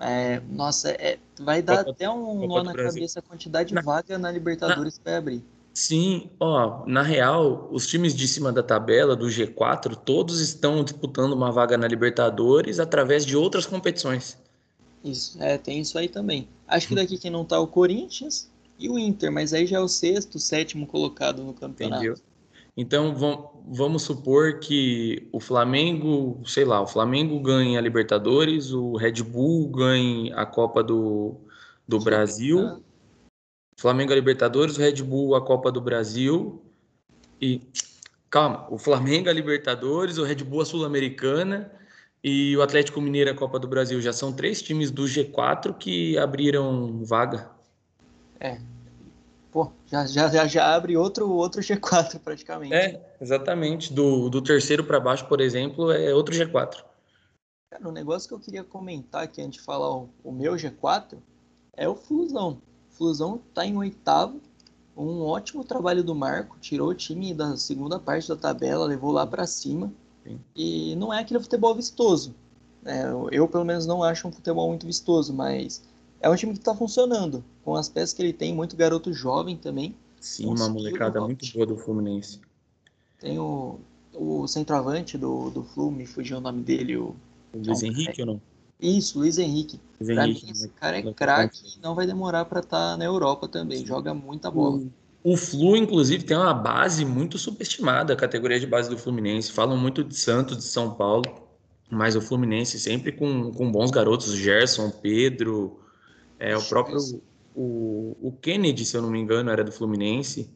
É, 0.00 0.40
nossa, 0.48 0.92
é, 0.92 1.18
vai 1.38 1.60
dar 1.60 1.78
Copa, 1.78 1.90
até 1.90 2.08
um 2.08 2.40
Copa 2.40 2.46
nó 2.46 2.62
na 2.62 2.72
Brasil. 2.72 2.94
cabeça 2.94 3.18
a 3.18 3.22
quantidade 3.22 3.68
de 3.68 3.74
na... 3.74 3.82
vaga 3.82 4.16
na 4.16 4.30
Libertadores 4.30 4.94
na... 4.94 4.98
que 4.98 5.04
vai 5.04 5.14
abrir. 5.16 5.44
Sim, 5.74 6.30
ó, 6.40 6.86
na 6.86 7.02
real, 7.02 7.68
os 7.70 7.86
times 7.86 8.14
de 8.14 8.26
cima 8.26 8.50
da 8.50 8.62
tabela 8.62 9.14
do 9.14 9.26
G4, 9.26 9.94
todos 9.94 10.40
estão 10.40 10.82
disputando 10.82 11.34
uma 11.34 11.52
vaga 11.52 11.76
na 11.76 11.86
Libertadores 11.86 12.80
através 12.80 13.26
de 13.26 13.36
outras 13.36 13.66
competições. 13.66 14.38
Isso, 15.04 15.36
é, 15.38 15.58
tem 15.58 15.80
isso 15.80 15.98
aí 15.98 16.08
também. 16.08 16.48
Acho 16.66 16.88
que 16.88 16.94
daqui 16.94 17.18
quem 17.18 17.30
não 17.30 17.44
tá 17.44 17.56
é 17.56 17.58
o 17.58 17.66
Corinthians, 17.66 18.50
e 18.78 18.88
o 18.88 18.98
Inter, 18.98 19.32
mas 19.32 19.52
aí 19.52 19.66
já 19.66 19.78
é 19.78 19.80
o 19.80 19.88
sexto, 19.88 20.38
sétimo 20.38 20.86
colocado 20.86 21.42
no 21.42 21.54
campeonato. 21.54 22.02
Entendeu? 22.02 22.16
Então 22.76 23.14
vamos 23.66 24.02
supor 24.02 24.60
que 24.60 25.26
o 25.32 25.40
Flamengo, 25.40 26.42
sei 26.44 26.64
lá, 26.64 26.82
o 26.82 26.86
Flamengo 26.86 27.40
ganhe 27.40 27.78
a 27.78 27.80
Libertadores, 27.80 28.70
o 28.70 28.96
Red 28.96 29.22
Bull 29.22 29.66
ganhe 29.68 30.30
a 30.34 30.44
Copa 30.44 30.82
do, 30.82 31.36
do 31.88 31.98
Brasil, 31.98 32.84
Flamengo 33.78 34.12
a 34.12 34.14
Libertadores, 34.14 34.76
o 34.76 34.80
Red 34.80 35.02
Bull 35.02 35.34
a 35.34 35.40
Copa 35.40 35.72
do 35.72 35.80
Brasil 35.80 36.62
e 37.40 37.62
calma, 38.28 38.66
o 38.70 38.76
Flamengo 38.76 39.30
a 39.30 39.32
Libertadores, 39.32 40.18
o 40.18 40.24
Red 40.24 40.44
Bull 40.44 40.60
a 40.60 40.66
Sul-Americana 40.66 41.72
e 42.22 42.54
o 42.58 42.62
Atlético 42.62 43.00
Mineiro 43.00 43.30
a 43.30 43.34
Copa 43.34 43.58
do 43.58 43.66
Brasil. 43.66 44.02
Já 44.02 44.12
são 44.12 44.34
três 44.34 44.60
times 44.60 44.90
do 44.90 45.04
G4 45.04 45.72
que 45.78 46.18
abriram 46.18 47.02
vaga 47.04 47.55
é. 48.40 48.60
Pô, 49.50 49.70
já, 49.86 50.06
já, 50.06 50.46
já, 50.46 50.74
abre 50.74 50.96
outro, 50.96 51.30
outro 51.30 51.62
G4 51.62 52.18
praticamente. 52.24 52.74
É, 52.74 53.16
exatamente. 53.20 53.92
Do, 53.92 54.28
do 54.28 54.42
terceiro 54.42 54.84
para 54.84 55.00
baixo, 55.00 55.26
por 55.26 55.40
exemplo, 55.40 55.90
é 55.90 56.12
outro 56.14 56.34
G4. 56.34 56.84
Cara, 57.70 57.88
o 57.88 57.92
negócio 57.92 58.28
que 58.28 58.34
eu 58.34 58.38
queria 58.38 58.62
comentar 58.62 59.22
aqui 59.22 59.40
antes 59.40 59.60
de 59.60 59.64
falar 59.64 59.90
o, 59.90 60.10
o 60.22 60.30
meu 60.30 60.54
G4 60.54 61.16
é 61.74 61.88
o 61.88 61.94
Flusão. 61.94 62.60
O 62.90 62.94
Flusão 62.94 63.40
tá 63.54 63.64
em 63.64 63.76
oitavo, 63.76 64.40
um 64.96 65.22
ótimo 65.22 65.64
trabalho 65.64 66.02
do 66.02 66.14
Marco, 66.14 66.58
tirou 66.60 66.88
o 66.88 66.94
time 66.94 67.34
da 67.34 67.56
segunda 67.56 67.98
parte 67.98 68.28
da 68.28 68.36
tabela, 68.36 68.86
levou 68.86 69.10
lá 69.10 69.26
para 69.26 69.46
cima. 69.46 69.92
Sim. 70.24 70.40
E 70.54 70.96
não 70.96 71.12
é 71.12 71.20
aquele 71.20 71.40
futebol 71.40 71.74
vistoso. 71.74 72.34
É, 72.84 73.04
eu, 73.32 73.48
pelo 73.48 73.64
menos, 73.64 73.86
não 73.86 74.02
acho 74.02 74.26
um 74.28 74.32
futebol 74.32 74.68
muito 74.68 74.86
vistoso, 74.86 75.34
mas 75.34 75.82
é 76.20 76.30
um 76.30 76.36
time 76.36 76.52
que 76.52 76.58
está 76.58 76.74
funcionando. 76.74 77.44
Com 77.66 77.74
as 77.74 77.88
peças 77.88 78.12
que 78.12 78.22
ele 78.22 78.32
tem, 78.32 78.54
muito 78.54 78.76
garoto 78.76 79.12
jovem 79.12 79.56
também. 79.56 79.92
Sim, 80.20 80.46
uma 80.46 80.68
molecada 80.68 81.20
muito 81.20 81.52
boa 81.52 81.66
do 81.66 81.76
Fluminense. 81.76 82.40
Tem 83.18 83.40
o, 83.40 83.80
o 84.14 84.46
centroavante 84.46 85.18
do, 85.18 85.50
do 85.50 85.64
Flu, 85.64 85.90
me 85.90 86.06
fugiu 86.06 86.38
o 86.38 86.40
nome 86.40 86.62
dele. 86.62 86.96
O, 86.96 87.16
o 87.52 87.58
Luiz 87.58 87.82
não, 87.82 87.88
Henrique 87.88 88.20
é... 88.20 88.24
ou 88.24 88.34
não? 88.34 88.40
Isso, 88.80 89.18
Luiz 89.18 89.36
Henrique. 89.36 89.80
Luiz 90.00 90.14
pra 90.14 90.28
Henrique, 90.28 90.46
mim, 90.46 90.52
esse 90.52 90.68
cara 90.68 90.98
é 90.98 91.12
craque 91.12 91.60
e 91.76 91.82
não 91.82 91.96
vai 91.96 92.06
demorar 92.06 92.44
para 92.44 92.60
estar 92.60 92.92
tá 92.92 92.96
na 92.96 93.04
Europa 93.04 93.48
também. 93.48 93.84
Joga 93.84 94.14
muita 94.14 94.48
bola. 94.48 94.76
O, 95.24 95.32
o 95.32 95.36
Flu, 95.36 95.76
inclusive, 95.76 96.22
tem 96.22 96.36
uma 96.36 96.54
base 96.54 97.04
muito 97.04 97.36
subestimada, 97.36 98.12
a 98.12 98.16
categoria 98.16 98.60
de 98.60 98.66
base 98.68 98.88
do 98.88 98.96
Fluminense. 98.96 99.50
Falam 99.50 99.76
muito 99.76 100.04
de 100.04 100.14
Santos, 100.14 100.56
de 100.56 100.62
São 100.62 100.94
Paulo, 100.94 101.24
mas 101.90 102.14
o 102.14 102.20
Fluminense 102.20 102.78
sempre 102.78 103.10
com, 103.10 103.50
com 103.50 103.72
bons 103.72 103.90
garotos, 103.90 104.32
Gerson, 104.34 104.88
Pedro, 104.88 105.80
é, 106.38 106.56
o 106.56 106.62
próprio 106.62 106.96
o, 107.56 108.14
o 108.20 108.32
Kennedy, 108.32 108.84
se 108.84 108.96
eu 108.96 109.02
não 109.02 109.10
me 109.10 109.18
engano, 109.18 109.50
era 109.50 109.64
do 109.64 109.72
Fluminense. 109.72 110.50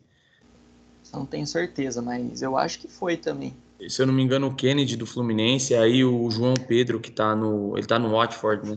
Não 1.12 1.24
tenho 1.24 1.46
certeza, 1.46 2.02
mas 2.02 2.42
eu 2.42 2.56
acho 2.56 2.78
que 2.78 2.86
foi 2.86 3.16
também. 3.16 3.56
Se 3.88 4.02
eu 4.02 4.06
não 4.06 4.12
me 4.12 4.22
engano, 4.22 4.46
o 4.46 4.54
Kennedy 4.54 4.96
do 4.96 5.06
Fluminense, 5.06 5.74
aí 5.74 6.04
o 6.04 6.30
João 6.30 6.54
Pedro, 6.54 7.00
que 7.00 7.10
tá 7.10 7.34
no. 7.34 7.76
Ele 7.76 7.86
tá 7.86 7.98
no 7.98 8.10
Watford, 8.10 8.70
né? 8.70 8.76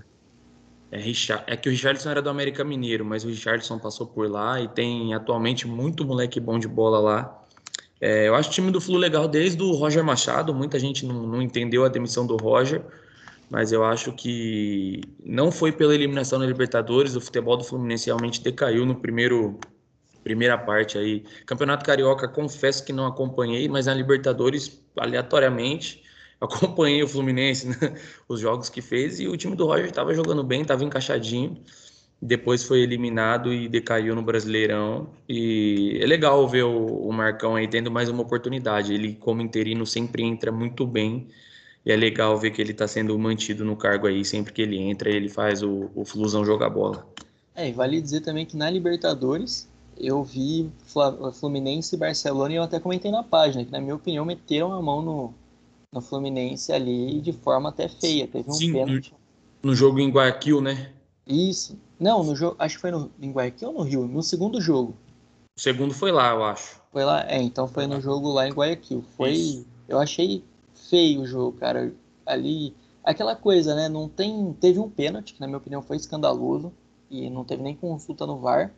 É, 0.89 0.97
Richard, 0.97 1.43
é 1.47 1.57
que 1.57 1.67
o 1.67 1.71
Richardson 1.71 2.09
era 2.09 2.21
do 2.21 2.29
América 2.29 2.63
Mineiro, 2.63 3.03
mas 3.03 3.25
o 3.25 3.27
Richardson 3.27 3.77
passou 3.77 4.07
por 4.07 4.29
lá 4.29 4.62
e 4.62 4.67
tem 4.67 5.13
atualmente 5.13 5.67
muito 5.67 6.05
moleque 6.05 6.39
bom 6.39 6.57
de 6.57 6.67
bola 6.67 6.99
lá. 6.99 7.45
É, 7.99 8.27
eu 8.27 8.36
acho 8.36 8.49
o 8.49 8.51
time 8.53 8.71
do 8.71 8.79
Flu 8.79 8.97
legal 8.97 9.27
desde 9.27 9.62
o 9.62 9.71
Roger 9.71 10.03
Machado. 10.03 10.53
Muita 10.53 10.79
gente 10.79 11.05
não, 11.05 11.27
não 11.27 11.41
entendeu 11.41 11.83
a 11.83 11.89
demissão 11.89 12.25
do 12.25 12.38
Roger 12.38 12.83
mas 13.54 13.72
eu 13.72 13.86
acho 13.86 14.12
que 14.12 15.00
não 15.24 15.52
foi 15.52 15.72
pela 15.72 15.94
eliminação 15.94 16.39
na 16.39 16.46
Libertadores, 16.48 17.16
o 17.16 17.22
futebol 17.22 17.56
do 17.56 17.63
Fluminense 17.63 18.08
realmente 18.08 18.42
decaiu 18.42 18.84
no 18.84 18.96
primeiro 18.96 19.60
primeira 20.24 20.58
parte 20.58 20.98
aí. 20.98 21.24
Campeonato 21.46 21.86
Carioca, 21.86 22.28
confesso 22.28 22.84
que 22.84 22.92
não 22.92 23.06
acompanhei, 23.06 23.70
mas 23.70 23.86
na 23.86 23.94
Libertadores, 23.94 24.82
aleatoriamente, 24.98 26.02
acompanhei 26.42 27.04
o 27.04 27.08
Fluminense, 27.08 27.68
né? 27.68 27.76
os 28.28 28.39
jogos 28.39 28.70
que 28.70 28.82
fez, 28.82 29.20
e 29.20 29.28
o 29.28 29.38
time 29.38 29.56
do 29.56 29.68
Roger 29.68 29.86
estava 29.86 30.16
jogando 30.16 30.44
bem, 30.44 30.63
estava 30.63 30.84
encaixadinho. 30.84 31.56
depois 32.20 32.63
foi 32.63 32.80
eliminado 32.82 33.54
e 33.54 33.70
decaiu 33.70 34.16
no 34.16 34.24
Brasileirão. 34.24 35.12
E 35.30 36.00
é 36.02 36.08
legal 36.08 36.48
ver 36.50 36.63
o, 36.63 37.08
o 37.08 37.13
Marcão 37.13 37.56
aí 37.56 37.68
tendo 37.68 37.92
mais 37.92 38.10
uma 38.10 38.24
oportunidade. 38.24 38.96
Ele, 38.96 39.13
como 39.13 39.44
interino, 39.44 39.86
sempre 39.86 40.24
entra 40.24 40.52
muito 40.52 40.88
bem. 40.88 41.30
E 41.86 41.91
é 41.91 41.96
legal 41.96 42.38
ver 42.38 42.52
que 42.52 42.62
ele 42.62 42.72
está 42.72 42.88
sendo 42.88 43.17
mantido 43.19 43.65
no 43.65 43.76
cargo 43.76 44.08
aí. 44.08 44.24
Sempre 44.24 44.54
que 44.54 44.62
ele 44.62 44.78
entra, 44.78 45.10
ele 45.10 45.30
faz 45.30 45.62
o, 45.62 45.89
o 45.93 46.06
Flusão 46.06 46.46
jogar 46.46 46.69
bola. 46.69 47.06
É, 47.56 47.69
e 47.69 47.72
vale 47.72 48.02
dizer 48.02 48.22
também 48.22 48.46
que 48.46 48.58
na 48.58 48.69
Libertadores 48.69 49.69
eu 49.98 50.24
vi 50.24 50.72
Fluminense 51.34 51.96
e 51.96 52.00
Barcelona 52.00 52.54
e 52.54 52.56
eu 52.56 52.63
até 52.63 52.80
comentei 52.80 53.12
na 53.12 53.22
página 53.22 53.63
que, 53.63 53.72
na 53.72 53.80
minha 53.80 53.96
opinião, 53.96 54.26
meteram 54.26 54.74
a 54.74 54.82
mão 54.82 55.02
no, 55.02 55.34
no 55.91 56.02
Fluminense 56.02 56.72
ali 56.72 57.22
de 57.22 57.32
forma 57.32 57.69
até 57.69 57.88
feia. 57.88 58.28
Teve 58.28 58.50
um 58.50 58.54
Sim, 58.54 58.74
pênalti. 58.74 59.13
No, 59.62 59.69
no 59.69 59.76
jogo 59.76 60.00
em 60.00 60.10
Guayaquil, 60.10 60.62
né? 60.62 60.91
Isso. 61.28 61.78
Não, 62.00 62.24
no 62.24 62.36
jogo, 62.36 62.56
acho 62.60 62.76
que 62.76 62.82
foi 62.82 62.91
no, 62.91 63.12
em 63.22 63.32
Guayaquil 63.32 63.69
ou 63.69 63.74
no 63.76 63.84
Rio? 63.84 64.08
No 64.08 64.24
segundo 64.24 64.60
jogo. 64.60 64.96
O 65.56 65.62
segundo 65.62 65.93
foi 65.93 66.12
lá, 66.12 66.32
eu 66.32 66.43
acho. 66.43 66.82
Foi 66.91 67.04
lá? 67.04 67.24
É, 67.30 67.41
então 67.41 67.67
foi 67.67 67.86
no 67.86 68.02
jogo 68.02 68.32
lá 68.32 68.48
em 68.48 68.52
Guayaquil. 68.52 69.04
Foi. 69.15 69.32
Isso. 69.32 69.67
Eu 69.88 70.00
achei 70.00 70.43
feio 70.93 71.21
o 71.21 71.25
jogo, 71.25 71.58
cara. 71.58 71.91
Ali. 72.23 72.75
Aquela 73.03 73.36
coisa, 73.36 73.73
né? 73.73 73.89
Não 73.89 74.08
tem. 74.08 74.53
Teve 74.62 74.77
um 74.79 74.88
pênalti, 74.88 75.34
que 75.34 75.41
na 75.41 75.47
minha 75.47 75.58
opinião 75.58 75.82
foi 75.82 75.97
escandaloso. 75.97 76.71
E 77.10 77.29
não 77.32 77.43
teve 77.43 77.63
nem 77.63 77.75
consulta 77.75 78.27
no 78.27 78.38
VAR. 78.38 78.71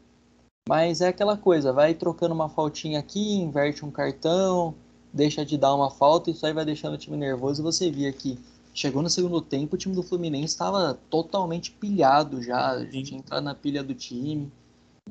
Mas 0.68 1.02
é 1.02 1.10
aquela 1.10 1.38
coisa, 1.38 1.72
vai 1.72 1.94
trocando 1.94 2.34
uma 2.34 2.50
faltinha 2.50 2.98
aqui, 2.98 3.36
inverte 3.36 3.86
um 3.86 3.92
cartão, 3.92 4.74
deixa 5.14 5.46
de 5.46 5.60
dar 5.60 5.76
uma 5.76 5.92
falta, 5.92 6.32
isso 6.32 6.44
aí 6.44 6.54
vai 6.54 6.66
deixando 6.66 6.96
o 6.96 6.98
time 6.98 7.16
nervoso. 7.16 7.62
E 7.62 7.64
você 7.64 7.92
via 7.92 8.12
que 8.12 8.40
chegou 8.74 9.04
no 9.04 9.10
segundo 9.10 9.40
tempo, 9.42 9.76
o 9.76 9.78
time 9.78 9.94
do 9.94 10.02
Fluminense 10.02 10.54
estava 10.54 10.98
totalmente 11.08 11.72
pilhado 11.72 12.42
já, 12.42 12.80
gente 12.80 13.10
tinha 13.10 13.20
entrado 13.20 13.44
na 13.44 13.54
pilha 13.54 13.84
do 13.84 13.94
time. 13.94 14.52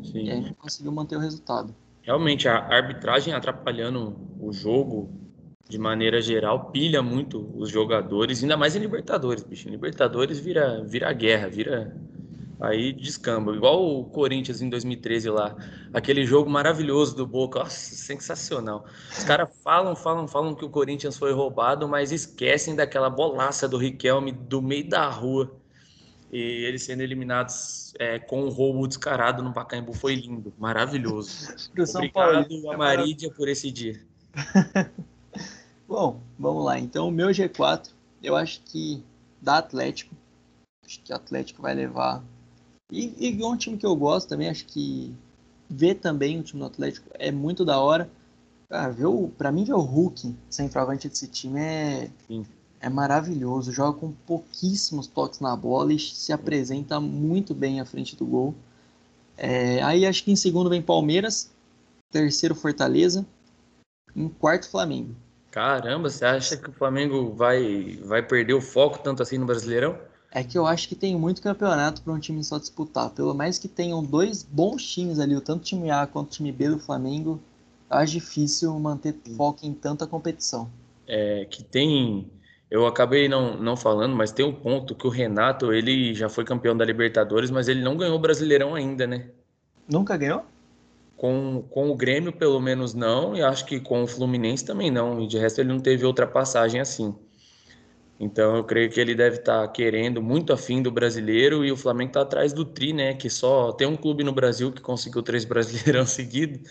Sim. 0.02 0.24
E 0.24 0.30
aí 0.32 0.40
não 0.40 0.54
conseguiu 0.54 0.90
manter 0.90 1.16
o 1.16 1.20
resultado. 1.20 1.72
Realmente, 2.02 2.48
a 2.48 2.56
arbitragem 2.56 3.32
atrapalhando 3.32 4.16
o 4.40 4.52
jogo 4.52 5.08
de 5.68 5.78
maneira 5.78 6.20
geral, 6.20 6.70
pilha 6.70 7.02
muito 7.02 7.50
os 7.56 7.70
jogadores, 7.70 8.42
ainda 8.42 8.56
mais 8.56 8.76
em 8.76 8.80
Libertadores, 8.80 9.42
bicho. 9.42 9.68
Em 9.68 9.72
Libertadores 9.72 10.38
vira, 10.38 10.82
vira 10.84 11.12
guerra, 11.12 11.48
vira 11.48 11.94
Aí 12.60 12.92
descamba. 12.92 13.54
Igual 13.54 14.00
o 14.00 14.04
Corinthians 14.04 14.62
em 14.62 14.68
2013 14.68 15.30
lá. 15.30 15.56
Aquele 15.92 16.24
jogo 16.24 16.48
maravilhoso 16.48 17.16
do 17.16 17.26
Boca. 17.26 17.58
Nossa, 17.58 17.94
sensacional. 17.94 18.84
Os 19.10 19.24
caras 19.24 19.48
falam, 19.62 19.94
falam, 19.96 20.26
falam 20.28 20.54
que 20.54 20.64
o 20.64 20.70
Corinthians 20.70 21.16
foi 21.16 21.32
roubado, 21.32 21.88
mas 21.88 22.12
esquecem 22.12 22.74
daquela 22.74 23.10
bolaça 23.10 23.68
do 23.68 23.76
Riquelme 23.76 24.32
do 24.32 24.62
meio 24.62 24.88
da 24.88 25.08
rua. 25.08 25.54
E 26.32 26.38
eles 26.38 26.82
sendo 26.82 27.02
eliminados 27.02 27.92
é, 27.98 28.18
com 28.18 28.44
um 28.44 28.48
roubo 28.48 28.88
descarado 28.88 29.42
no 29.42 29.52
Pacaembu 29.52 29.92
foi 29.92 30.16
lindo, 30.16 30.52
maravilhoso. 30.58 31.54
Pro 31.72 31.86
São 31.86 32.00
Obrigado, 32.00 32.48
Paulo, 32.48 32.72
Amarídia, 32.72 33.30
por 33.30 33.48
esse 33.48 33.70
dia. 33.70 34.00
Bom, 35.94 36.18
vamos 36.36 36.64
lá. 36.64 36.76
Então, 36.76 37.06
o 37.06 37.12
meu 37.12 37.28
G4, 37.28 37.92
eu 38.20 38.34
acho 38.34 38.60
que 38.62 39.00
da 39.40 39.58
Atlético. 39.58 40.12
Acho 40.84 41.00
que 41.00 41.12
o 41.12 41.14
Atlético 41.14 41.62
vai 41.62 41.72
levar 41.72 42.20
e, 42.90 43.14
e 43.16 43.40
é 43.40 43.46
um 43.46 43.56
time 43.56 43.78
que 43.78 43.86
eu 43.86 43.94
gosto 43.94 44.28
também, 44.28 44.48
acho 44.48 44.66
que 44.66 45.14
ver 45.70 45.94
também 45.94 46.40
o 46.40 46.42
time 46.42 46.58
do 46.58 46.66
Atlético 46.66 47.08
é 47.14 47.30
muito 47.30 47.64
da 47.64 47.78
hora. 47.78 48.10
Cara, 48.68 48.90
ver 48.90 49.06
o, 49.06 49.28
pra 49.38 49.52
mim, 49.52 49.62
ver 49.62 49.74
o 49.74 49.82
Hulk, 49.82 50.34
centroavante 50.50 51.08
desse 51.08 51.28
time, 51.28 51.60
é, 51.60 52.10
é 52.80 52.88
maravilhoso. 52.88 53.70
Joga 53.70 53.96
com 53.96 54.10
pouquíssimos 54.26 55.06
toques 55.06 55.38
na 55.38 55.54
bola 55.54 55.92
e 55.92 55.98
se 56.00 56.32
apresenta 56.32 56.98
muito 56.98 57.54
bem 57.54 57.80
à 57.80 57.84
frente 57.84 58.16
do 58.16 58.26
gol. 58.26 58.52
É, 59.36 59.80
aí 59.80 60.04
acho 60.04 60.24
que 60.24 60.32
em 60.32 60.36
segundo 60.36 60.68
vem 60.68 60.82
Palmeiras, 60.82 61.52
terceiro 62.10 62.56
Fortaleza, 62.56 63.24
em 64.16 64.28
quarto 64.28 64.68
Flamengo. 64.68 65.14
Caramba, 65.54 66.10
você 66.10 66.24
acha 66.24 66.56
que 66.56 66.68
o 66.68 66.72
Flamengo 66.72 67.32
vai, 67.32 67.96
vai 68.02 68.20
perder 68.20 68.54
o 68.54 68.60
foco 68.60 68.98
tanto 68.98 69.22
assim 69.22 69.38
no 69.38 69.46
Brasileirão? 69.46 69.96
É 70.32 70.42
que 70.42 70.58
eu 70.58 70.66
acho 70.66 70.88
que 70.88 70.96
tem 70.96 71.16
muito 71.16 71.40
campeonato 71.40 72.02
para 72.02 72.12
um 72.12 72.18
time 72.18 72.42
só 72.42 72.58
disputar. 72.58 73.10
Pelo 73.10 73.32
mais 73.32 73.56
que 73.56 73.68
tenham 73.68 74.02
dois 74.02 74.42
bons 74.42 74.84
times 74.84 75.20
ali, 75.20 75.40
tanto 75.40 75.60
o 75.60 75.64
time 75.64 75.92
A 75.92 76.08
quanto 76.08 76.26
o 76.26 76.30
time 76.32 76.50
B 76.50 76.70
do 76.70 76.80
Flamengo, 76.80 77.40
acho 77.88 78.14
difícil 78.14 78.76
manter 78.80 79.14
foco 79.36 79.64
em 79.64 79.72
tanta 79.72 80.08
competição. 80.08 80.68
É 81.06 81.44
que 81.44 81.62
tem. 81.62 82.28
Eu 82.68 82.84
acabei 82.84 83.28
não, 83.28 83.56
não 83.56 83.76
falando, 83.76 84.16
mas 84.16 84.32
tem 84.32 84.44
um 84.44 84.52
ponto 84.52 84.92
que 84.92 85.06
o 85.06 85.10
Renato, 85.10 85.72
ele 85.72 86.14
já 86.14 86.28
foi 86.28 86.44
campeão 86.44 86.76
da 86.76 86.84
Libertadores, 86.84 87.52
mas 87.52 87.68
ele 87.68 87.80
não 87.80 87.96
ganhou 87.96 88.16
o 88.16 88.20
Brasileirão 88.20 88.74
ainda, 88.74 89.06
né? 89.06 89.30
Nunca 89.88 90.16
ganhou? 90.16 90.44
Com, 91.16 91.62
com 91.70 91.90
o 91.90 91.96
Grêmio, 91.96 92.32
pelo 92.32 92.60
menos, 92.60 92.92
não, 92.92 93.36
e 93.36 93.42
acho 93.42 93.64
que 93.64 93.80
com 93.80 94.02
o 94.02 94.06
Fluminense 94.06 94.64
também 94.64 94.90
não. 94.90 95.20
E 95.20 95.26
de 95.26 95.38
resto, 95.38 95.60
ele 95.60 95.68
não 95.68 95.80
teve 95.80 96.04
outra 96.04 96.26
passagem 96.26 96.80
assim. 96.80 97.14
Então 98.18 98.56
eu 98.56 98.64
creio 98.64 98.90
que 98.90 99.00
ele 99.00 99.14
deve 99.14 99.36
estar 99.36 99.62
tá 99.62 99.68
querendo 99.68 100.22
muito 100.22 100.52
afim 100.52 100.80
do 100.80 100.90
brasileiro 100.90 101.64
e 101.64 101.72
o 101.72 101.76
Flamengo 101.76 102.10
está 102.10 102.22
atrás 102.22 102.52
do 102.52 102.64
Tri, 102.64 102.92
né? 102.92 103.14
Que 103.14 103.28
só 103.28 103.72
tem 103.72 103.86
um 103.86 103.96
clube 103.96 104.22
no 104.22 104.32
Brasil 104.32 104.72
que 104.72 104.80
conseguiu 104.80 105.22
três 105.22 105.44
brasileirão 105.46 106.06
seguidos. 106.06 106.70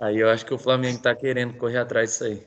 Aí 0.00 0.18
eu 0.18 0.28
acho 0.28 0.44
que 0.44 0.54
o 0.54 0.58
Flamengo 0.58 0.96
está 0.96 1.14
querendo 1.14 1.54
correr 1.54 1.78
atrás 1.78 2.10
disso 2.10 2.24
aí. 2.24 2.46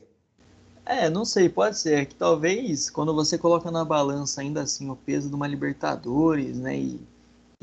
É, 0.86 1.10
não 1.10 1.24
sei, 1.24 1.48
pode 1.48 1.78
ser 1.78 2.06
que 2.06 2.16
talvez 2.16 2.90
quando 2.90 3.14
você 3.14 3.38
coloca 3.38 3.72
na 3.72 3.86
balança 3.86 4.42
ainda 4.42 4.62
assim 4.62 4.90
o 4.90 4.96
peso 4.96 5.30
de 5.30 5.36
uma 5.36 5.48
Libertadores, 5.48 6.60
né? 6.60 6.78
E, 6.78 7.00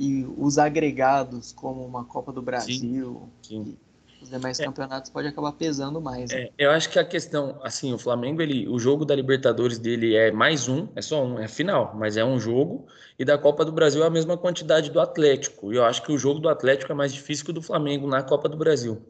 e 0.00 0.24
os 0.38 0.56
agregados 0.56 1.52
como 1.52 1.84
uma 1.84 2.06
Copa 2.06 2.32
do 2.32 2.40
Brasil, 2.40 3.28
sim, 3.42 3.64
sim 3.64 3.78
os 4.22 4.28
demais 4.28 4.58
é. 4.60 4.64
campeonatos 4.64 5.10
pode 5.10 5.28
acabar 5.28 5.52
pesando 5.52 6.00
mais. 6.00 6.30
Né? 6.30 6.42
É, 6.42 6.52
eu 6.58 6.70
acho 6.70 6.90
que 6.90 6.98
a 6.98 7.04
questão, 7.04 7.58
assim, 7.62 7.92
o 7.92 7.98
Flamengo, 7.98 8.42
ele, 8.42 8.68
o 8.68 8.78
jogo 8.78 9.04
da 9.04 9.14
Libertadores 9.14 9.78
dele 9.78 10.14
é 10.14 10.30
mais 10.30 10.68
um, 10.68 10.88
é 10.94 11.02
só 11.02 11.24
um, 11.24 11.38
é 11.38 11.48
final, 11.48 11.94
mas 11.94 12.16
é 12.16 12.24
um 12.24 12.38
jogo, 12.38 12.86
e 13.18 13.24
da 13.24 13.38
Copa 13.38 13.64
do 13.64 13.72
Brasil 13.72 14.02
é 14.02 14.06
a 14.06 14.10
mesma 14.10 14.36
quantidade 14.36 14.90
do 14.90 15.00
Atlético. 15.00 15.72
E 15.72 15.76
eu 15.76 15.84
acho 15.84 16.02
que 16.02 16.12
o 16.12 16.18
jogo 16.18 16.40
do 16.40 16.48
Atlético 16.48 16.92
é 16.92 16.94
mais 16.94 17.12
difícil 17.12 17.44
que 17.44 17.50
o 17.50 17.54
do 17.54 17.62
Flamengo 17.62 18.06
na 18.06 18.22
Copa 18.22 18.48
do 18.48 18.56
Brasil. 18.56 19.00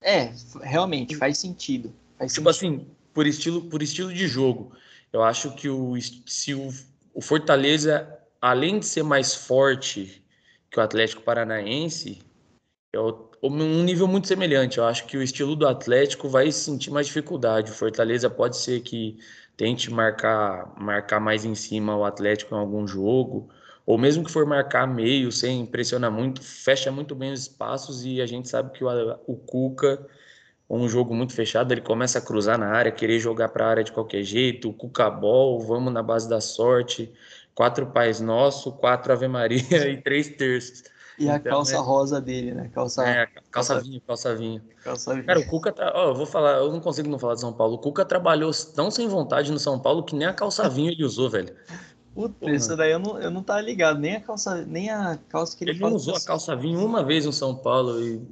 É, 0.00 0.32
realmente, 0.62 1.16
faz 1.16 1.38
sentido. 1.38 1.92
Faz 2.18 2.32
tipo 2.32 2.52
sentido. 2.52 2.80
assim, 2.80 2.86
por 3.12 3.26
estilo, 3.26 3.62
por 3.62 3.82
estilo 3.82 4.12
de 4.12 4.26
jogo, 4.26 4.72
eu 5.12 5.22
acho 5.22 5.54
que 5.54 5.68
o, 5.68 5.94
se 6.26 6.54
o, 6.54 6.72
o 7.14 7.20
Fortaleza, 7.20 8.15
além 8.46 8.78
de 8.78 8.86
ser 8.86 9.02
mais 9.02 9.34
forte 9.34 10.24
que 10.70 10.78
o 10.78 10.82
Atlético 10.82 11.22
Paranaense, 11.22 12.20
é 12.92 12.98
um 13.42 13.82
nível 13.82 14.06
muito 14.06 14.28
semelhante. 14.28 14.78
Eu 14.78 14.84
acho 14.84 15.04
que 15.06 15.16
o 15.16 15.22
estilo 15.22 15.56
do 15.56 15.66
Atlético 15.66 16.28
vai 16.28 16.52
sentir 16.52 16.92
mais 16.92 17.08
dificuldade. 17.08 17.72
O 17.72 17.74
Fortaleza 17.74 18.30
pode 18.30 18.56
ser 18.56 18.82
que 18.82 19.18
tente 19.56 19.90
marcar, 19.90 20.72
marcar 20.80 21.18
mais 21.18 21.44
em 21.44 21.56
cima 21.56 21.96
o 21.96 22.04
Atlético 22.04 22.54
em 22.54 22.58
algum 22.58 22.86
jogo, 22.86 23.48
ou 23.84 23.98
mesmo 23.98 24.22
que 24.22 24.30
for 24.30 24.46
marcar 24.46 24.86
meio, 24.86 25.32
sem 25.32 25.66
pressionar 25.66 26.12
muito, 26.12 26.40
fecha 26.40 26.92
muito 26.92 27.16
bem 27.16 27.32
os 27.32 27.40
espaços 27.40 28.04
e 28.04 28.20
a 28.20 28.26
gente 28.26 28.48
sabe 28.48 28.70
que 28.70 28.84
o, 28.84 28.88
o 29.26 29.34
Cuca, 29.34 30.06
um 30.70 30.88
jogo 30.88 31.12
muito 31.14 31.32
fechado, 31.32 31.72
ele 31.72 31.80
começa 31.80 32.18
a 32.18 32.22
cruzar 32.22 32.58
na 32.58 32.68
área, 32.68 32.92
querer 32.92 33.18
jogar 33.18 33.48
para 33.48 33.66
a 33.66 33.70
área 33.70 33.84
de 33.84 33.90
qualquer 33.90 34.22
jeito, 34.22 34.68
o 34.68 34.72
Cuca 34.72 35.10
Ball, 35.10 35.58
vamos 35.60 35.92
na 35.92 36.02
base 36.02 36.28
da 36.28 36.40
sorte, 36.40 37.12
quatro 37.56 37.86
pais 37.86 38.20
nosso, 38.20 38.70
quatro 38.70 39.12
Ave 39.12 39.26
Maria 39.26 39.88
e 39.88 40.00
três 40.00 40.28
terços. 40.28 40.84
E 41.18 41.24
então, 41.24 41.34
a 41.34 41.40
calça 41.40 41.76
é... 41.76 41.78
rosa 41.78 42.20
dele, 42.20 42.52
né? 42.52 42.70
Calça, 42.74 43.08
é, 43.08 43.26
calça, 43.50 43.80
vinho, 43.80 44.00
calça 44.02 44.36
vinho. 44.36 44.62
Calça 44.84 45.14
vinho. 45.14 45.24
Cara, 45.24 45.40
o 45.40 45.46
Cuca, 45.46 45.72
tra... 45.72 45.90
oh, 45.96 46.10
eu 46.10 46.14
vou 46.14 46.26
falar, 46.26 46.58
eu 46.58 46.70
não 46.70 46.78
consigo 46.78 47.08
não 47.08 47.18
falar 47.18 47.34
de 47.34 47.40
São 47.40 47.54
Paulo. 47.54 47.76
O 47.76 47.78
Cuca 47.78 48.04
trabalhou 48.04 48.50
tão 48.74 48.90
sem 48.90 49.08
vontade 49.08 49.50
no 49.50 49.58
São 49.58 49.80
Paulo 49.80 50.04
que 50.04 50.14
nem 50.14 50.28
a 50.28 50.34
calça 50.34 50.68
vinho 50.68 50.92
ele 50.92 51.02
usou, 51.02 51.30
velho. 51.30 51.56
Puta, 52.14 52.50
isso 52.50 52.76
daí 52.76 52.92
eu 52.92 52.98
não, 52.98 53.18
eu 53.18 53.30
não 53.30 53.42
tava 53.42 53.62
ligado, 53.62 53.98
nem 53.98 54.16
a 54.16 54.20
calça, 54.20 54.64
nem 54.66 54.90
a 54.90 55.18
calça 55.28 55.56
que 55.56 55.64
ele 55.64 55.72
Ele 55.72 55.80
não 55.80 55.94
usou 55.94 56.14
a 56.14 56.20
calça 56.20 56.54
vinho 56.54 56.84
uma 56.84 57.02
vez 57.02 57.24
no 57.24 57.32
São 57.32 57.54
Paulo 57.54 58.02
e 58.02 58.22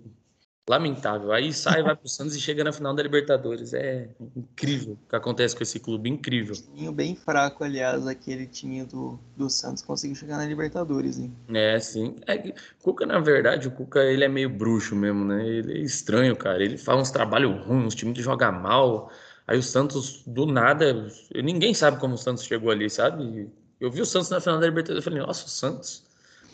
lamentável. 0.68 1.32
Aí 1.32 1.52
sai, 1.52 1.82
vai 1.82 1.94
pro 1.94 2.08
Santos 2.08 2.34
e 2.34 2.40
chega 2.40 2.64
na 2.64 2.72
final 2.72 2.94
da 2.94 3.02
Libertadores. 3.02 3.74
É 3.74 4.08
incrível 4.36 4.94
o 4.94 5.08
que 5.08 5.16
acontece 5.16 5.54
com 5.54 5.62
esse 5.62 5.78
clube, 5.78 6.08
incrível. 6.08 6.54
Timinho 6.54 6.92
bem 6.92 7.14
fraco, 7.14 7.64
aliás, 7.64 8.06
aquele 8.06 8.46
time 8.46 8.84
do, 8.84 9.18
do 9.36 9.50
Santos 9.50 9.82
conseguiu 9.82 10.16
chegar 10.16 10.38
na 10.38 10.46
Libertadores, 10.46 11.18
hein? 11.18 11.34
É, 11.52 11.78
sim. 11.78 12.16
É, 12.26 12.54
Cuca, 12.82 13.04
na 13.04 13.20
verdade, 13.20 13.68
o 13.68 13.70
Cuca 13.70 14.02
ele 14.02 14.24
é 14.24 14.28
meio 14.28 14.48
bruxo 14.48 14.96
mesmo, 14.96 15.24
né? 15.24 15.46
Ele 15.46 15.72
é 15.74 15.78
estranho, 15.78 16.36
cara. 16.36 16.62
Ele 16.62 16.78
faz 16.78 17.00
uns 17.00 17.10
trabalhos 17.10 17.64
ruins, 17.66 17.86
uns 17.86 17.94
times 17.94 18.16
que 18.16 18.22
jogam 18.22 18.52
mal. 18.52 19.10
Aí 19.46 19.58
o 19.58 19.62
Santos, 19.62 20.22
do 20.26 20.46
nada, 20.46 21.06
ninguém 21.34 21.74
sabe 21.74 21.98
como 21.98 22.14
o 22.14 22.18
Santos 22.18 22.44
chegou 22.44 22.70
ali, 22.70 22.88
sabe? 22.88 23.50
Eu 23.78 23.90
vi 23.90 24.00
o 24.00 24.06
Santos 24.06 24.30
na 24.30 24.40
final 24.40 24.58
da 24.58 24.66
Libertadores 24.66 25.02
e 25.02 25.04
falei, 25.04 25.20
nossa, 25.20 25.44
o 25.44 25.50
Santos 25.50 26.04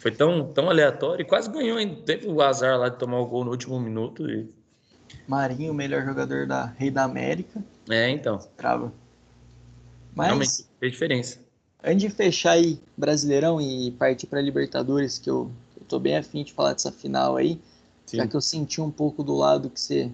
foi 0.01 0.11
tão, 0.11 0.51
tão 0.51 0.70
aleatório 0.70 1.22
e 1.22 1.26
quase 1.26 1.51
ganhou 1.51 1.76
ainda. 1.76 1.94
Teve 2.03 2.26
o 2.26 2.40
azar 2.40 2.78
lá 2.78 2.88
de 2.88 2.98
tomar 2.98 3.20
o 3.20 3.26
gol 3.26 3.44
no 3.44 3.51
último 3.51 3.78
minuto. 3.78 4.28
E... 4.28 4.48
Marinho, 5.28 5.72
o 5.72 5.74
melhor 5.74 6.03
jogador 6.05 6.46
da 6.46 6.64
Rei 6.64 6.90
da 6.90 7.05
América. 7.05 7.62
É, 7.88 8.09
então. 8.09 8.38
Trava. 8.57 8.92
Mas... 10.14 10.28
Realmente 10.28 10.66
fez 10.80 10.92
diferença. 10.92 11.38
Antes 11.84 12.01
de 12.01 12.11
fechar 12.11 12.53
aí 12.53 12.80
Brasileirão 12.96 13.61
e 13.61 13.90
partir 13.92 14.26
para 14.26 14.40
Libertadores, 14.40 15.18
que 15.18 15.28
eu, 15.28 15.51
eu 15.78 15.84
tô 15.86 15.98
bem 15.98 16.16
afim 16.16 16.44
de 16.44 16.53
falar 16.55 16.72
dessa 16.72 16.90
final 16.90 17.36
aí, 17.36 17.61
Sim. 18.07 18.18
já 18.18 18.26
que 18.26 18.34
eu 18.34 18.40
senti 18.40 18.80
um 18.80 18.90
pouco 18.90 19.22
do 19.22 19.34
lado 19.34 19.68
que 19.68 19.80
você 19.80 20.11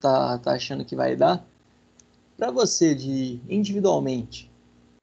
tá, 0.00 0.38
tá 0.38 0.52
achando 0.52 0.84
que 0.84 0.94
vai 0.94 1.16
dar. 1.16 1.44
Para 2.36 2.52
você, 2.52 2.94
de 2.94 3.40
individualmente, 3.48 4.48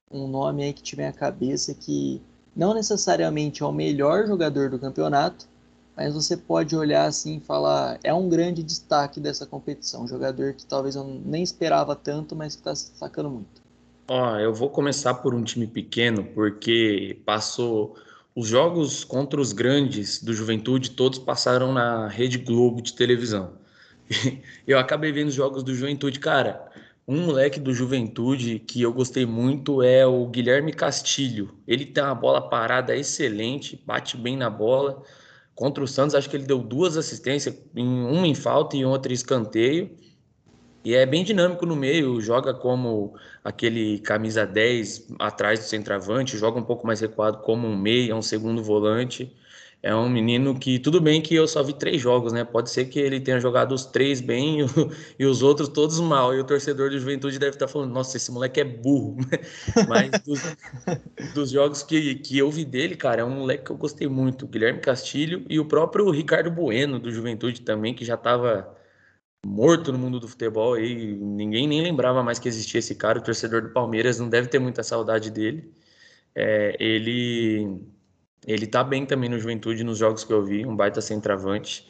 um 0.09 0.25
nome 0.25 0.63
aí 0.63 0.71
que 0.71 0.81
tiver 0.81 1.07
a 1.07 1.13
cabeça 1.13 1.73
que 1.73 2.21
não 2.55 2.73
necessariamente 2.73 3.61
é 3.61 3.65
o 3.65 3.71
melhor 3.71 4.25
jogador 4.27 4.69
do 4.69 4.79
campeonato, 4.79 5.47
mas 5.95 6.13
você 6.13 6.35
pode 6.35 6.75
olhar 6.75 7.05
assim 7.05 7.37
e 7.37 7.39
falar, 7.39 7.99
é 8.03 8.13
um 8.13 8.27
grande 8.27 8.61
destaque 8.61 9.19
dessa 9.19 9.45
competição, 9.45 10.03
um 10.03 10.07
jogador 10.07 10.53
que 10.53 10.65
talvez 10.65 10.95
eu 10.95 11.03
nem 11.25 11.41
esperava 11.41 11.95
tanto, 11.95 12.35
mas 12.35 12.55
que 12.55 12.61
está 12.61 12.75
se 12.75 12.91
destacando 12.91 13.29
muito. 13.29 13.65
Ó, 14.07 14.37
eu 14.37 14.53
vou 14.53 14.69
começar 14.69 15.15
por 15.15 15.33
um 15.33 15.43
time 15.43 15.65
pequeno, 15.65 16.23
porque 16.23 17.17
passou 17.25 17.95
os 18.35 18.47
jogos 18.47 19.03
contra 19.03 19.39
os 19.39 19.53
grandes 19.53 20.21
do 20.21 20.33
Juventude, 20.33 20.91
todos 20.91 21.17
passaram 21.17 21.71
na 21.71 22.07
Rede 22.07 22.37
Globo 22.37 22.81
de 22.81 22.93
televisão. 22.93 23.53
Eu 24.67 24.77
acabei 24.77 25.11
vendo 25.11 25.29
os 25.29 25.33
jogos 25.33 25.63
do 25.63 25.73
Juventude, 25.73 26.19
cara. 26.19 26.69
Um 27.07 27.27
moleque 27.27 27.59
do 27.59 27.71
Juventude 27.71 28.57
que 28.57 28.81
eu 28.81 28.91
gostei 28.91 29.27
muito 29.27 29.83
é 29.83 30.07
o 30.07 30.25
Guilherme 30.25 30.73
Castilho. 30.73 31.53
Ele 31.67 31.85
tem 31.85 32.03
uma 32.03 32.15
bola 32.15 32.49
parada 32.49 32.95
excelente, 32.95 33.79
bate 33.85 34.17
bem 34.17 34.35
na 34.35 34.49
bola. 34.49 35.03
Contra 35.53 35.83
o 35.83 35.87
Santos, 35.87 36.15
acho 36.15 36.27
que 36.27 36.35
ele 36.35 36.47
deu 36.47 36.57
duas 36.57 36.97
assistências, 36.97 37.55
uma 37.75 38.25
em 38.25 38.33
falta 38.33 38.75
e 38.75 38.83
outra 38.83 39.11
em 39.11 39.15
escanteio. 39.15 39.95
E 40.83 40.95
é 40.95 41.05
bem 41.05 41.23
dinâmico 41.23 41.65
no 41.65 41.75
meio, 41.75 42.19
joga 42.19 42.55
como 42.55 43.13
aquele 43.43 43.99
camisa 43.99 44.45
10 44.45 45.07
atrás 45.19 45.59
do 45.59 45.65
centroavante, 45.65 46.37
joga 46.37 46.59
um 46.59 46.63
pouco 46.63 46.87
mais 46.87 47.01
recuado 47.01 47.37
como 47.39 47.67
um 47.67 47.77
meia, 47.77 48.15
um 48.15 48.21
segundo 48.21 48.63
volante. 48.63 49.31
É 49.85 49.95
um 49.95 50.09
menino 50.09 50.57
que, 50.57 50.79
tudo 50.79 50.99
bem 50.99 51.21
que 51.21 51.35
eu 51.35 51.47
só 51.47 51.61
vi 51.61 51.71
três 51.71 52.01
jogos, 52.01 52.33
né? 52.33 52.43
Pode 52.43 52.71
ser 52.71 52.85
que 52.85 52.97
ele 52.99 53.19
tenha 53.19 53.39
jogado 53.39 53.71
os 53.71 53.85
três 53.85 54.19
bem 54.19 54.65
e, 55.19 55.25
os 55.27 55.43
outros 55.43 55.69
todos 55.69 55.99
mal. 55.99 56.33
E 56.33 56.39
o 56.39 56.43
torcedor 56.43 56.89
do 56.89 56.97
Juventude 56.97 57.37
deve 57.37 57.55
estar 57.55 57.67
falando: 57.67 57.93
nossa, 57.93 58.17
esse 58.17 58.31
moleque 58.31 58.59
é 58.59 58.63
burro. 58.63 59.15
Mas 59.87 60.09
dos, 60.23 60.41
dos, 61.35 61.51
jogos 61.51 61.83
que, 61.83 62.15
que 62.15 62.35
eu 62.35 62.49
vi 62.49 62.65
dele, 62.65 62.95
cara, 62.95 63.21
é 63.21 63.23
um 63.23 63.29
moleque 63.29 63.65
que 63.65 63.71
eu 63.71 63.77
gostei 63.77 64.07
muito. 64.07 64.47
Guilherme 64.47 64.79
Castilho 64.79 65.45
e 65.47 65.59
o 65.59 65.65
próprio 65.65 66.09
Ricardo 66.09 66.49
Bueno 66.49 66.99
do 66.99 67.11
Juventude 67.11 67.61
também, 67.61 67.93
que 67.93 68.03
já 68.03 68.15
estava 68.15 68.75
morto 69.45 69.91
no 69.91 69.99
mundo 69.99 70.19
do 70.19 70.27
futebol 70.27 70.79
e 70.79 71.13
ninguém 71.13 71.67
nem 71.67 71.83
lembrava 71.83 72.23
mais 72.23 72.39
que 72.39 72.47
existia 72.47 72.79
esse 72.79 72.95
cara. 72.95 73.19
O 73.19 73.23
torcedor 73.23 73.61
do 73.61 73.69
Palmeiras 73.69 74.19
não 74.19 74.29
deve 74.29 74.47
ter 74.47 74.57
muita 74.57 74.81
saudade 74.81 75.29
dele. 75.29 75.71
É, 76.33 76.75
ele 76.79 77.85
ele 78.45 78.67
tá 78.67 78.83
bem 78.83 79.05
também 79.05 79.29
no 79.29 79.39
Juventude 79.39 79.83
nos 79.83 79.97
jogos 79.97 80.23
que 80.23 80.31
eu 80.31 80.43
vi, 80.43 80.65
um 80.65 80.75
baita 80.75 81.01
centroavante 81.01 81.87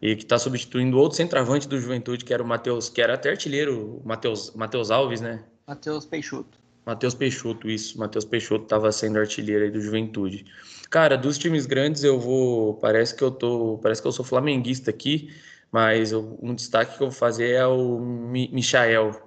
e 0.00 0.14
que 0.14 0.22
está 0.22 0.38
substituindo 0.38 0.98
outro 0.98 1.16
centroavante 1.16 1.66
do 1.66 1.80
Juventude, 1.80 2.24
que 2.24 2.32
era 2.32 2.42
o 2.42 2.46
Matheus, 2.46 2.88
que 2.88 3.00
era 3.00 3.14
até 3.14 3.30
artilheiro, 3.30 4.00
o 4.02 4.06
Matheus, 4.06 4.52
Matheus 4.54 4.90
Alves, 4.90 5.20
né? 5.20 5.42
Matheus 5.66 6.04
Peixoto. 6.04 6.58
Matheus 6.84 7.14
Peixoto, 7.14 7.68
isso. 7.68 7.98
Matheus 7.98 8.24
Peixoto 8.24 8.64
estava 8.64 8.92
sendo 8.92 9.18
artilheiro 9.18 9.64
aí 9.64 9.70
do 9.70 9.80
Juventude. 9.80 10.44
Cara, 10.90 11.16
dos 11.16 11.36
times 11.36 11.66
grandes 11.66 12.04
eu 12.04 12.20
vou, 12.20 12.74
parece 12.74 13.14
que 13.14 13.24
eu 13.24 13.30
tô, 13.30 13.78
parece 13.82 14.00
que 14.00 14.06
eu 14.06 14.12
sou 14.12 14.24
flamenguista 14.24 14.90
aqui 14.90 15.30
mas 15.70 16.12
um 16.12 16.54
destaque 16.54 16.96
que 16.96 17.02
eu 17.02 17.10
vou 17.10 17.18
fazer 17.18 17.50
é 17.50 17.66
o 17.66 17.98
Michael. 17.98 19.25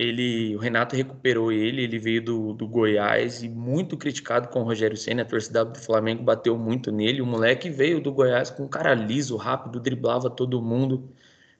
Ele, 0.00 0.56
o 0.56 0.58
Renato 0.58 0.96
recuperou 0.96 1.52
ele, 1.52 1.82
ele 1.82 1.98
veio 1.98 2.24
do, 2.24 2.54
do 2.54 2.66
Goiás 2.66 3.42
e 3.42 3.50
muito 3.50 3.98
criticado 3.98 4.48
com 4.48 4.60
o 4.60 4.64
Rogério 4.64 4.96
Senna, 4.96 5.20
a 5.20 5.24
torcida 5.26 5.62
do 5.62 5.78
Flamengo 5.78 6.22
bateu 6.22 6.56
muito 6.56 6.90
nele. 6.90 7.20
O 7.20 7.26
moleque 7.26 7.68
veio 7.68 8.00
do 8.00 8.10
Goiás 8.10 8.48
com 8.48 8.62
um 8.62 8.68
cara 8.68 8.94
liso, 8.94 9.36
rápido, 9.36 9.78
driblava 9.78 10.30
todo 10.30 10.62
mundo, 10.62 11.06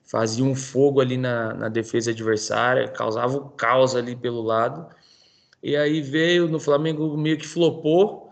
fazia 0.03 0.43
um 0.43 0.55
fogo 0.55 0.99
ali 0.99 1.17
na, 1.17 1.53
na 1.53 1.69
defesa 1.69 2.09
adversária, 2.09 2.87
causava 2.87 3.37
o 3.37 3.49
caos 3.51 3.95
ali 3.95 4.15
pelo 4.15 4.41
lado. 4.41 4.87
E 5.61 5.75
aí 5.75 6.01
veio 6.01 6.47
no 6.47 6.59
Flamengo 6.59 7.15
meio 7.15 7.37
que 7.37 7.45
flopou, 7.47 8.30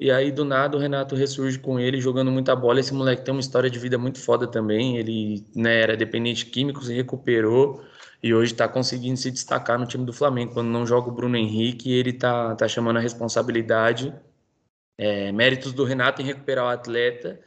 e 0.00 0.12
aí, 0.12 0.30
do 0.30 0.44
nada, 0.44 0.76
o 0.76 0.80
Renato 0.80 1.16
ressurge 1.16 1.58
com 1.58 1.78
ele, 1.80 2.00
jogando 2.00 2.30
muita 2.30 2.54
bola. 2.54 2.78
Esse 2.78 2.94
moleque 2.94 3.24
tem 3.24 3.34
uma 3.34 3.40
história 3.40 3.68
de 3.68 3.78
vida 3.80 3.98
muito 3.98 4.20
foda 4.20 4.46
também. 4.46 4.96
Ele 4.96 5.44
né, 5.56 5.80
era 5.80 5.96
dependente 5.96 6.46
químico, 6.46 6.84
se 6.84 6.94
recuperou 6.94 7.82
e 8.22 8.32
hoje 8.32 8.52
está 8.52 8.68
conseguindo 8.68 9.16
se 9.16 9.30
destacar 9.30 9.78
no 9.78 9.86
time 9.86 10.04
do 10.04 10.12
Flamengo. 10.12 10.54
Quando 10.54 10.68
não 10.68 10.86
joga 10.86 11.08
o 11.08 11.12
Bruno 11.12 11.36
Henrique, 11.36 11.92
ele 11.92 12.12
tá, 12.12 12.54
tá 12.54 12.68
chamando 12.68 12.98
a 12.98 13.00
responsabilidade. 13.00 14.14
É, 14.96 15.32
méritos 15.32 15.72
do 15.72 15.84
Renato 15.84 16.22
em 16.22 16.24
recuperar 16.24 16.64
o 16.64 16.68
atleta 16.68 17.40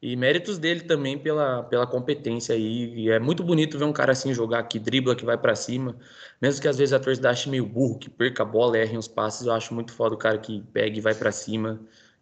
e 0.00 0.14
méritos 0.16 0.58
dele 0.58 0.82
também 0.82 1.18
pela, 1.18 1.62
pela 1.64 1.86
competência 1.86 2.54
aí. 2.54 2.94
E 2.94 3.10
é 3.10 3.18
muito 3.18 3.42
bonito 3.42 3.78
ver 3.78 3.84
um 3.84 3.92
cara 3.92 4.12
assim 4.12 4.32
jogar 4.32 4.62
que 4.64 4.78
dribla, 4.78 5.16
que 5.16 5.24
vai 5.24 5.36
para 5.36 5.54
cima. 5.56 5.96
Mesmo 6.40 6.62
que 6.62 6.68
às 6.68 6.78
vezes 6.78 6.92
a 6.92 7.00
torcida 7.00 7.30
ache 7.30 7.48
meio 7.48 7.66
burro, 7.66 7.98
que 7.98 8.08
perca 8.08 8.42
a 8.42 8.46
bola, 8.46 8.78
erre 8.78 8.96
uns 8.96 9.08
passes, 9.08 9.46
eu 9.46 9.52
acho 9.52 9.74
muito 9.74 9.92
foda 9.92 10.14
o 10.14 10.18
cara 10.18 10.38
que 10.38 10.62
pega 10.72 10.96
e 10.96 11.00
vai 11.00 11.14
para 11.14 11.32
cima 11.32 11.80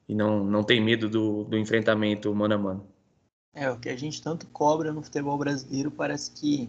e 0.09 0.15
não, 0.15 0.45
não 0.45 0.63
tem 0.63 0.81
medo 0.81 1.09
do, 1.09 1.45
do 1.45 1.59
enfrentamento 1.59 2.35
mano 2.35 2.55
a 2.55 2.59
mano. 2.59 2.87
É, 3.55 3.71
o 3.71 3.79
que 3.79 3.89
a 3.89 3.97
gente 3.97 4.23
tanto 4.23 4.47
cobra 4.49 4.93
no 4.93 5.03
futebol 5.03 5.37
brasileiro, 5.37 5.91
parece 5.91 6.31
que 6.31 6.69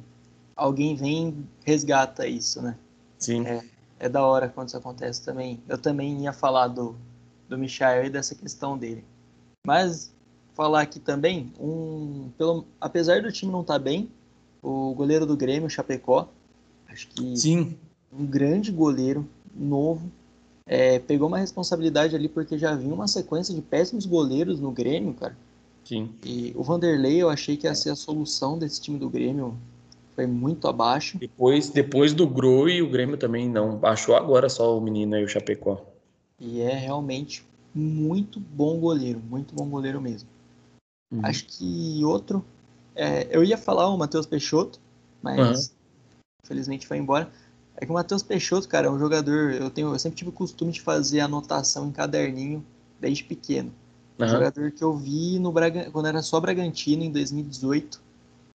alguém 0.56 0.96
vem 0.96 1.30
e 1.30 1.70
resgata 1.70 2.28
isso, 2.28 2.62
né? 2.62 2.78
Sim. 3.18 3.46
É, 3.46 3.64
é 4.00 4.10
da 4.10 4.26
hora 4.26 4.50
quando 4.50 4.70
isso 4.70 4.78
acontece 4.78 5.24
também. 5.24 5.62
Eu 5.68 5.78
também 5.78 6.24
ia 6.24 6.34
falar 6.34 6.68
do, 6.68 6.96
do 7.48 7.58
Michael 7.58 8.06
e 8.06 8.10
dessa 8.10 8.36
questão 8.36 8.78
dele. 8.78 9.04
Mas 9.66 10.14
falar 10.58 10.82
aqui 10.82 11.00
também, 11.00 11.54
um, 11.60 12.32
pelo, 12.36 12.66
apesar 12.82 13.22
do 13.22 13.32
time 13.32 13.52
não 13.52 13.62
estar 13.62 13.76
tá 13.76 13.80
bem, 13.80 14.10
o 14.62 14.92
goleiro 14.96 15.24
do 15.24 15.38
Grêmio, 15.38 15.70
Chapecó, 15.70 16.28
acho 16.90 17.08
que 17.10 17.38
Sim. 17.38 17.78
um 18.12 18.26
grande 18.26 18.72
goleiro, 18.72 19.24
novo, 19.56 20.12
é, 20.66 20.98
pegou 20.98 21.28
uma 21.28 21.38
responsabilidade 21.38 22.16
ali 22.16 22.28
porque 22.28 22.58
já 22.58 22.76
vinha 22.76 22.94
uma 22.94 23.08
sequência 23.08 23.54
de 23.54 23.62
péssimos 23.62 24.08
goleiros 24.08 24.60
no 24.60 24.72
Grêmio, 24.72 25.14
cara. 25.14 25.38
Sim. 25.86 26.10
E 26.26 26.52
o 26.56 26.64
Vanderlei 26.64 27.22
eu 27.22 27.30
achei 27.30 27.56
que 27.56 27.68
ia 27.68 27.76
ser 27.76 27.92
a 27.92 27.96
solução 27.96 28.58
desse 28.58 28.82
time 28.82 28.98
do 28.98 29.10
Grêmio. 29.10 29.56
Foi 30.16 30.26
muito 30.26 30.68
abaixo. 30.68 31.20
Depois, 31.20 31.70
depois 31.70 32.14
do 32.14 32.28
Groi, 32.28 32.82
o 32.82 32.90
Grêmio 32.90 33.16
também 33.16 33.48
não. 33.48 33.78
Baixou 33.78 34.16
agora 34.16 34.50
só 34.50 34.76
o 34.76 34.82
menino 34.82 35.16
aí, 35.16 35.24
o 35.24 35.28
Chapecó. 35.28 35.86
E 36.40 36.60
é 36.60 36.74
realmente 36.74 37.46
muito 37.74 38.40
bom 38.40 38.80
goleiro. 38.80 39.22
Muito 39.30 39.54
bom 39.54 39.70
goleiro 39.70 40.02
mesmo. 40.02 40.28
Uhum. 41.12 41.22
Acho 41.24 41.46
que 41.46 42.04
outro. 42.04 42.44
É, 42.96 43.28
eu 43.30 43.44
ia 43.44 43.58
falar 43.58 43.88
o 43.88 43.98
Matheus 43.98 44.26
Peixoto, 44.26 44.80
mas 45.22 45.68
uhum. 45.68 45.76
infelizmente 46.44 46.88
foi 46.88 46.98
embora. 46.98 47.32
É 47.76 47.86
que 47.86 47.92
o 47.92 47.94
Matheus 47.94 48.24
Peixoto, 48.24 48.68
cara, 48.68 48.88
é 48.88 48.90
um 48.90 49.00
jogador. 49.00 49.54
Eu, 49.54 49.70
tenho, 49.70 49.94
eu 49.94 50.00
sempre 50.00 50.18
tive 50.18 50.30
o 50.30 50.34
costume 50.34 50.72
de 50.72 50.82
fazer 50.82 51.20
anotação 51.20 51.88
em 51.88 51.92
caderninho 51.92 52.66
desde 53.00 53.24
pequeno. 53.24 53.72
Uhum. 54.20 54.26
Um 54.26 54.30
jogador 54.30 54.72
que 54.72 54.84
eu 54.84 54.96
vi 54.96 55.38
no 55.40 55.52
Braga, 55.52 55.90
quando 55.92 56.08
era 56.08 56.22
só 56.22 56.40
Bragantino, 56.40 57.04
em 57.04 57.12
2018, 57.12 58.02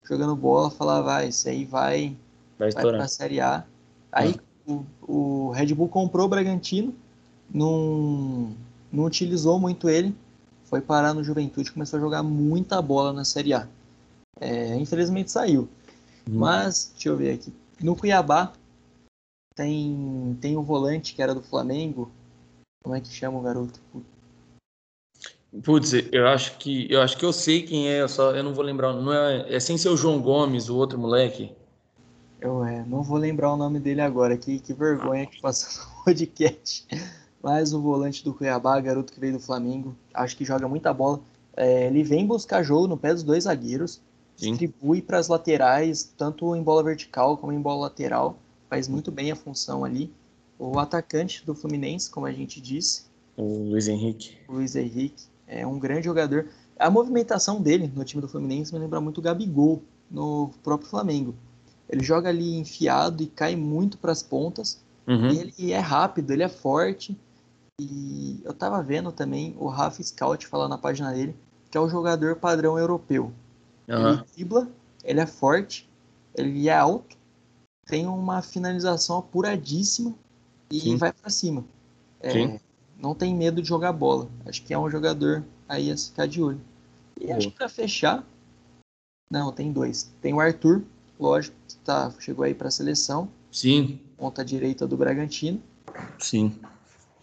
jogando 0.04 0.36
bola, 0.36 0.72
falava, 0.72 1.18
ah, 1.18 1.26
isso 1.26 1.50
aí 1.50 1.66
vai, 1.66 2.16
vai, 2.58 2.72
vai 2.72 2.84
pra 2.84 3.08
Série 3.08 3.41
A. 3.41 3.66
Aí 4.12 4.36
o, 4.66 4.86
o 5.02 5.52
Red 5.52 5.74
Bull 5.76 5.89
comprou 5.89 6.26
o 6.26 6.30
Bragantino, 6.30 6.95
não, 7.54 8.56
não 8.91 9.04
utilizou 9.04 9.60
muito 9.60 9.89
ele 9.89 10.16
foi 10.70 10.82
parar 10.82 11.13
no 11.13 11.24
Juventude, 11.24 11.72
começou 11.72 11.97
a 11.97 12.01
jogar 12.01 12.22
muita 12.22 12.80
bola 12.82 13.11
na 13.11 13.26
Série 13.26 13.53
A. 13.53 13.67
É, 14.39 14.76
infelizmente 14.76 15.32
saiu. 15.32 15.67
Uhum. 16.30 16.39
Mas, 16.39 16.91
deixa 16.93 17.09
eu 17.09 17.17
ver 17.17 17.34
aqui. 17.34 17.51
No 17.82 17.95
Cuiabá 17.95 18.53
tem, 19.55 20.38
tem 20.39 20.55
o 20.55 20.61
volante 20.61 21.15
que 21.15 21.22
era 21.22 21.34
do 21.34 21.41
Flamengo. 21.41 22.11
Como 22.84 22.95
é 22.95 23.01
que 23.01 23.09
chama 23.09 23.39
o 23.39 23.41
garoto? 23.41 23.80
Putz, 25.63 25.93
eu 26.11 26.28
acho 26.28 26.57
que 26.59 26.88
eu 26.91 27.01
acho 27.01 27.17
que 27.17 27.26
eu 27.26 27.34
sei 27.34 27.63
quem 27.63 27.89
é, 27.89 28.01
eu 28.01 28.07
só 28.07 28.36
eu 28.36 28.43
não 28.43 28.53
vou 28.53 28.63
lembrar. 28.63 28.93
Não 28.93 29.11
é, 29.11 29.53
é 29.53 29.59
sem 29.59 29.78
ser 29.78 29.89
o 29.89 29.97
João 29.97 30.22
Gomes, 30.22 30.70
o 30.70 30.78
outro 30.78 30.99
moleque. 30.99 31.51
Eu 32.39 32.63
é, 32.63 32.86
não 32.86 33.01
vou 33.01 33.17
lembrar 33.17 33.51
o 33.51 33.57
nome 33.57 33.80
dele 33.80 34.01
agora. 34.01 34.38
Que, 34.38 34.59
que 34.59 34.72
vergonha 34.72 35.26
que 35.26 35.41
passou 35.41 35.84
no 35.84 36.03
podcast 36.05 36.88
mas 37.41 37.73
o 37.73 37.81
volante 37.81 38.23
do 38.23 38.33
Cuiabá, 38.33 38.79
garoto 38.79 39.13
que 39.13 39.19
veio 39.19 39.33
do 39.33 39.39
Flamengo, 39.39 39.95
acho 40.13 40.35
que 40.35 40.45
joga 40.45 40.67
muita 40.67 40.93
bola. 40.93 41.21
É, 41.55 41.87
ele 41.87 42.03
vem 42.03 42.25
buscar 42.25 42.63
jogo 42.63 42.87
no 42.87 42.97
pé 42.97 43.13
dos 43.13 43.23
dois 43.23 43.45
zagueiros, 43.45 44.01
Sim. 44.35 44.51
distribui 44.51 45.01
para 45.01 45.17
as 45.17 45.27
laterais, 45.27 46.13
tanto 46.17 46.55
em 46.55 46.61
bola 46.61 46.83
vertical 46.83 47.37
como 47.37 47.51
em 47.51 47.61
bola 47.61 47.81
lateral, 47.81 48.37
faz 48.69 48.87
muito 48.87 49.11
bem 49.11 49.31
a 49.31 49.35
função 49.35 49.83
ali. 49.83 50.11
O 50.57 50.77
atacante 50.77 51.45
do 51.45 51.55
Fluminense, 51.55 52.09
como 52.09 52.25
a 52.25 52.31
gente 52.31 52.59
disse, 52.59 53.03
o 53.37 53.69
Luiz 53.69 53.87
Henrique. 53.87 54.37
O 54.47 54.53
Luiz 54.53 54.75
Henrique 54.75 55.23
é 55.47 55.65
um 55.65 55.79
grande 55.79 56.05
jogador. 56.05 56.47
A 56.77 56.89
movimentação 56.89 57.61
dele 57.61 57.91
no 57.95 58.03
time 58.03 58.21
do 58.21 58.27
Fluminense 58.27 58.73
me 58.73 58.79
lembra 58.79 58.99
muito 58.99 59.19
o 59.19 59.21
Gabigol 59.21 59.81
no 60.11 60.51
próprio 60.61 60.89
Flamengo. 60.89 61.33
Ele 61.89 62.03
joga 62.03 62.29
ali 62.29 62.57
enfiado 62.57 63.23
e 63.23 63.27
cai 63.27 63.55
muito 63.55 63.97
para 63.97 64.11
as 64.11 64.21
pontas. 64.21 64.83
Uhum. 65.07 65.27
ele 65.27 65.71
é 65.71 65.79
rápido, 65.79 66.31
ele 66.31 66.43
é 66.43 66.49
forte 66.49 67.17
E 67.80 68.41
eu 68.43 68.53
tava 68.53 68.84
vendo 68.84 69.11
também 69.11 69.55
o 69.57 69.67
Rafa 69.67 70.03
Scout 70.03 70.45
falar 70.45 70.67
na 70.67 70.77
página 70.77 71.13
dele 71.13 71.36
que 71.69 71.77
é 71.77 71.82
o 71.82 71.89
jogador 71.89 72.36
padrão 72.36 72.77
europeu. 72.77 73.32
Uhum. 73.88 74.09
Ele 74.09 74.23
dribla, 74.36 74.67
ele 75.03 75.19
é 75.19 75.25
forte, 75.25 75.88
ele 76.36 76.67
é 76.67 76.75
alto, 76.75 77.17
tem 77.86 78.07
uma 78.07 78.41
finalização 78.41 79.17
apuradíssima 79.17 80.13
e 80.71 80.80
Sim. 80.80 80.97
vai 80.97 81.13
para 81.13 81.30
cima. 81.30 81.63
É, 82.21 82.59
não 82.97 83.15
tem 83.15 83.36
medo 83.36 83.61
de 83.61 83.67
jogar 83.67 83.93
bola. 83.93 84.27
Acho 84.45 84.63
que 84.63 84.73
é 84.73 84.80
um 84.80 84.89
jogador 84.89 85.43
aí 85.67 85.91
a 85.91 85.97
ficar 85.97 86.27
de 86.27 86.41
olho. 86.41 86.59
E 87.19 87.32
acho 87.32 87.49
que 87.49 87.57
para 87.57 87.69
fechar, 87.69 88.25
não, 89.32 89.51
tem 89.51 89.71
dois. 89.71 90.11
Tem 90.21 90.34
o 90.34 90.39
Arthur, 90.39 90.84
lógico, 91.19 91.55
que 91.67 91.77
tá, 91.77 92.11
chegou 92.19 92.43
aí 92.45 92.53
para 92.53 92.67
a 92.67 92.71
seleção. 92.71 93.30
Sim. 93.51 93.99
Ponta 94.17 94.43
direita 94.43 94.86
do 94.86 94.97
Bragantino. 94.97 95.61
Sim. 96.19 96.59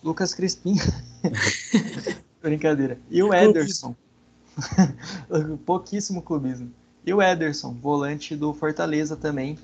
Lucas 0.03 0.35
Crispim. 0.35 0.77
Brincadeira. 2.43 2.99
E 3.11 3.23
o 3.23 3.35
Ederson. 3.35 3.95
Pouquíssimo 5.67 6.23
clubismo. 6.23 6.71
E 7.05 7.13
o 7.13 7.23
Ederson, 7.23 7.73
volante 7.75 8.35
do 8.35 8.53
Fortaleza 8.53 9.17
também. 9.17 9.59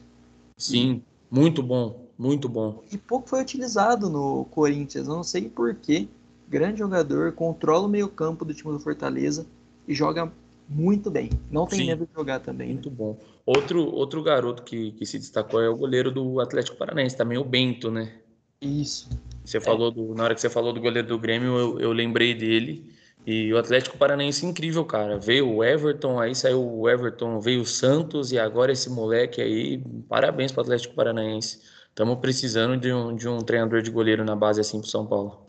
Sim, 0.56 1.02
muito 1.30 1.62
bom, 1.62 2.06
muito 2.16 2.48
bom. 2.48 2.82
E 2.92 2.98
pouco 2.98 3.28
foi 3.28 3.40
utilizado 3.40 4.08
no 4.08 4.44
Corinthians, 4.46 5.08
eu 5.08 5.14
não 5.14 5.24
sei 5.24 5.48
porquê. 5.48 6.08
Grande 6.48 6.80
jogador, 6.80 7.32
controla 7.32 7.86
o 7.86 7.90
meio-campo 7.90 8.44
do 8.44 8.52
time 8.54 8.72
do 8.72 8.78
Fortaleza 8.78 9.46
e 9.88 9.94
joga 9.94 10.30
muito 10.68 11.10
bem. 11.10 11.30
Não 11.50 11.66
tem 11.66 11.80
Sim, 11.80 11.86
medo 11.86 12.06
de 12.06 12.12
jogar 12.14 12.40
também. 12.40 12.68
Né? 12.68 12.74
Muito 12.74 12.90
né? 12.90 12.96
bom. 12.96 13.18
Outro, 13.44 13.84
outro 13.92 14.22
garoto 14.22 14.62
que, 14.62 14.92
que 14.92 15.04
se 15.04 15.18
destacou 15.18 15.60
é 15.60 15.68
o 15.68 15.76
goleiro 15.76 16.10
do 16.10 16.40
Atlético 16.40 16.76
Paranaense, 16.76 17.16
também 17.16 17.38
o 17.38 17.44
Bento, 17.44 17.90
né? 17.90 18.12
Isso. 18.60 19.08
Você 19.44 19.58
é. 19.58 19.60
falou 19.60 19.90
do, 19.90 20.14
na 20.14 20.24
hora 20.24 20.34
que 20.34 20.40
você 20.40 20.50
falou 20.50 20.72
do 20.72 20.80
goleiro 20.80 21.08
do 21.08 21.18
Grêmio, 21.18 21.56
eu, 21.56 21.80
eu 21.80 21.92
lembrei 21.92 22.34
dele. 22.34 22.92
E 23.24 23.52
o 23.52 23.58
Atlético 23.58 23.96
Paranaense 23.96 24.44
incrível, 24.44 24.84
cara. 24.84 25.18
Veio 25.18 25.48
o 25.48 25.62
Everton, 25.62 26.18
aí 26.18 26.34
saiu 26.34 26.60
o 26.60 26.88
Everton, 26.88 27.38
veio 27.40 27.62
o 27.62 27.66
Santos 27.66 28.32
e 28.32 28.38
agora 28.38 28.72
esse 28.72 28.90
moleque 28.90 29.40
aí. 29.40 29.82
Parabéns 30.08 30.50
para 30.50 30.60
o 30.60 30.62
Atlético 30.64 30.94
Paranaense. 30.94 31.60
Estamos 31.88 32.18
precisando 32.18 32.76
de 32.76 32.92
um, 32.92 33.14
de 33.14 33.28
um 33.28 33.38
treinador 33.38 33.82
de 33.82 33.90
goleiro 33.90 34.24
na 34.24 34.34
base 34.34 34.60
assim 34.60 34.80
pro 34.80 34.88
São 34.88 35.06
Paulo. 35.06 35.46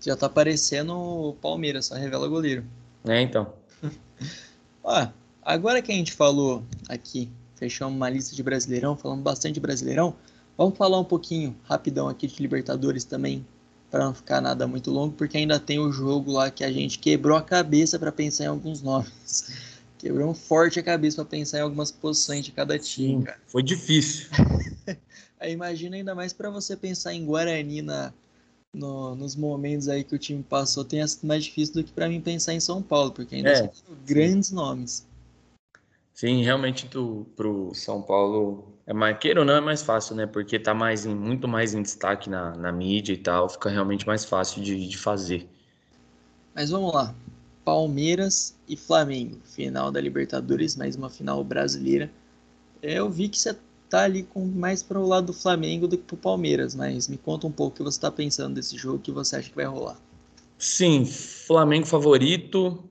Já 0.00 0.14
tá 0.14 0.28
parecendo 0.28 0.94
o 0.94 1.34
Palmeiras, 1.34 1.86
só 1.86 1.94
revela 1.94 2.28
goleiro. 2.28 2.64
É, 3.04 3.20
então. 3.20 3.54
Ó, 4.84 5.08
agora 5.42 5.80
que 5.80 5.92
a 5.92 5.94
gente 5.94 6.12
falou 6.12 6.62
aqui, 6.88 7.30
fechamos 7.54 7.94
uma 7.94 8.10
lista 8.10 8.36
de 8.36 8.42
Brasileirão, 8.42 8.96
falamos 8.96 9.24
bastante 9.24 9.54
de 9.54 9.60
Brasileirão, 9.60 10.14
vamos 10.56 10.76
falar 10.76 10.98
um 10.98 11.04
pouquinho 11.04 11.56
rapidão 11.64 12.08
aqui 12.08 12.26
de 12.26 12.40
Libertadores 12.40 13.04
também, 13.04 13.46
para 13.90 14.04
não 14.04 14.14
ficar 14.14 14.40
nada 14.40 14.66
muito 14.66 14.90
longo, 14.90 15.14
porque 15.14 15.36
ainda 15.36 15.60
tem 15.60 15.78
o 15.78 15.92
jogo 15.92 16.32
lá 16.32 16.50
que 16.50 16.64
a 16.64 16.72
gente 16.72 16.98
quebrou 16.98 17.36
a 17.36 17.42
cabeça 17.42 17.98
para 17.98 18.12
pensar 18.12 18.44
em 18.44 18.48
alguns 18.48 18.82
nomes. 18.82 19.66
Quebrou 19.98 20.28
um 20.28 20.34
forte 20.34 20.78
a 20.78 20.82
cabeça 20.82 21.16
para 21.16 21.24
pensar 21.24 21.58
em 21.58 21.62
algumas 21.62 21.90
posições 21.90 22.44
de 22.44 22.52
cada 22.52 22.78
time. 22.78 23.24
Sim, 23.24 23.32
foi 23.46 23.62
difícil. 23.62 24.28
aí 25.40 25.52
imagina 25.52 25.96
ainda 25.96 26.14
mais 26.14 26.34
para 26.34 26.50
você 26.50 26.76
pensar 26.76 27.14
em 27.14 27.24
Guarani 27.24 27.80
na, 27.80 28.12
no, 28.76 29.14
nos 29.14 29.34
momentos 29.34 29.88
aí 29.88 30.04
que 30.04 30.14
o 30.14 30.18
time 30.18 30.42
passou, 30.42 30.84
tenha 30.84 31.08
sido 31.08 31.26
mais 31.26 31.44
difícil 31.44 31.76
do 31.76 31.84
que 31.84 31.92
para 31.92 32.08
mim 32.08 32.20
pensar 32.20 32.52
em 32.52 32.60
São 32.60 32.82
Paulo, 32.82 33.10
porque 33.10 33.36
ainda 33.36 33.50
é. 33.50 33.56
são 33.56 33.96
grandes 34.04 34.50
nomes. 34.50 35.06
Sim, 36.12 36.42
realmente 36.42 36.88
para 37.34 37.48
o 37.48 37.74
São 37.74 38.02
Paulo 38.02 38.75
é 38.86 39.38
ou 39.38 39.44
não, 39.44 39.54
é 39.54 39.60
mais 39.60 39.82
fácil, 39.82 40.14
né? 40.14 40.26
Porque 40.26 40.58
tá 40.58 40.72
mais 40.72 41.04
em, 41.04 41.14
muito 41.14 41.48
mais 41.48 41.74
em 41.74 41.82
destaque 41.82 42.30
na, 42.30 42.56
na 42.56 42.70
mídia 42.70 43.12
e 43.12 43.16
tal, 43.16 43.48
fica 43.48 43.68
realmente 43.68 44.06
mais 44.06 44.24
fácil 44.24 44.62
de, 44.62 44.88
de 44.88 44.96
fazer. 44.96 45.48
Mas 46.54 46.70
vamos 46.70 46.94
lá. 46.94 47.14
Palmeiras 47.64 48.56
e 48.68 48.76
Flamengo, 48.76 49.38
final 49.44 49.90
da 49.90 50.00
Libertadores, 50.00 50.76
mais 50.76 50.94
uma 50.94 51.10
final 51.10 51.42
brasileira. 51.42 52.08
Eu 52.80 53.10
vi 53.10 53.28
que 53.28 53.38
você 53.38 53.56
tá 53.88 54.04
ali 54.04 54.22
com 54.22 54.44
mais 54.44 54.84
para 54.84 55.00
o 55.00 55.06
lado 55.06 55.26
do 55.26 55.32
Flamengo 55.32 55.88
do 55.88 55.98
que 55.98 56.04
para 56.04 56.14
o 56.14 56.18
Palmeiras, 56.18 56.74
mas 56.74 57.08
me 57.08 57.16
conta 57.16 57.46
um 57.48 57.52
pouco 57.52 57.74
o 57.74 57.76
que 57.78 57.82
você 57.82 57.98
está 57.98 58.10
pensando 58.10 58.54
desse 58.54 58.76
jogo, 58.76 58.98
o 58.98 59.00
que 59.00 59.10
você 59.10 59.36
acha 59.36 59.50
que 59.50 59.56
vai 59.56 59.64
rolar. 59.64 59.96
Sim, 60.58 61.04
Flamengo 61.04 61.86
favorito, 61.86 62.84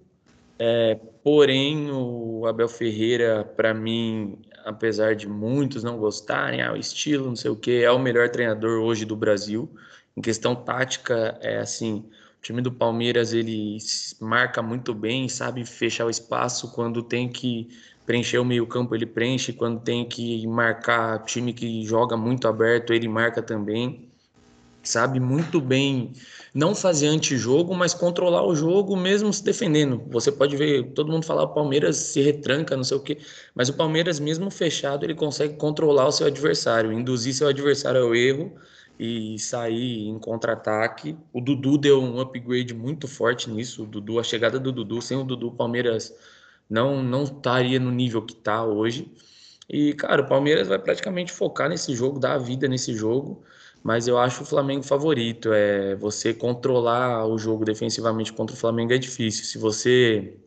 é, 0.60 1.00
porém 1.24 1.90
o 1.90 2.46
Abel 2.46 2.68
Ferreira, 2.68 3.44
para 3.44 3.74
mim, 3.74 4.38
apesar 4.66 5.16
de 5.16 5.30
muitos 5.30 5.84
não 5.84 5.98
gostarem, 5.98 6.62
ah, 6.62 6.74
o 6.74 6.76
estilo, 6.76 7.28
não 7.28 7.36
sei 7.36 7.52
o 7.52 7.56
que, 7.56 7.84
é 7.84 7.92
o 7.92 8.00
melhor 8.00 8.30
treinador 8.30 8.82
hoje 8.82 9.06
do 9.06 9.16
Brasil. 9.16 9.70
Em 10.18 10.22
questão 10.22 10.56
tática, 10.56 11.38
é 11.40 11.60
assim, 11.60 12.04
o 12.40 12.42
time 12.42 12.62
do 12.62 12.72
Palmeiras 12.72 13.32
ele 13.32 13.78
marca 14.20 14.62
muito 14.62 14.94
bem, 14.94 15.30
sabe 15.30 15.64
fechar 15.64 16.06
o 16.06 16.10
espaço 16.10 16.72
quando 16.72 17.04
tem 17.04 17.30
que 17.30 17.70
preencher 18.06 18.40
o 18.40 18.46
meio-campo, 18.46 18.96
ele 18.96 19.06
preenche, 19.06 19.54
quando 19.54 19.82
tem 19.82 20.08
que 20.08 20.46
marcar 20.48 21.24
time 21.26 21.54
que 21.54 21.86
joga 21.86 22.18
muito 22.18 22.48
aberto, 22.48 22.94
ele 22.94 23.08
marca 23.08 23.42
também. 23.42 24.10
Sabe 24.84 25.20
muito 25.20 25.60
bem 25.60 26.14
não 26.56 26.74
fazer 26.74 27.08
antijogo, 27.08 27.76
mas 27.76 27.94
controlar 27.94 28.48
o 28.48 28.56
jogo 28.56 28.96
mesmo 28.96 29.32
se 29.34 29.44
defendendo. 29.44 30.02
Você 30.08 30.32
pode 30.32 30.56
ver 30.56 30.94
todo 30.94 31.12
mundo 31.12 31.26
falar 31.26 31.44
o 31.44 31.54
Palmeiras 31.54 31.98
se 31.98 32.22
retranca, 32.22 32.78
não 32.78 32.84
sei 32.86 32.96
o 32.96 33.02
quê, 33.02 33.18
mas 33.54 33.68
o 33.68 33.74
Palmeiras 33.74 34.22
mesmo 34.22 34.50
fechado, 34.50 35.04
ele 35.04 35.14
consegue 35.14 35.58
controlar 35.58 36.08
o 36.08 36.12
seu 36.14 36.26
adversário, 36.28 36.94
induzir 36.94 37.34
seu 37.34 37.50
adversário 37.50 38.02
ao 38.02 38.16
erro 38.16 38.56
e 38.98 39.38
sair 39.38 40.08
em 40.08 40.18
contra-ataque. 40.18 41.18
O 41.34 41.42
Dudu 41.42 41.78
deu 41.78 42.02
um 42.02 42.22
upgrade 42.22 42.74
muito 42.74 43.06
forte 43.06 43.50
nisso. 43.50 43.84
O 43.84 43.86
Dudu, 43.86 44.18
a 44.18 44.24
chegada 44.24 44.58
do 44.58 44.72
Dudu, 44.72 45.02
sem 45.02 45.18
o 45.18 45.26
Dudu, 45.26 45.50
o 45.50 45.56
Palmeiras 45.56 46.16
não 46.70 47.04
não 47.04 47.24
estaria 47.24 47.80
no 47.82 47.92
nível 47.92 48.22
que 48.22 48.34
está 48.34 48.64
hoje. 48.64 49.12
E, 49.70 49.94
cara, 49.94 50.22
o 50.22 50.28
Palmeiras 50.28 50.70
vai 50.70 50.80
praticamente 50.80 51.34
focar 51.34 51.68
nesse 51.68 51.94
jogo, 51.94 52.18
dar 52.18 52.36
a 52.36 52.38
vida 52.38 52.66
nesse 52.68 52.94
jogo 52.94 53.44
mas 53.86 54.08
eu 54.08 54.18
acho 54.18 54.42
o 54.42 54.46
Flamengo 54.48 54.82
favorito. 54.84 55.54
É 55.54 55.96
você 55.96 56.34
controlar 56.34 57.28
o 57.28 57.38
jogo 57.38 57.64
defensivamente 57.64 58.34
contra 58.34 58.56
o 58.56 58.60
Flamengo 58.60 58.92
é 58.94 58.98
difícil. 58.98 59.46
Se 59.46 59.60
você, 59.60 60.40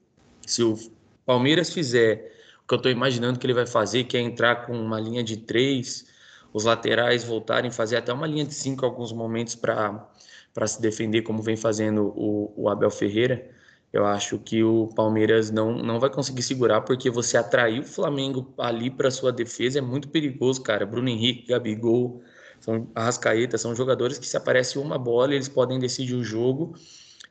se 0.45 0.61
o 0.65 0.77
Palmeiras 1.25 1.73
fizer 1.73 2.33
o 2.65 2.67
que 2.67 2.75
eu 2.75 2.79
estou 2.79 2.91
imaginando 2.91 3.39
que 3.39 3.47
ele 3.47 3.55
vai 3.55 3.67
fazer, 3.67 4.05
que 4.05 4.17
é 4.17 4.21
entrar 4.21 4.67
com 4.67 4.73
uma 4.73 4.99
linha 4.99 5.23
de 5.23 5.37
três, 5.37 6.07
os 6.53 6.65
laterais 6.65 7.23
voltarem, 7.23 7.71
fazer 7.71 7.99
até 7.99 8.13
uma 8.13 8.27
linha 8.27 8.45
de 8.45 8.55
cinco 8.55 8.85
em 8.85 8.89
alguns 8.89 9.13
momentos 9.13 9.55
para 9.55 10.67
se 10.67 10.83
defender, 10.83 11.23
como 11.23 11.41
vem 11.41 11.57
fazendo 11.57 12.13
o, 12.17 12.53
o 12.57 12.69
Abel 12.69 12.91
Ferreira. 12.91 13.49
Eu 13.93 14.05
acho 14.05 14.39
que 14.41 14.65
o 14.65 14.89
Palmeiras 14.97 15.49
não, 15.53 15.79
não 15.79 16.01
vai 16.01 16.11
conseguir 16.11 16.43
segurar, 16.43 16.81
porque 16.81 17.09
você 17.09 17.37
atrair 17.37 17.81
o 17.81 17.85
Flamengo 17.85 18.53
ali 18.59 18.91
para 18.91 19.13
sua 19.13 19.31
defesa 19.31 19.79
é 19.79 19.83
muito 19.83 20.09
perigoso, 20.09 20.61
cara. 20.61 20.85
Bruno 20.85 21.09
Henrique, 21.09 21.47
Gabigol, 21.49 22.21
são 22.61 22.89
Arrascaeta, 22.95 23.57
são 23.59 23.75
jogadores 23.75 24.19
que 24.19 24.27
se 24.27 24.37
aparece 24.37 24.79
uma 24.79 24.99
bola, 24.99 25.35
eles 25.35 25.49
podem 25.49 25.79
decidir 25.79 26.15
o 26.15 26.25
jogo. 26.25 26.75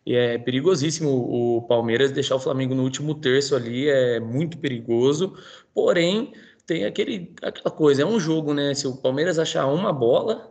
E 0.06 0.16
é 0.16 0.38
perigosíssimo 0.38 1.10
o 1.10 1.62
Palmeiras 1.64 2.12
deixar 2.12 2.36
o 2.36 2.40
Flamengo 2.40 2.74
no 2.74 2.84
último 2.84 3.14
terço 3.16 3.56
ali, 3.56 3.90
é 3.90 4.20
muito 4.20 4.58
perigoso. 4.58 5.36
Porém, 5.74 6.32
tem 6.66 6.86
aquele, 6.86 7.34
aquela 7.42 7.70
coisa, 7.70 8.04
é 8.04 8.06
um 8.06 8.20
jogo, 8.20 8.54
né? 8.54 8.74
Se 8.74 8.88
o 8.88 8.96
Palmeiras 8.96 9.38
achar 9.38 9.66
uma 9.68 9.92
bola, 9.92 10.50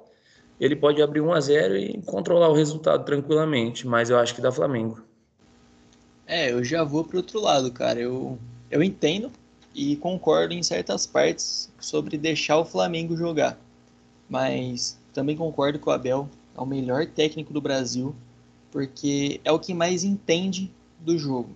ele 0.60 0.76
pode 0.76 1.00
abrir 1.00 1.20
1 1.20 1.32
a 1.32 1.40
0 1.40 1.76
e 1.76 2.02
controlar 2.02 2.48
o 2.48 2.54
resultado 2.54 3.04
tranquilamente, 3.04 3.86
mas 3.86 4.10
eu 4.10 4.18
acho 4.18 4.34
que 4.34 4.40
dá 4.40 4.52
Flamengo. 4.52 5.02
É, 6.26 6.52
eu 6.52 6.62
já 6.62 6.84
vou 6.84 7.04
para 7.04 7.18
outro 7.18 7.40
lado, 7.40 7.70
cara. 7.72 8.00
Eu, 8.00 8.38
eu 8.70 8.82
entendo 8.82 9.30
e 9.74 9.96
concordo 9.96 10.52
em 10.52 10.62
certas 10.62 11.06
partes 11.06 11.72
sobre 11.78 12.18
deixar 12.18 12.58
o 12.58 12.64
Flamengo 12.64 13.16
jogar 13.16 13.58
mas 14.28 14.98
também 15.12 15.36
concordo 15.36 15.78
que 15.78 15.88
o 15.88 15.92
Abel 15.92 16.28
é 16.56 16.60
o 16.60 16.66
melhor 16.66 17.06
técnico 17.06 17.52
do 17.52 17.60
Brasil, 17.60 18.14
porque 18.70 19.40
é 19.44 19.52
o 19.52 19.58
que 19.58 19.74
mais 19.74 20.04
entende 20.04 20.70
do 21.00 21.18
jogo. 21.18 21.50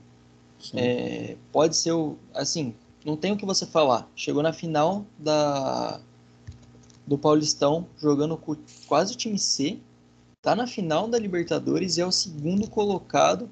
É, 0.74 1.36
pode 1.50 1.76
ser 1.76 1.92
o. 1.92 2.16
Assim, 2.34 2.74
não 3.04 3.16
tem 3.16 3.32
o 3.32 3.36
que 3.36 3.46
você 3.46 3.66
falar. 3.66 4.08
Chegou 4.14 4.42
na 4.42 4.52
final 4.52 5.04
da, 5.18 6.00
do 7.06 7.16
Paulistão, 7.16 7.86
jogando 7.98 8.36
com 8.36 8.54
quase 8.86 9.14
o 9.14 9.16
time 9.16 9.38
C, 9.38 9.78
tá 10.42 10.54
na 10.54 10.66
final 10.66 11.08
da 11.08 11.18
Libertadores 11.18 11.96
e 11.96 12.00
é 12.00 12.06
o 12.06 12.12
segundo 12.12 12.68
colocado 12.68 13.48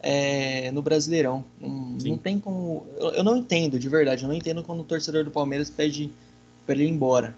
é, 0.00 0.70
no 0.72 0.82
Brasileirão. 0.82 1.44
Não, 1.60 1.68
não 1.68 2.18
tem 2.18 2.38
como. 2.38 2.86
Eu, 2.96 3.10
eu, 3.10 3.24
não 3.24 3.36
entendo, 3.36 3.78
de 3.78 3.88
verdade, 3.88 4.24
eu 4.24 4.28
não 4.28 4.34
entendo 4.34 4.62
quando 4.62 4.80
o 4.80 4.84
torcedor 4.84 5.24
do 5.24 5.30
Palmeiras 5.30 5.68
pede 5.70 6.10
para 6.64 6.74
ele 6.74 6.84
ir 6.84 6.90
embora. 6.90 7.36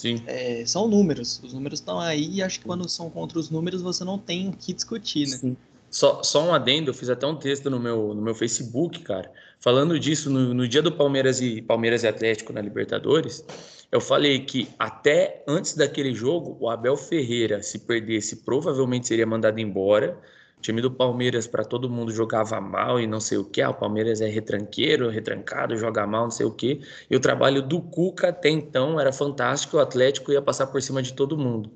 Sim. 0.00 0.22
É, 0.26 0.64
são 0.64 0.88
números. 0.88 1.42
Os 1.44 1.52
números 1.52 1.78
estão 1.78 2.00
aí 2.00 2.36
e 2.36 2.42
acho 2.42 2.58
que 2.60 2.64
quando 2.64 2.88
são 2.88 3.10
contra 3.10 3.38
os 3.38 3.50
números 3.50 3.82
você 3.82 4.02
não 4.02 4.18
tem 4.18 4.48
o 4.48 4.52
que 4.52 4.72
discutir, 4.72 5.28
né? 5.28 5.36
Sim. 5.36 5.56
Só, 5.90 6.22
só 6.22 6.42
um 6.42 6.54
adendo, 6.54 6.88
eu 6.88 6.94
fiz 6.94 7.10
até 7.10 7.26
um 7.26 7.36
texto 7.36 7.68
no 7.68 7.78
meu, 7.78 8.14
no 8.14 8.22
meu 8.22 8.34
Facebook, 8.34 9.00
cara, 9.00 9.30
falando 9.58 9.98
disso 9.98 10.30
no, 10.30 10.54
no 10.54 10.66
dia 10.66 10.80
do 10.80 10.90
Palmeiras 10.90 11.42
e 11.42 11.60
Palmeiras 11.60 12.02
e 12.02 12.08
Atlético 12.08 12.50
na 12.50 12.62
Libertadores. 12.62 13.44
Eu 13.92 14.00
falei 14.00 14.38
que 14.38 14.68
até 14.78 15.44
antes 15.46 15.74
daquele 15.74 16.14
jogo, 16.14 16.56
o 16.58 16.70
Abel 16.70 16.96
Ferreira, 16.96 17.62
se 17.62 17.80
perdesse, 17.80 18.36
provavelmente 18.36 19.06
seria 19.06 19.26
mandado 19.26 19.58
embora. 19.58 20.18
O 20.60 20.62
time 20.62 20.82
do 20.82 20.90
Palmeiras, 20.90 21.46
para 21.46 21.64
todo 21.64 21.88
mundo, 21.88 22.12
jogava 22.12 22.60
mal 22.60 23.00
e 23.00 23.06
não 23.06 23.18
sei 23.18 23.38
o 23.38 23.44
que. 23.44 23.62
Ah, 23.62 23.70
o 23.70 23.74
Palmeiras 23.74 24.20
é 24.20 24.28
retranqueiro, 24.28 25.08
retrancado, 25.08 25.74
joga 25.74 26.06
mal, 26.06 26.24
não 26.24 26.30
sei 26.30 26.44
o 26.44 26.50
que. 26.50 26.82
E 27.08 27.16
o 27.16 27.20
trabalho 27.20 27.62
do 27.62 27.80
Cuca 27.80 28.28
até 28.28 28.50
então 28.50 29.00
era 29.00 29.10
fantástico. 29.10 29.78
O 29.78 29.80
Atlético 29.80 30.30
ia 30.30 30.42
passar 30.42 30.66
por 30.66 30.82
cima 30.82 31.02
de 31.02 31.14
todo 31.14 31.38
mundo. 31.38 31.70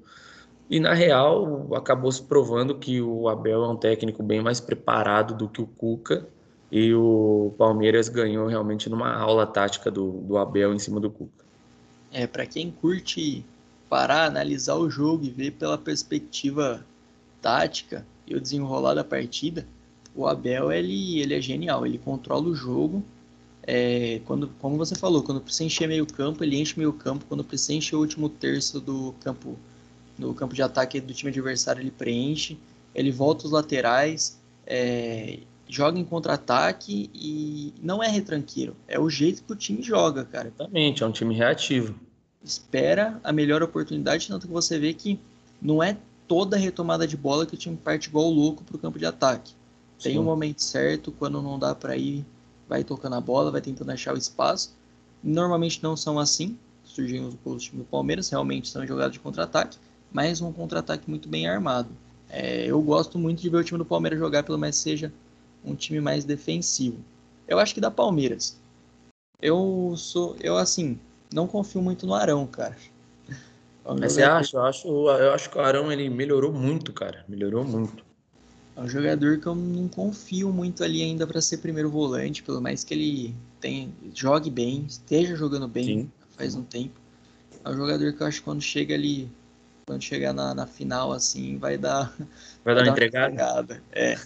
E 0.68 0.78
na 0.78 0.92
real, 0.92 1.74
acabou 1.74 2.12
se 2.12 2.22
provando 2.24 2.74
que 2.74 3.00
o 3.00 3.26
Abel 3.26 3.64
é 3.64 3.68
um 3.68 3.76
técnico 3.76 4.22
bem 4.22 4.42
mais 4.42 4.60
preparado 4.60 5.34
do 5.34 5.48
que 5.48 5.62
o 5.62 5.66
Cuca. 5.66 6.28
E 6.70 6.92
o 6.92 7.54
Palmeiras 7.56 8.10
ganhou 8.10 8.46
realmente 8.46 8.90
numa 8.90 9.14
aula 9.16 9.46
tática 9.46 9.90
do, 9.90 10.20
do 10.20 10.36
Abel 10.36 10.74
em 10.74 10.78
cima 10.78 11.00
do 11.00 11.10
Cuca. 11.10 11.42
É, 12.12 12.26
para 12.26 12.44
quem 12.44 12.70
curte 12.70 13.46
parar, 13.88 14.26
analisar 14.26 14.74
o 14.74 14.90
jogo 14.90 15.24
e 15.24 15.30
ver 15.30 15.52
pela 15.52 15.78
perspectiva 15.78 16.84
tática 17.40 18.04
e 18.26 18.34
o 18.34 18.40
desenrolar 18.40 18.94
da 18.94 19.04
partida, 19.04 19.66
o 20.14 20.26
Abel 20.26 20.70
ele, 20.70 21.20
ele 21.20 21.34
é 21.34 21.40
genial, 21.40 21.86
ele 21.86 21.98
controla 21.98 22.48
o 22.48 22.54
jogo. 22.54 23.02
É, 23.66 24.20
quando, 24.26 24.48
como 24.60 24.76
você 24.76 24.94
falou, 24.94 25.22
quando 25.22 25.40
precisa 25.40 25.64
encher 25.64 25.88
meio 25.88 26.06
campo, 26.06 26.44
ele 26.44 26.60
enche 26.60 26.78
meio 26.78 26.92
campo. 26.92 27.24
Quando 27.28 27.42
precisa 27.42 27.72
encher 27.72 27.96
o 27.96 28.00
último 28.00 28.28
terço 28.28 28.80
do 28.80 29.14
campo, 29.20 29.58
no 30.18 30.34
campo 30.34 30.54
de 30.54 30.62
ataque 30.62 31.00
do 31.00 31.12
time 31.12 31.30
adversário, 31.30 31.80
ele 31.80 31.90
preenche. 31.90 32.58
Ele 32.94 33.10
volta 33.10 33.46
os 33.46 33.50
laterais, 33.50 34.38
é, 34.66 35.40
joga 35.68 35.98
em 35.98 36.04
contra-ataque 36.04 37.10
e 37.12 37.72
não 37.82 38.02
é 38.02 38.08
retranqueiro. 38.08 38.76
É 38.86 39.00
o 39.00 39.10
jeito 39.10 39.42
que 39.42 39.52
o 39.52 39.56
time 39.56 39.82
joga, 39.82 40.24
cara. 40.24 40.48
Exatamente, 40.48 41.02
é 41.02 41.06
um 41.06 41.12
time 41.12 41.34
reativo. 41.34 41.94
Espera 42.42 43.18
a 43.24 43.32
melhor 43.32 43.62
oportunidade, 43.62 44.28
tanto 44.28 44.46
que 44.46 44.52
você 44.52 44.78
vê 44.78 44.92
que 44.92 45.18
não 45.60 45.82
é 45.82 45.96
toda 46.26 46.56
retomada 46.56 47.06
de 47.06 47.16
bola 47.16 47.46
que 47.46 47.54
o 47.54 47.58
time 47.58 47.76
parte 47.76 48.08
igual 48.08 48.28
louco 48.30 48.64
pro 48.64 48.78
campo 48.78 48.98
de 48.98 49.06
ataque. 49.06 49.52
Tem 50.02 50.12
Sim. 50.12 50.18
um 50.18 50.24
momento 50.24 50.62
certo, 50.62 51.12
quando 51.12 51.40
não 51.40 51.58
dá 51.58 51.74
para 51.74 51.96
ir, 51.96 52.24
vai 52.68 52.82
tocando 52.82 53.14
a 53.14 53.20
bola, 53.20 53.50
vai 53.50 53.60
tentando 53.60 53.90
achar 53.90 54.14
o 54.14 54.18
espaço. 54.18 54.74
Normalmente 55.22 55.82
não 55.82 55.96
são 55.96 56.18
assim, 56.18 56.58
surgiram 56.84 57.28
os 57.28 57.34
gols 57.34 57.62
do 57.62 57.70
time 57.70 57.82
do 57.82 57.88
Palmeiras, 57.88 58.28
realmente 58.28 58.68
são 58.68 58.86
jogadas 58.86 59.12
de 59.12 59.20
contra-ataque, 59.20 59.78
mas 60.12 60.40
um 60.40 60.52
contra-ataque 60.52 61.08
muito 61.08 61.28
bem 61.28 61.48
armado. 61.48 61.88
É, 62.28 62.66
eu 62.66 62.80
gosto 62.82 63.18
muito 63.18 63.40
de 63.40 63.48
ver 63.48 63.58
o 63.58 63.64
time 63.64 63.78
do 63.78 63.84
Palmeiras 63.84 64.18
jogar, 64.18 64.42
pelo 64.42 64.58
menos 64.58 64.76
seja 64.76 65.12
um 65.64 65.74
time 65.74 66.00
mais 66.00 66.24
defensivo. 66.24 66.98
Eu 67.46 67.58
acho 67.58 67.74
que 67.74 67.80
da 67.80 67.90
Palmeiras. 67.90 68.58
Eu 69.40 69.94
sou, 69.96 70.36
eu 70.40 70.56
assim, 70.56 70.98
não 71.32 71.46
confio 71.46 71.82
muito 71.82 72.06
no 72.06 72.14
Arão, 72.14 72.46
cara. 72.46 72.76
Mas 73.86 74.12
você 74.12 74.22
acha? 74.22 74.56
Eu 74.56 74.62
acho, 74.64 74.88
eu 74.88 75.32
acho 75.32 75.50
que 75.50 75.58
o 75.58 75.60
Arão 75.60 75.92
ele 75.92 76.08
melhorou 76.08 76.52
muito, 76.52 76.92
cara. 76.92 77.24
Melhorou 77.28 77.64
muito. 77.64 78.04
É 78.76 78.80
um 78.80 78.88
jogador 78.88 79.38
que 79.38 79.46
eu 79.46 79.54
não 79.54 79.88
confio 79.88 80.52
muito 80.52 80.82
ali 80.82 81.02
ainda 81.02 81.26
para 81.26 81.40
ser 81.40 81.58
primeiro 81.58 81.90
volante, 81.90 82.42
pelo 82.42 82.60
mais 82.60 82.82
que 82.82 82.94
ele 82.94 83.34
tem, 83.60 83.94
jogue 84.12 84.50
bem, 84.50 84.84
esteja 84.88 85.36
jogando 85.36 85.68
bem 85.68 85.84
Sim. 85.84 86.10
faz 86.36 86.56
um 86.56 86.62
tempo. 86.62 86.98
É 87.64 87.68
um 87.68 87.76
jogador 87.76 88.12
que 88.12 88.20
eu 88.20 88.26
acho 88.26 88.38
que 88.38 88.44
quando 88.44 88.60
chega 88.60 88.94
ali 88.94 89.30
quando 89.86 90.02
chegar 90.02 90.32
na, 90.32 90.54
na 90.54 90.66
final, 90.66 91.12
assim, 91.12 91.58
vai 91.58 91.76
dar. 91.76 92.12
Vai, 92.18 92.26
vai 92.64 92.74
dar 92.74 92.82
uma 92.82 92.90
entregada? 92.92 93.32
entregada. 93.32 93.82
É. 93.92 94.16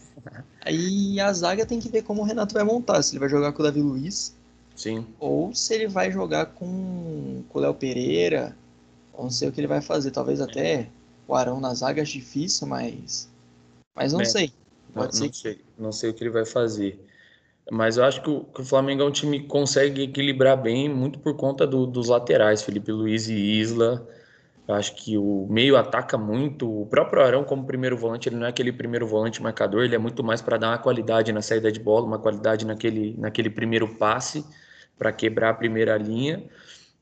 Aí 0.65 1.21
a 1.21 1.33
zaga 1.33 1.67
tem 1.67 1.81
que 1.81 1.89
ver 1.89 2.03
como 2.03 2.23
o 2.23 2.25
Renato 2.25 2.55
vai 2.55 2.65
montar. 2.65 3.03
Se 3.03 3.13
ele 3.13 3.21
vai 3.21 3.29
jogar 3.29 3.53
com 3.53 3.63
o 3.63 3.65
Davi 3.65 3.81
Luiz. 3.83 4.37
Sim. 4.77 5.05
Ou 5.19 5.53
se 5.55 5.75
ele 5.75 5.89
vai 5.89 6.13
jogar 6.13 6.47
com, 6.47 7.43
com 7.49 7.59
o 7.59 7.63
Léo 7.63 7.75
Pereira. 7.75 8.57
Não 9.19 9.31
sei 9.31 9.49
o 9.49 9.53
que 9.53 9.61
ele 9.61 9.67
vai 9.67 9.81
fazer. 9.81 10.11
Talvez 10.11 10.41
até 10.41 10.89
o 11.27 11.35
Arão 11.35 11.61
na 11.61 11.75
zaga 11.75 12.03
é 12.03 12.05
difícil, 12.05 12.67
mas. 12.67 13.29
Mas 13.95 14.13
não 14.13 14.21
é. 14.21 14.25
sei. 14.25 14.53
Pode 14.95 15.07
não, 15.07 15.13
ser. 15.13 15.27
Não 15.27 15.33
sei. 15.33 15.61
Não 15.79 15.93
sei 15.93 16.11
o 16.11 16.15
que 16.15 16.23
ele 16.23 16.31
vai 16.31 16.47
fazer. 16.47 17.05
Mas 17.71 17.99
eu 17.99 18.05
acho 18.05 18.23
que 18.23 18.31
o, 18.31 18.45
que 18.45 18.63
o, 18.63 18.65
Flamengo 18.65 19.03
é 19.03 19.05
um 19.05 19.11
time 19.11 19.41
que 19.41 19.47
consegue 19.47 20.03
equilibrar 20.05 20.57
bem, 20.57 20.89
muito 20.89 21.19
por 21.19 21.37
conta 21.37 21.67
do, 21.67 21.87
dos 21.87 22.09
laterais, 22.09 22.63
Felipe 22.63 22.91
Luiz 22.91 23.29
e 23.29 23.35
Isla. 23.35 24.09
Eu 24.67 24.75
acho 24.75 24.95
que 24.95 25.19
o 25.19 25.47
meio 25.51 25.77
ataca 25.77 26.17
muito. 26.17 26.83
O 26.83 26.87
próprio 26.87 27.23
Arão, 27.23 27.45
como 27.45 27.67
primeiro 27.67 27.97
volante, 27.97 28.29
ele 28.29 28.37
não 28.37 28.47
é 28.47 28.51
aquele 28.51 28.73
primeiro 28.73 29.07
volante 29.07 29.43
marcador, 29.43 29.85
ele 29.85 29.95
é 29.95 29.99
muito 29.99 30.23
mais 30.25 30.41
para 30.41 30.57
dar 30.59 30.69
uma 30.69 30.79
qualidade 30.79 31.33
na 31.33 31.43
saída 31.43 31.71
de 31.71 31.81
bola, 31.81 32.07
uma 32.07 32.19
qualidade 32.19 32.67
naquele, 32.67 33.15
naquele 33.19 33.51
primeiro 33.51 33.89
passe, 33.97 34.45
para 34.99 35.13
quebrar 35.13 35.51
a 35.51 35.55
primeira 35.55 35.97
linha. 35.97 36.45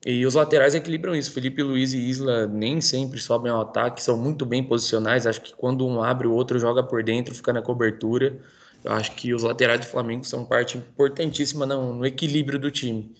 E 0.08 0.24
os 0.24 0.34
laterais 0.34 0.72
equilibram 0.72 1.16
isso. 1.16 1.32
Felipe 1.32 1.64
Luiz 1.64 1.92
e 1.92 1.98
Isla 1.98 2.46
nem 2.46 2.80
sempre 2.80 3.18
sobem 3.18 3.50
ao 3.50 3.62
ataque, 3.62 4.00
são 4.00 4.16
muito 4.16 4.46
bem 4.46 4.62
posicionais. 4.62 5.26
Acho 5.26 5.40
que 5.40 5.52
quando 5.52 5.84
um 5.84 6.00
abre, 6.00 6.28
o 6.28 6.32
outro 6.32 6.60
joga 6.60 6.80
por 6.80 7.02
dentro, 7.02 7.34
fica 7.34 7.52
na 7.52 7.60
cobertura. 7.60 8.38
Eu 8.84 8.92
acho 8.92 9.10
que 9.16 9.34
os 9.34 9.42
laterais 9.42 9.80
do 9.80 9.86
Flamengo 9.86 10.22
são 10.22 10.44
parte 10.44 10.78
importantíssima 10.78 11.66
no, 11.66 11.92
no 11.92 12.06
equilíbrio 12.06 12.56
do 12.56 12.70
time. 12.70 13.12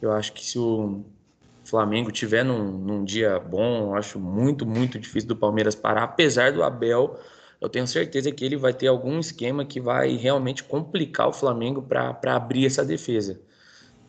Eu 0.00 0.12
acho 0.12 0.32
que 0.32 0.42
se 0.42 0.58
o 0.58 1.04
Flamengo 1.62 2.10
tiver 2.10 2.42
num, 2.42 2.72
num 2.72 3.04
dia 3.04 3.38
bom, 3.38 3.94
acho 3.94 4.18
muito, 4.18 4.64
muito 4.64 4.98
difícil 4.98 5.28
do 5.28 5.36
Palmeiras 5.36 5.74
parar. 5.74 6.04
Apesar 6.04 6.52
do 6.52 6.62
Abel, 6.62 7.20
eu 7.60 7.68
tenho 7.68 7.86
certeza 7.86 8.32
que 8.32 8.42
ele 8.42 8.56
vai 8.56 8.72
ter 8.72 8.86
algum 8.86 9.18
esquema 9.18 9.62
que 9.62 9.78
vai 9.78 10.16
realmente 10.16 10.64
complicar 10.64 11.28
o 11.28 11.34
Flamengo 11.34 11.82
para 11.82 12.34
abrir 12.34 12.64
essa 12.64 12.82
defesa. 12.82 13.38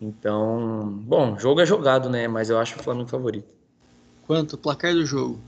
Então, 0.01 0.99
bom, 1.03 1.37
jogo 1.37 1.61
é 1.61 1.65
jogado, 1.65 2.09
né? 2.09 2.27
Mas 2.27 2.49
eu 2.49 2.57
acho 2.57 2.79
o 2.79 2.83
Flamengo 2.83 3.07
favorito. 3.07 3.53
Quanto? 4.25 4.57
Placar 4.57 4.93
do 4.93 5.05
jogo? 5.05 5.39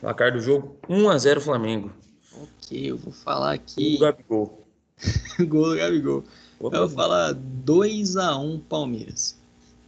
Placar 0.00 0.32
do 0.32 0.40
jogo: 0.40 0.76
1 0.88 1.08
a 1.08 1.16
0 1.16 1.40
Flamengo. 1.40 1.92
Ok, 2.34 2.90
eu 2.90 2.98
vou 2.98 3.12
falar 3.12 3.52
aqui. 3.52 3.76
Gol 3.76 3.92
do 3.92 3.98
Gabigol. 4.00 4.66
Gol 5.46 5.70
do 5.70 5.76
Gabigol. 5.76 6.24
eu 6.60 6.70
vou 6.70 6.88
falar 6.88 7.32
2 7.32 8.16
a 8.16 8.36
1 8.36 8.58
Palmeiras. 8.60 9.38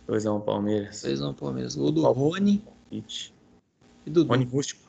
2x1 0.09 0.45
Palmeiras. 0.45 1.03
2x1 1.05 1.35
Palmeiras. 1.35 1.75
Gol 1.77 1.93
do 1.93 2.03
Rony. 2.03 2.63
It. 2.93 3.33
E 4.07 4.11
do 4.11 4.25
Rony 4.25 4.45
Rústico. 4.45 4.89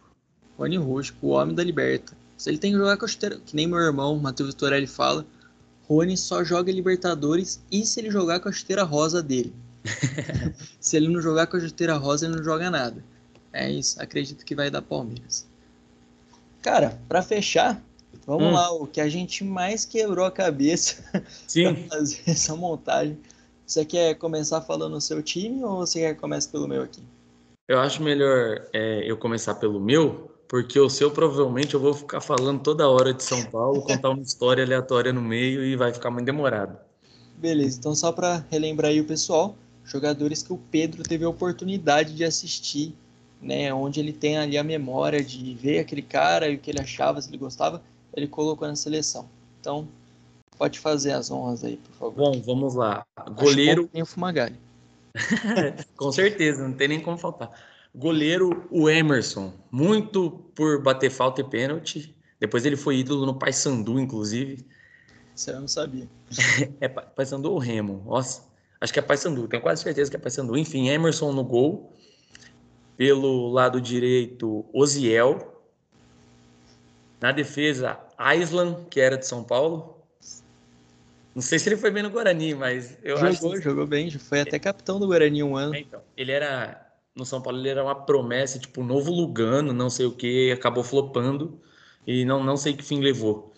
Rony 0.58 0.78
Rústico, 0.78 1.28
o 1.28 1.30
homem 1.32 1.56
da 1.56 1.64
Liberta. 1.64 2.16
Se 2.38 2.50
ele 2.50 2.58
tem 2.58 2.72
que 2.72 2.78
jogar 2.78 2.98
com 2.98 3.06
a 3.06 3.08
chuteira, 3.08 3.40
que 3.40 3.56
nem 3.56 3.68
meu 3.68 3.80
irmão, 3.80 4.18
Matheus 4.18 4.54
Torelli 4.54 4.88
fala, 4.88 5.26
Rony 5.94 6.18
só 6.18 6.44
joga 6.44 6.72
Libertadores 6.72 7.62
e 7.72 7.86
se 7.86 8.00
ele 8.00 8.12
jogar 8.12 8.40
com 8.40 8.50
a 8.50 8.52
chuteira 8.52 8.84
rosa 8.84 9.22
dele. 9.22 9.54
se 10.80 10.96
ele 10.96 11.08
não 11.08 11.22
jogar 11.22 11.48
com 11.48 11.58
a 11.58 11.60
chuteira 11.60 11.98
rosa, 11.98 12.26
ele 12.26 12.36
não 12.36 12.44
joga 12.44 12.70
nada. 12.70 13.04
É 13.52 13.70
isso, 13.70 14.02
acredito 14.02 14.46
que 14.46 14.56
vai 14.56 14.70
dar 14.70 14.82
Palmeiras. 14.82 15.48
Cara, 16.62 17.00
para 17.10 17.22
fechar, 17.22 17.82
vamos 18.26 18.50
hum. 18.50 18.52
lá, 18.52 18.72
o 18.72 18.88
que 18.88 19.02
a 19.02 19.10
gente 19.10 19.44
mais 19.44 19.84
quebrou 19.84 20.26
a 20.26 20.32
cabeça 20.32 21.04
para 21.12 21.76
fazer 21.90 22.22
essa 22.28 22.56
montagem 22.56 23.18
você 23.72 23.86
quer 23.86 24.16
começar 24.16 24.60
falando 24.60 24.98
o 24.98 25.02
seu 25.02 25.24
time 25.24 25.64
ou 25.64 25.78
você 25.78 26.02
quer 26.02 26.16
começar 26.16 26.52
pelo 26.52 26.68
meu 26.68 26.84
aqui? 26.84 27.02
Eu 27.70 27.80
acho 27.80 28.04
melhor 28.04 28.68
é, 28.74 29.10
eu 29.10 29.16
começar 29.16 29.56
pelo 29.56 29.80
meu, 29.80 30.31
porque 30.52 30.78
o 30.78 30.90
seu 30.90 31.10
provavelmente 31.10 31.76
eu 31.76 31.80
vou 31.80 31.94
ficar 31.94 32.20
falando 32.20 32.60
toda 32.62 32.90
hora 32.90 33.14
de 33.14 33.24
São 33.24 33.42
Paulo, 33.46 33.82
contar 33.84 34.10
uma 34.10 34.22
história 34.22 34.66
aleatória 34.66 35.14
no 35.14 35.22
meio 35.22 35.64
e 35.64 35.78
vai 35.78 35.94
ficar 35.94 36.12
muito 36.12 36.26
demorado. 36.26 36.78
Beleza, 37.38 37.80
então 37.80 37.96
só 37.96 38.12
para 38.12 38.46
relembrar 38.52 38.92
aí 38.92 39.00
o 39.00 39.06
pessoal, 39.06 39.56
jogadores 39.86 40.44
que 40.44 40.52
o 40.52 40.58
Pedro 40.70 41.04
teve 41.04 41.24
a 41.24 41.30
oportunidade 41.30 42.14
de 42.14 42.26
assistir, 42.26 42.94
né, 43.42 43.74
onde 43.74 44.02
ele 44.02 44.12
tem 44.12 44.38
ali 44.38 44.58
a 44.58 44.64
memória 44.64 45.24
de 45.24 45.56
ver 45.56 45.80
aquele 45.80 46.02
cara 46.02 46.50
e 46.50 46.56
o 46.56 46.60
que 46.60 46.70
ele 46.70 46.82
achava, 46.82 47.22
se 47.22 47.30
ele 47.30 47.38
gostava, 47.38 47.82
ele 48.14 48.28
colocou 48.28 48.68
na 48.68 48.76
seleção. 48.76 49.30
Então, 49.62 49.88
Pode 50.58 50.78
fazer 50.78 51.14
as 51.14 51.32
honras 51.32 51.64
aí, 51.64 51.78
por 51.78 51.92
favor. 51.94 52.34
Bom, 52.34 52.42
vamos 52.42 52.76
lá. 52.76 53.04
Goleiro. 53.32 53.88
Tem 53.88 54.04
o 54.04 54.06
Fumagalli. 54.06 54.60
Com 55.98 56.12
certeza, 56.12 56.68
não 56.68 56.76
tem 56.76 56.88
nem 56.88 57.00
como 57.00 57.18
faltar. 57.18 57.50
Goleiro, 57.94 58.68
o 58.70 58.90
Emerson. 58.90 59.54
Muito 59.70 60.32
por 60.56 60.82
bater 60.82 61.10
falta 61.10 61.42
e 61.42 61.44
pênalti. 61.44 62.16
Depois 62.40 62.66
ele 62.66 62.76
foi 62.76 62.98
ídolo 62.98 63.26
no 63.26 63.38
Paysandu, 63.38 64.00
inclusive. 64.00 64.66
Isso 65.36 65.52
eu 65.52 65.60
não 65.60 65.68
sabia. 65.68 66.08
é 66.80 66.88
Paysandu 66.88 67.52
ou 67.52 67.58
Remo? 67.58 68.04
Nossa, 68.06 68.44
acho 68.80 68.92
que 68.92 69.00
é 69.00 69.02
Paysandu. 69.02 69.48
Tenho 69.48 69.62
quase 69.62 69.84
certeza 69.84 70.10
que 70.10 70.18
é 70.18 70.20
Paysandu. 70.20 70.58
Enfim, 70.58 70.90
Emerson 70.90 71.32
no 71.32 71.44
gol. 71.44 71.96
Pelo 72.98 73.50
lado 73.50 73.82
direito, 73.82 74.66
Oziel. 74.74 75.64
Na 77.20 77.32
defesa, 77.32 78.00
Aislan, 78.18 78.86
que 78.90 79.00
era 79.00 79.18
de 79.18 79.28
São 79.28 79.44
Paulo. 79.44 80.02
Não 81.34 81.42
sei 81.42 81.60
se 81.60 81.70
ele 81.70 81.78
foi 81.78 81.92
bem 81.92 82.04
no 82.04 82.10
Guarani, 82.10 82.54
mas 82.54 82.98
eu 83.04 83.16
jogou, 83.16 83.30
acho. 83.30 83.42
Jogou, 83.42 83.62
jogou 83.62 83.88
bem. 83.88 84.12
Foi 84.12 84.42
até 84.42 84.60
capitão 84.60 85.00
do 85.00 85.08
Guarani 85.08 85.44
um 85.44 85.56
ano. 85.56 85.76
É, 85.76 85.80
então, 85.80 86.02
ele 86.18 86.32
era. 86.32 86.91
No 87.16 87.26
São 87.26 87.42
Paulo 87.42 87.60
ele 87.60 87.70
era 87.70 87.84
uma 87.84 87.96
promessa, 87.96 88.58
tipo, 88.58 88.84
novo 88.84 89.12
Lugano, 89.12 89.74
não 89.74 89.90
sei 89.90 90.06
o 90.06 90.12
que, 90.12 90.52
acabou 90.52 90.84
flopando 90.84 91.60
e 92.08 92.24
não, 92.26 92.44
não 92.44 92.56
sei 92.56 92.74
que 92.74 92.84
fim 92.84 93.02
levou. 93.02 93.52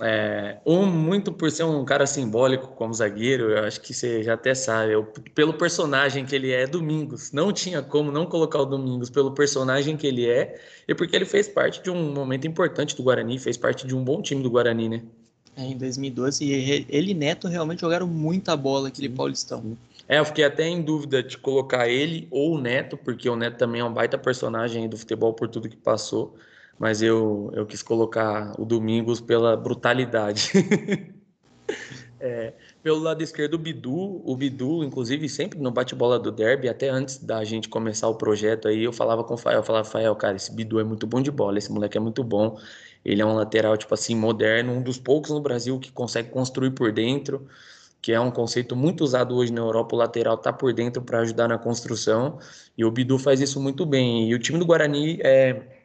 É, 0.00 0.58
um, 0.64 0.86
muito 0.86 1.32
por 1.32 1.50
ser 1.50 1.64
um 1.64 1.84
cara 1.84 2.06
simbólico 2.06 2.68
como 2.68 2.94
zagueiro, 2.94 3.50
eu 3.50 3.64
acho 3.64 3.80
que 3.80 3.92
você 3.92 4.22
já 4.22 4.34
até 4.34 4.54
sabe, 4.54 4.92
eu, 4.92 5.04
pelo 5.34 5.54
personagem 5.54 6.24
que 6.24 6.36
ele 6.36 6.52
é, 6.52 6.66
Domingos. 6.66 7.32
Não 7.32 7.52
tinha 7.52 7.82
como 7.82 8.12
não 8.12 8.26
colocar 8.26 8.60
o 8.60 8.66
Domingos 8.66 9.10
pelo 9.10 9.32
personagem 9.32 9.96
que 9.96 10.06
ele 10.06 10.28
é 10.28 10.60
e 10.86 10.94
porque 10.94 11.16
ele 11.16 11.24
fez 11.24 11.48
parte 11.48 11.82
de 11.82 11.90
um 11.90 12.12
momento 12.12 12.46
importante 12.46 12.94
do 12.94 13.02
Guarani, 13.02 13.38
fez 13.38 13.56
parte 13.56 13.86
de 13.86 13.96
um 13.96 14.04
bom 14.04 14.22
time 14.22 14.42
do 14.42 14.50
Guarani, 14.50 14.88
né? 14.88 15.02
É, 15.56 15.64
em 15.64 15.76
2012, 15.76 16.44
e 16.44 16.86
ele 16.88 17.10
e 17.10 17.14
Neto 17.14 17.48
realmente 17.48 17.80
jogaram 17.80 18.06
muita 18.06 18.56
bola 18.56 18.88
aquele 18.88 19.08
Paulistão. 19.08 19.76
É, 20.08 20.18
eu 20.18 20.24
fiquei 20.24 20.44
até 20.44 20.66
em 20.66 20.80
dúvida 20.80 21.22
de 21.22 21.36
colocar 21.36 21.88
ele 21.88 22.26
ou 22.30 22.54
o 22.54 22.60
Neto, 22.60 22.96
porque 22.96 23.28
o 23.28 23.36
Neto 23.36 23.58
também 23.58 23.82
é 23.82 23.84
um 23.84 23.92
baita 23.92 24.16
personagem 24.16 24.88
do 24.88 24.96
futebol 24.96 25.34
por 25.34 25.48
tudo 25.48 25.68
que 25.68 25.76
passou 25.76 26.36
mas 26.78 27.02
eu, 27.02 27.50
eu 27.54 27.66
quis 27.66 27.82
colocar 27.82 28.54
o 28.58 28.64
Domingos 28.64 29.20
pela 29.20 29.56
brutalidade. 29.56 30.52
é, 32.20 32.52
pelo 32.82 33.00
lado 33.00 33.22
esquerdo, 33.22 33.54
o 33.54 33.58
Bidu, 33.58 34.22
o 34.24 34.36
Bidu, 34.36 34.84
inclusive, 34.84 35.28
sempre 35.28 35.58
no 35.58 35.72
bate-bola 35.72 36.18
do 36.18 36.30
derby, 36.30 36.68
até 36.68 36.88
antes 36.88 37.18
da 37.18 37.42
gente 37.42 37.68
começar 37.68 38.06
o 38.08 38.14
projeto 38.14 38.68
aí, 38.68 38.84
eu 38.84 38.92
falava 38.92 39.24
com 39.24 39.34
o 39.34 39.36
Fael, 39.36 39.58
eu 39.58 39.64
falava, 39.64 39.84
Fael, 39.84 40.14
cara, 40.14 40.36
esse 40.36 40.54
Bidu 40.54 40.78
é 40.78 40.84
muito 40.84 41.06
bom 41.06 41.20
de 41.20 41.32
bola, 41.32 41.58
esse 41.58 41.72
moleque 41.72 41.98
é 41.98 42.00
muito 42.00 42.22
bom, 42.22 42.56
ele 43.04 43.20
é 43.20 43.26
um 43.26 43.34
lateral, 43.34 43.76
tipo 43.76 43.92
assim, 43.92 44.14
moderno, 44.14 44.72
um 44.72 44.82
dos 44.82 44.98
poucos 44.98 45.30
no 45.30 45.40
Brasil 45.40 45.80
que 45.80 45.90
consegue 45.90 46.30
construir 46.30 46.70
por 46.70 46.92
dentro, 46.92 47.48
que 48.00 48.12
é 48.12 48.20
um 48.20 48.30
conceito 48.30 48.76
muito 48.76 49.02
usado 49.02 49.34
hoje 49.36 49.52
na 49.52 49.60
Europa, 49.60 49.94
o 49.94 49.98
lateral 49.98 50.36
tá 50.36 50.52
por 50.52 50.72
dentro 50.72 51.02
para 51.02 51.20
ajudar 51.20 51.48
na 51.48 51.58
construção, 51.58 52.38
e 52.76 52.84
o 52.84 52.90
Bidu 52.90 53.18
faz 53.18 53.40
isso 53.40 53.60
muito 53.60 53.84
bem, 53.84 54.28
e 54.28 54.34
o 54.34 54.38
time 54.38 54.58
do 54.58 54.66
Guarani 54.66 55.18
é 55.22 55.78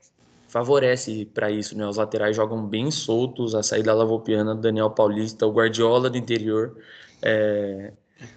favorece 0.54 1.26
para 1.34 1.50
isso, 1.50 1.76
né? 1.76 1.88
Os 1.88 1.98
laterais 1.98 2.36
jogam 2.36 2.64
bem 2.64 2.92
soltos, 2.92 3.56
a 3.56 3.64
saída 3.64 3.92
lavopiana 3.92 4.54
do 4.54 4.62
Daniel 4.62 4.92
Paulista, 4.92 5.48
o 5.48 5.52
Guardiola 5.52 6.12
do 6.12 6.18
interior 6.18 6.78
é, 7.24 7.92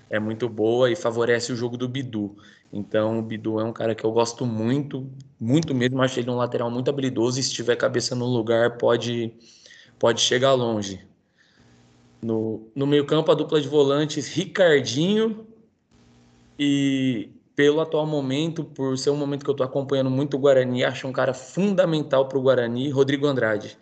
é 0.08 0.18
muito 0.18 0.48
boa 0.48 0.90
e 0.90 0.96
favorece 0.96 1.52
o 1.52 1.56
jogo 1.56 1.76
do 1.76 1.86
Bidu. 1.86 2.34
Então, 2.72 3.18
o 3.18 3.22
Bidu 3.22 3.60
é 3.60 3.64
um 3.64 3.72
cara 3.72 3.94
que 3.94 4.02
eu 4.02 4.12
gosto 4.12 4.46
muito, 4.46 5.06
muito 5.38 5.74
mesmo. 5.74 6.00
Acho 6.00 6.18
ele 6.18 6.30
um 6.30 6.36
lateral 6.36 6.70
muito 6.70 6.88
habilidoso 6.88 7.38
e 7.38 7.42
se 7.42 7.52
tiver 7.52 7.76
cabeça 7.76 8.14
no 8.14 8.24
lugar, 8.24 8.78
pode, 8.78 9.34
pode 9.98 10.22
chegar 10.22 10.54
longe. 10.54 11.06
No, 12.22 12.68
no 12.74 12.86
meio-campo, 12.86 13.30
a 13.30 13.34
dupla 13.34 13.60
de 13.60 13.68
volantes, 13.68 14.26
Ricardinho 14.28 15.46
e 16.58 17.30
pelo 17.54 17.80
atual 17.80 18.06
momento, 18.06 18.62
por 18.62 18.98
ser 18.98 19.10
um 19.10 19.16
momento 19.16 19.42
que 19.42 19.50
eu 19.50 19.52
estou 19.52 19.66
acompanhando 19.66 20.10
muito 20.10 20.36
o 20.36 20.38
Guarani, 20.40 20.84
acho 20.84 21.08
um 21.08 21.12
cara 21.12 21.32
fundamental 21.32 22.28
para 22.28 22.36
o 22.38 22.42
Guarani, 22.42 22.90
Rodrigo 22.90 23.26
Andrade. 23.26 23.78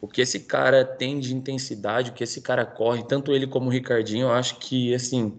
O 0.00 0.06
que 0.06 0.20
esse 0.20 0.40
cara 0.40 0.84
tem 0.84 1.18
de 1.18 1.34
intensidade, 1.34 2.10
o 2.10 2.12
que 2.12 2.22
esse 2.22 2.42
cara 2.42 2.66
corre, 2.66 3.02
tanto 3.04 3.32
ele 3.32 3.46
como 3.46 3.68
o 3.68 3.72
Ricardinho, 3.72 4.26
eu 4.26 4.32
acho 4.32 4.58
que, 4.58 4.94
assim, 4.94 5.38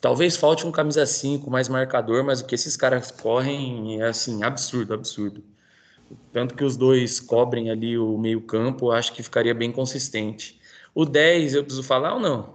talvez 0.00 0.36
falte 0.36 0.66
um 0.66 0.72
camisa 0.72 1.06
5 1.06 1.48
mais 1.48 1.68
marcador, 1.68 2.24
mas 2.24 2.40
o 2.40 2.46
que 2.46 2.56
esses 2.56 2.76
caras 2.76 3.12
correm 3.12 4.02
é, 4.02 4.06
assim, 4.06 4.42
absurdo, 4.42 4.92
absurdo. 4.92 5.44
Tanto 6.32 6.54
que 6.54 6.64
os 6.64 6.76
dois 6.76 7.20
cobrem 7.20 7.70
ali 7.70 7.96
o 7.96 8.18
meio 8.18 8.40
campo, 8.40 8.90
acho 8.90 9.12
que 9.12 9.22
ficaria 9.22 9.54
bem 9.54 9.70
consistente. 9.70 10.60
O 10.94 11.04
10, 11.04 11.54
eu 11.54 11.64
preciso 11.64 11.82
falar 11.82 12.14
ou 12.14 12.20
não? 12.20 12.54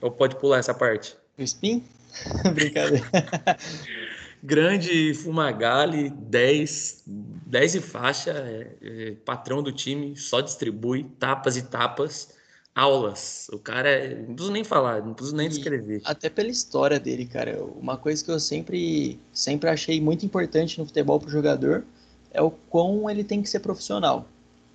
Ou 0.00 0.10
pode 0.10 0.36
pular 0.36 0.58
essa 0.58 0.74
parte? 0.74 1.16
O 1.38 1.42
Spin? 1.42 1.82
Brincadeira. 2.54 3.06
Grande 4.42 5.14
Fumagalli, 5.14 6.10
10, 6.10 7.04
10 7.06 7.74
e 7.74 7.80
faixa, 7.80 8.30
é, 8.30 8.76
é, 8.82 9.10
patrão 9.24 9.62
do 9.62 9.70
time, 9.70 10.16
só 10.16 10.40
distribui 10.40 11.04
tapas 11.18 11.58
e 11.58 11.62
tapas, 11.62 12.30
aulas. 12.74 13.48
O 13.52 13.58
cara, 13.58 13.88
é, 13.88 14.14
não 14.14 14.34
preciso 14.34 14.52
nem 14.52 14.64
falar, 14.64 15.02
não 15.02 15.12
preciso 15.12 15.36
nem 15.36 15.48
descrever. 15.48 16.00
Até 16.04 16.30
pela 16.30 16.48
história 16.48 16.98
dele, 16.98 17.26
cara. 17.26 17.62
Uma 17.62 17.98
coisa 17.98 18.24
que 18.24 18.30
eu 18.30 18.40
sempre, 18.40 19.18
sempre 19.32 19.68
achei 19.68 20.00
muito 20.00 20.24
importante 20.24 20.78
no 20.78 20.86
futebol 20.86 21.20
pro 21.20 21.30
jogador 21.30 21.84
é 22.30 22.40
o 22.40 22.50
quão 22.50 23.10
ele 23.10 23.24
tem 23.24 23.42
que 23.42 23.48
ser 23.48 23.60
profissional. 23.60 24.26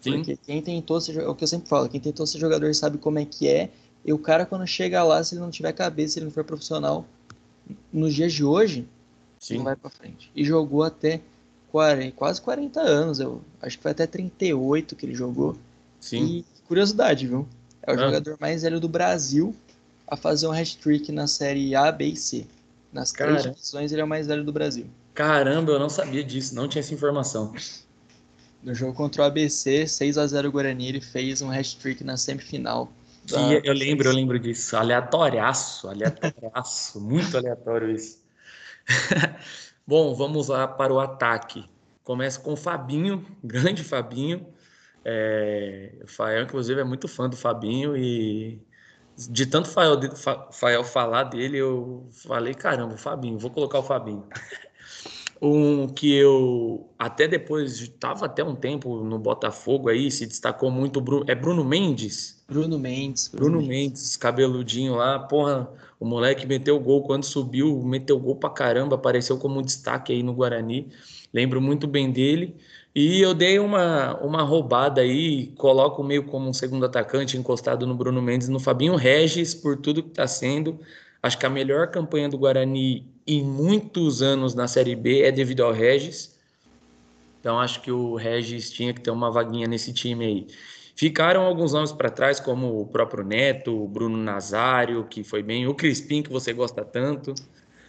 Sim. 0.05 0.17
Porque 0.17 0.37
quem 0.37 0.61
tentou 0.61 1.01
ser, 1.01 1.17
é 1.17 1.27
o 1.27 1.33
que 1.33 1.43
eu 1.43 1.47
sempre 1.47 1.67
falo, 1.67 1.89
quem 1.89 1.99
tentou 1.99 2.27
ser 2.27 2.37
jogador 2.37 2.73
sabe 2.75 2.99
como 2.99 3.17
é 3.17 3.25
que 3.25 3.47
é. 3.47 3.71
E 4.05 4.13
o 4.13 4.19
cara, 4.19 4.45
quando 4.45 4.67
chega 4.67 5.03
lá, 5.03 5.23
se 5.23 5.33
ele 5.33 5.41
não 5.41 5.49
tiver 5.49 5.73
cabeça, 5.73 6.13
se 6.13 6.19
ele 6.19 6.25
não 6.25 6.31
for 6.31 6.43
profissional, 6.43 7.07
nos 7.91 8.13
dias 8.13 8.31
de 8.31 8.43
hoje, 8.43 8.87
Sim. 9.39 9.57
não 9.57 9.63
vai 9.63 9.75
para 9.75 9.89
frente. 9.89 10.31
E 10.35 10.45
jogou 10.45 10.83
até 10.83 11.21
40, 11.71 12.11
quase 12.15 12.39
40 12.39 12.79
anos, 12.79 13.19
eu 13.19 13.41
acho 13.59 13.77
que 13.77 13.81
foi 13.81 13.91
até 13.91 14.05
38 14.05 14.95
que 14.95 15.07
ele 15.07 15.15
jogou. 15.15 15.57
Sim. 15.99 16.23
E 16.23 16.45
curiosidade, 16.67 17.25
viu? 17.25 17.47
É 17.81 17.91
o 17.91 17.95
ah. 17.95 17.97
jogador 17.97 18.37
mais 18.39 18.61
velho 18.61 18.79
do 18.79 18.87
Brasil 18.87 19.55
a 20.07 20.15
fazer 20.15 20.47
um 20.47 20.51
hat-trick 20.51 21.11
na 21.11 21.25
série 21.25 21.73
A, 21.73 21.91
B 21.91 22.09
e 22.09 22.15
C. 22.15 22.45
Nas 22.93 23.11
Cara. 23.11 23.31
três 23.31 23.55
divisões, 23.55 23.91
ele 23.91 24.01
é 24.01 24.03
o 24.05 24.07
mais 24.07 24.27
velho 24.27 24.43
do 24.43 24.53
Brasil. 24.53 24.85
Caramba, 25.15 25.71
eu 25.71 25.79
não 25.79 25.89
sabia 25.89 26.23
disso, 26.23 26.53
não 26.53 26.67
tinha 26.67 26.79
essa 26.81 26.93
informação. 26.93 27.51
No 28.65 28.73
jogo 28.73 28.93
contra 28.95 29.21
o 29.21 29.25
ABC, 29.25 29.87
6 29.87 30.17
a 30.17 30.25
0 30.25 30.51
Guarani, 30.51 30.87
ele 30.87 30.99
fez 30.99 31.39
um 31.39 31.51
hat-trick 31.51 32.03
na 32.03 32.17
semifinal. 32.17 32.91
Da... 33.23 33.53
eu 33.63 33.73
lembro, 33.73 34.09
eu 34.09 34.13
lembro 34.13 34.39
disso. 34.39 34.75
Aleatoriaço, 34.75 35.87
aleatoriaço. 35.87 36.97
muito 36.99 37.37
aleatório 37.37 37.91
isso. 37.91 38.17
Bom, 39.85 40.15
vamos 40.15 40.47
lá 40.47 40.67
para 40.67 40.91
o 40.91 40.99
ataque. 40.99 41.63
Começa 42.03 42.39
com 42.39 42.53
o 42.53 42.57
Fabinho, 42.57 43.23
grande 43.43 43.83
Fabinho. 43.83 44.47
É, 45.05 45.91
o 46.03 46.07
Fael, 46.07 46.41
inclusive, 46.41 46.81
é 46.81 46.83
muito 46.83 47.07
fã 47.07 47.29
do 47.29 47.37
Fabinho 47.37 47.95
e 47.95 48.59
de 49.15 49.45
tanto 49.45 49.69
Fael, 49.69 49.99
Fael 50.51 50.83
falar 50.83 51.25
dele, 51.25 51.59
eu 51.59 52.09
falei, 52.11 52.55
caramba, 52.55 52.95
o 52.95 52.97
Fabinho, 52.97 53.37
vou 53.37 53.51
colocar 53.51 53.77
o 53.77 53.83
Fabinho. 53.83 54.27
Um 55.41 55.87
que 55.87 56.13
eu 56.13 56.89
até 56.97 57.27
depois 57.27 57.81
estava 57.81 58.25
até 58.25 58.43
um 58.43 58.55
tempo 58.55 59.03
no 59.03 59.19
Botafogo 59.19 59.89
aí, 59.89 60.09
se 60.09 60.25
destacou 60.25 60.71
muito, 60.71 61.03
é 61.27 61.35
Bruno 61.35 61.63
Mendes. 61.63 62.43
Bruno 62.47 62.79
Mendes. 62.79 63.27
Bruno, 63.27 63.51
Bruno 63.51 63.67
Mendes. 63.67 64.01
Mendes, 64.01 64.17
cabeludinho 64.17 64.95
lá, 64.95 65.19
porra, 65.19 65.69
o 65.99 66.05
moleque 66.05 66.47
meteu 66.47 66.79
gol 66.79 67.03
quando 67.03 67.25
subiu, 67.25 67.81
meteu 67.83 68.19
gol 68.19 68.35
pra 68.35 68.49
caramba, 68.49 68.95
apareceu 68.95 69.37
como 69.37 69.61
destaque 69.61 70.13
aí 70.13 70.23
no 70.23 70.33
Guarani. 70.33 70.87
Lembro 71.33 71.61
muito 71.61 71.85
bem 71.87 72.11
dele. 72.11 72.55
E 72.93 73.19
eu 73.19 73.33
dei 73.33 73.59
uma, 73.59 74.17
uma 74.21 74.41
roubada 74.41 75.01
aí, 75.01 75.47
coloco 75.57 76.01
meio 76.01 76.23
como 76.23 76.47
um 76.47 76.53
segundo 76.53 76.85
atacante 76.85 77.37
encostado 77.37 77.85
no 77.85 77.93
Bruno 77.93 78.21
Mendes, 78.21 78.47
no 78.47 78.57
Fabinho 78.57 78.95
Regis, 78.95 79.53
por 79.53 79.75
tudo 79.75 80.01
que 80.01 80.09
está 80.09 80.25
sendo. 80.27 80.79
Acho 81.21 81.37
que 81.37 81.45
a 81.45 81.49
melhor 81.49 81.87
campanha 81.91 82.29
do 82.29 82.37
Guarani 82.37 83.05
em 83.27 83.43
muitos 83.43 84.21
anos 84.21 84.53
na 84.53 84.67
Série 84.67 84.95
B 84.95 85.21
é 85.21 85.31
devido 85.31 85.63
ao 85.63 85.71
Regis. 85.71 86.35
Então 87.39 87.59
acho 87.59 87.81
que 87.81 87.91
o 87.91 88.15
Regis 88.15 88.71
tinha 88.71 88.93
que 88.93 89.01
ter 89.01 89.11
uma 89.11 89.31
vaguinha 89.31 89.67
nesse 89.67 89.93
time 89.93 90.25
aí. 90.25 90.47
Ficaram 90.95 91.41
alguns 91.41 91.73
nomes 91.73 91.91
para 91.91 92.09
trás, 92.09 92.39
como 92.39 92.79
o 92.79 92.87
próprio 92.87 93.23
Neto, 93.23 93.83
o 93.83 93.87
Bruno 93.87 94.17
Nazário, 94.17 95.05
que 95.05 95.23
foi 95.23 95.43
bem, 95.43 95.67
o 95.67 95.75
Crispim, 95.75 96.23
que 96.23 96.31
você 96.31 96.53
gosta 96.53 96.85
tanto. 96.85 97.35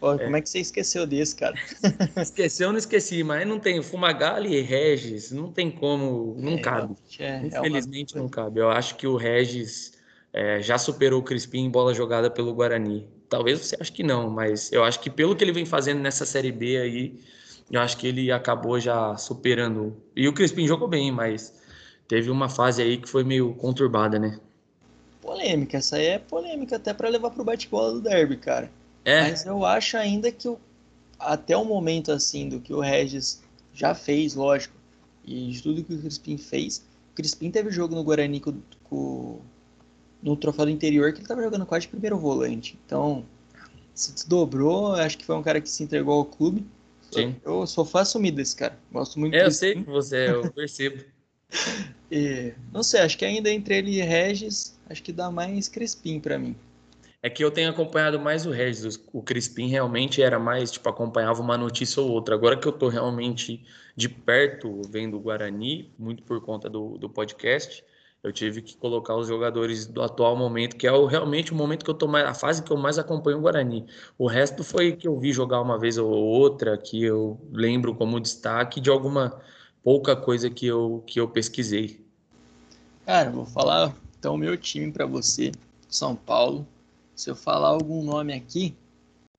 Pô, 0.00 0.12
é. 0.12 0.18
como 0.18 0.36
é 0.36 0.42
que 0.42 0.48
você 0.48 0.58
esqueceu 0.58 1.06
desse, 1.06 1.36
cara? 1.36 1.54
Esqueceu, 2.20 2.70
não 2.70 2.78
esqueci, 2.78 3.22
mas 3.22 3.46
não 3.46 3.58
tem 3.58 3.82
Fumagalli 3.82 4.54
e 4.54 4.60
Regis, 4.60 5.30
não 5.30 5.50
tem 5.50 5.70
como, 5.70 6.36
não 6.38 6.54
é, 6.54 6.58
cabe. 6.58 6.94
É, 7.18 7.24
é 7.24 7.46
Infelizmente 7.46 8.14
não 8.14 8.28
cabe. 8.28 8.60
Eu 8.60 8.68
acho 8.70 8.96
que 8.96 9.06
o 9.06 9.16
Regis 9.16 9.95
é, 10.36 10.60
já 10.60 10.76
superou 10.76 11.20
o 11.20 11.22
Crispim 11.22 11.60
em 11.60 11.70
bola 11.70 11.94
jogada 11.94 12.30
pelo 12.30 12.52
Guarani. 12.52 13.08
Talvez 13.26 13.58
você 13.58 13.76
ache 13.80 13.90
que 13.90 14.02
não, 14.02 14.28
mas 14.28 14.70
eu 14.70 14.84
acho 14.84 15.00
que 15.00 15.08
pelo 15.08 15.34
que 15.34 15.42
ele 15.42 15.50
vem 15.50 15.64
fazendo 15.64 16.00
nessa 16.00 16.26
Série 16.26 16.52
B 16.52 16.76
aí, 16.76 17.18
eu 17.70 17.80
acho 17.80 17.96
que 17.96 18.06
ele 18.06 18.30
acabou 18.30 18.78
já 18.78 19.16
superando. 19.16 19.96
E 20.14 20.28
o 20.28 20.34
Crispim 20.34 20.66
jogou 20.66 20.86
bem, 20.86 21.10
mas 21.10 21.54
teve 22.06 22.30
uma 22.30 22.50
fase 22.50 22.82
aí 22.82 22.98
que 22.98 23.08
foi 23.08 23.24
meio 23.24 23.54
conturbada, 23.54 24.18
né? 24.18 24.38
Polêmica, 25.22 25.78
essa 25.78 25.96
aí 25.96 26.04
é 26.04 26.18
polêmica 26.18 26.76
até 26.76 26.92
para 26.92 27.08
levar 27.08 27.30
pro 27.30 27.42
bate-bola 27.42 27.94
do 27.94 28.02
derby, 28.02 28.36
cara. 28.36 28.70
É. 29.06 29.22
Mas 29.22 29.46
eu 29.46 29.64
acho 29.64 29.96
ainda 29.96 30.30
que 30.30 30.46
o, 30.46 30.58
até 31.18 31.56
o 31.56 31.64
momento 31.64 32.12
assim 32.12 32.46
do 32.46 32.60
que 32.60 32.74
o 32.74 32.80
Regis 32.80 33.42
já 33.72 33.94
fez, 33.94 34.34
lógico, 34.34 34.76
e 35.24 35.50
de 35.50 35.62
tudo 35.62 35.82
que 35.82 35.94
o 35.94 35.98
Crispim 35.98 36.36
fez, 36.36 36.84
o 37.12 37.14
Crispim 37.14 37.50
teve 37.50 37.70
jogo 37.70 37.94
no 37.94 38.04
Guarani 38.04 38.38
com, 38.38 38.60
com 38.84 39.40
no 40.26 40.36
troféu 40.36 40.64
do 40.64 40.70
interior 40.72 41.12
que 41.12 41.18
ele 41.18 41.24
estava 41.24 41.40
jogando 41.40 41.64
quase 41.64 41.82
de 41.82 41.88
primeiro 41.88 42.18
volante. 42.18 42.76
Então, 42.84 43.24
se 43.94 44.12
desdobrou, 44.12 44.94
acho 44.94 45.16
que 45.16 45.24
foi 45.24 45.36
um 45.36 45.42
cara 45.42 45.60
que 45.60 45.68
se 45.68 45.84
entregou 45.84 46.14
ao 46.14 46.24
clube. 46.24 46.66
Sim. 47.12 47.36
Eu 47.44 47.64
sou 47.66 47.84
fã 47.84 48.00
assumido 48.00 48.38
desse 48.38 48.56
cara. 48.56 48.76
Gosto 48.92 49.20
muito 49.20 49.34
é, 49.34 49.46
Eu 49.46 49.52
sei 49.52 49.76
que 49.76 49.88
você 49.88 50.16
é, 50.16 50.30
eu 50.30 50.50
percebo. 50.52 51.04
e, 52.10 52.52
não 52.72 52.82
sei, 52.82 53.00
acho 53.00 53.16
que 53.16 53.24
ainda 53.24 53.48
entre 53.48 53.76
ele 53.76 53.92
e 53.92 54.02
Regis, 54.02 54.76
acho 54.90 55.00
que 55.00 55.12
dá 55.12 55.30
mais 55.30 55.68
Crispim 55.68 56.18
para 56.18 56.38
mim. 56.38 56.56
É 57.22 57.30
que 57.30 57.42
eu 57.42 57.50
tenho 57.50 57.70
acompanhado 57.70 58.18
mais 58.18 58.46
o 58.46 58.50
Regis. 58.50 59.00
O 59.12 59.22
Crispim 59.22 59.68
realmente 59.68 60.20
era 60.20 60.40
mais, 60.40 60.72
tipo, 60.72 60.88
acompanhava 60.88 61.40
uma 61.40 61.56
notícia 61.56 62.02
ou 62.02 62.10
outra. 62.10 62.34
Agora 62.34 62.56
que 62.56 62.66
eu 62.66 62.72
tô 62.72 62.88
realmente 62.88 63.64
de 63.94 64.08
perto 64.08 64.82
vendo 64.90 65.16
o 65.16 65.20
Guarani, 65.20 65.90
muito 65.96 66.24
por 66.24 66.40
conta 66.40 66.68
do, 66.68 66.98
do 66.98 67.08
podcast, 67.08 67.82
Eu 68.26 68.32
tive 68.32 68.60
que 68.60 68.76
colocar 68.76 69.14
os 69.14 69.28
jogadores 69.28 69.86
do 69.86 70.02
atual 70.02 70.34
momento, 70.34 70.74
que 70.74 70.84
é 70.84 70.90
o, 70.90 71.06
realmente 71.06 71.52
o 71.52 71.54
momento 71.54 71.84
que 71.84 71.90
eu 71.92 71.94
tô 71.94 72.08
mais, 72.08 72.26
a 72.26 72.34
fase 72.34 72.60
que 72.60 72.72
eu 72.72 72.76
mais 72.76 72.98
acompanho 72.98 73.38
o 73.38 73.40
Guarani. 73.40 73.86
O 74.18 74.26
resto 74.26 74.64
foi 74.64 74.96
que 74.96 75.06
eu 75.06 75.16
vi 75.16 75.32
jogar 75.32 75.60
uma 75.60 75.78
vez 75.78 75.96
ou 75.96 76.10
outra, 76.10 76.76
que 76.76 77.04
eu 77.04 77.40
lembro 77.52 77.94
como 77.94 78.18
destaque 78.18 78.80
de 78.80 78.90
alguma 78.90 79.40
pouca 79.80 80.16
coisa 80.16 80.50
que 80.50 80.66
eu, 80.66 81.04
que 81.06 81.20
eu 81.20 81.28
pesquisei. 81.28 82.04
Cara, 83.04 83.30
vou 83.30 83.46
falar 83.46 83.94
então 84.18 84.34
o 84.34 84.38
meu 84.38 84.56
time 84.56 84.90
para 84.90 85.06
você, 85.06 85.52
São 85.88 86.16
Paulo. 86.16 86.66
Se 87.14 87.30
eu 87.30 87.36
falar 87.36 87.68
algum 87.68 88.02
nome 88.02 88.32
aqui, 88.32 88.74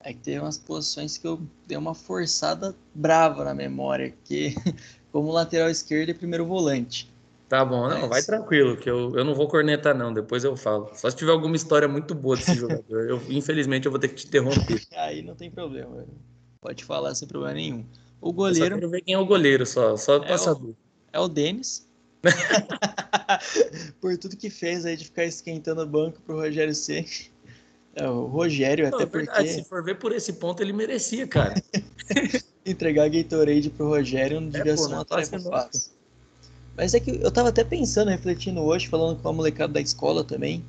é 0.01 0.13
que 0.13 0.19
teve 0.19 0.39
umas 0.39 0.57
posições 0.57 1.17
que 1.17 1.27
eu 1.27 1.41
dei 1.65 1.77
uma 1.77 1.93
forçada 1.93 2.73
brava 2.95 3.43
na 3.43 3.53
memória, 3.53 4.13
que 4.23 4.55
como 5.11 5.29
lateral 5.29 5.69
esquerdo 5.69 6.07
e 6.07 6.13
primeiro 6.13 6.45
volante. 6.45 7.16
Tá 7.49 7.63
bom, 7.63 7.87
não, 7.87 8.09
vai 8.09 8.21
tranquilo, 8.21 8.75
que 8.75 8.89
eu, 8.89 9.15
eu 9.15 9.23
não 9.23 9.33
vou 9.33 9.47
cornetar, 9.47 9.97
não, 9.97 10.13
depois 10.13 10.43
eu 10.43 10.57
falo. 10.57 10.89
Só 10.93 11.09
se 11.09 11.15
tiver 11.15 11.31
alguma 11.31 11.55
história 11.55 11.87
muito 11.87 12.13
boa 12.13 12.35
desse 12.35 12.55
jogador. 12.55 13.09
Eu, 13.09 13.21
infelizmente, 13.29 13.85
eu 13.85 13.91
vou 13.91 13.99
ter 13.99 14.09
que 14.09 14.15
te 14.15 14.27
interromper. 14.27 14.81
Aí 14.97 15.21
não 15.21 15.33
tem 15.33 15.49
problema, 15.49 16.05
pode 16.59 16.83
falar 16.83 17.15
sem 17.15 17.25
problema 17.25 17.53
nenhum. 17.53 17.85
O 18.19 18.33
goleiro. 18.33 18.65
Eu 18.65 18.69
só 18.69 18.75
quero 18.75 18.89
ver 18.89 19.01
quem 19.01 19.13
é 19.13 19.17
o 19.17 19.25
goleiro, 19.25 19.65
só, 19.65 19.95
só 19.95 20.17
é 20.17 20.27
passador. 20.27 20.71
O, 20.71 20.75
é 21.13 21.19
o 21.19 21.29
Denis. 21.29 21.87
Por 24.01 24.17
tudo 24.17 24.35
que 24.35 24.49
fez 24.49 24.85
aí 24.85 24.97
de 24.97 25.05
ficar 25.05 25.23
esquentando 25.23 25.81
o 25.81 25.85
banco 25.85 26.19
pro 26.21 26.35
Rogério 26.35 26.75
C. 26.75 27.05
É, 27.95 28.07
o 28.09 28.25
Rogério, 28.25 28.89
não, 28.89 28.95
até 28.95 29.03
é 29.03 29.05
verdade, 29.05 29.37
porque. 29.37 29.53
Se 29.53 29.63
for 29.63 29.83
ver 29.83 29.97
por 29.97 30.11
esse 30.11 30.33
ponto, 30.33 30.61
ele 30.61 30.73
merecia, 30.73 31.25
cara. 31.27 31.55
Entregar 32.65 33.09
Gatorade 33.09 33.69
pro 33.69 33.87
Rogério 33.87 34.41
não 34.41 34.49
é, 34.49 34.51
devia 34.51 34.73
é, 34.73 34.77
ser 34.77 34.87
uma 34.87 35.05
tarefa 35.05 35.39
fácil. 35.39 35.96
Mas 36.77 36.93
é 36.93 36.99
que 36.99 37.19
eu 37.21 37.31
tava 37.31 37.49
até 37.49 37.63
pensando, 37.63 38.09
refletindo 38.09 38.61
hoje, 38.61 38.87
falando 38.87 39.19
com 39.19 39.27
a 39.27 39.33
molecada 39.33 39.73
da 39.73 39.81
escola 39.81 40.23
também. 40.23 40.63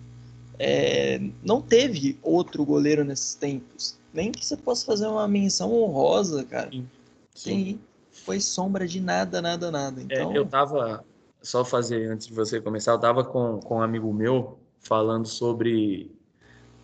É, 0.58 1.20
não 1.44 1.60
teve 1.60 2.18
outro 2.22 2.64
goleiro 2.64 3.04
nesses 3.04 3.34
tempos. 3.34 3.98
Nem 4.12 4.32
que 4.32 4.44
você 4.44 4.56
possa 4.56 4.86
fazer 4.86 5.06
uma 5.06 5.28
menção 5.28 5.72
honrosa, 5.72 6.42
cara. 6.44 6.70
Sim. 6.72 6.88
Sim. 7.34 7.80
Foi 8.10 8.40
sombra 8.40 8.88
de 8.88 9.00
nada, 9.00 9.40
nada, 9.40 9.70
nada. 9.70 10.00
É, 10.00 10.04
então... 10.04 10.32
É, 10.32 10.38
eu 10.38 10.46
tava, 10.46 11.04
só 11.42 11.64
fazer 11.64 12.10
antes 12.10 12.26
de 12.26 12.32
você 12.32 12.60
começar, 12.60 12.92
eu 12.92 12.98
tava 12.98 13.22
com, 13.22 13.60
com 13.60 13.76
um 13.76 13.82
amigo 13.82 14.12
meu 14.12 14.58
falando 14.80 15.26
sobre. 15.26 16.10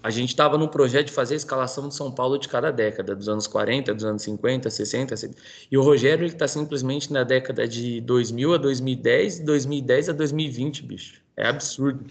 A 0.05 0.11
gente 0.11 0.29
estava 0.29 0.59
no 0.59 0.69
projeto 0.69 1.07
de 1.07 1.13
fazer 1.13 1.33
a 1.33 1.37
escalação 1.39 1.89
de 1.89 1.95
São 1.95 2.13
Paulo 2.13 2.37
de 2.37 2.47
cada 2.47 2.71
década, 2.71 3.17
dos 3.17 3.27
anos 3.27 3.47
40, 3.47 3.95
dos 3.95 4.05
anos 4.05 4.21
50, 4.21 4.69
60, 4.69 5.17
70. 5.17 5.43
E 5.71 5.79
o 5.79 5.83
Rogério, 5.83 6.27
ele 6.27 6.35
tá 6.35 6.47
simplesmente 6.47 7.11
na 7.11 7.25
década 7.25 7.67
de 7.67 8.03
2000 8.03 8.53
a 8.53 8.59
2010, 8.59 9.41
2010 9.41 10.11
a 10.11 10.13
2020, 10.13 10.83
bicho. 10.83 11.23
É 11.35 11.49
absurdo. 11.49 12.05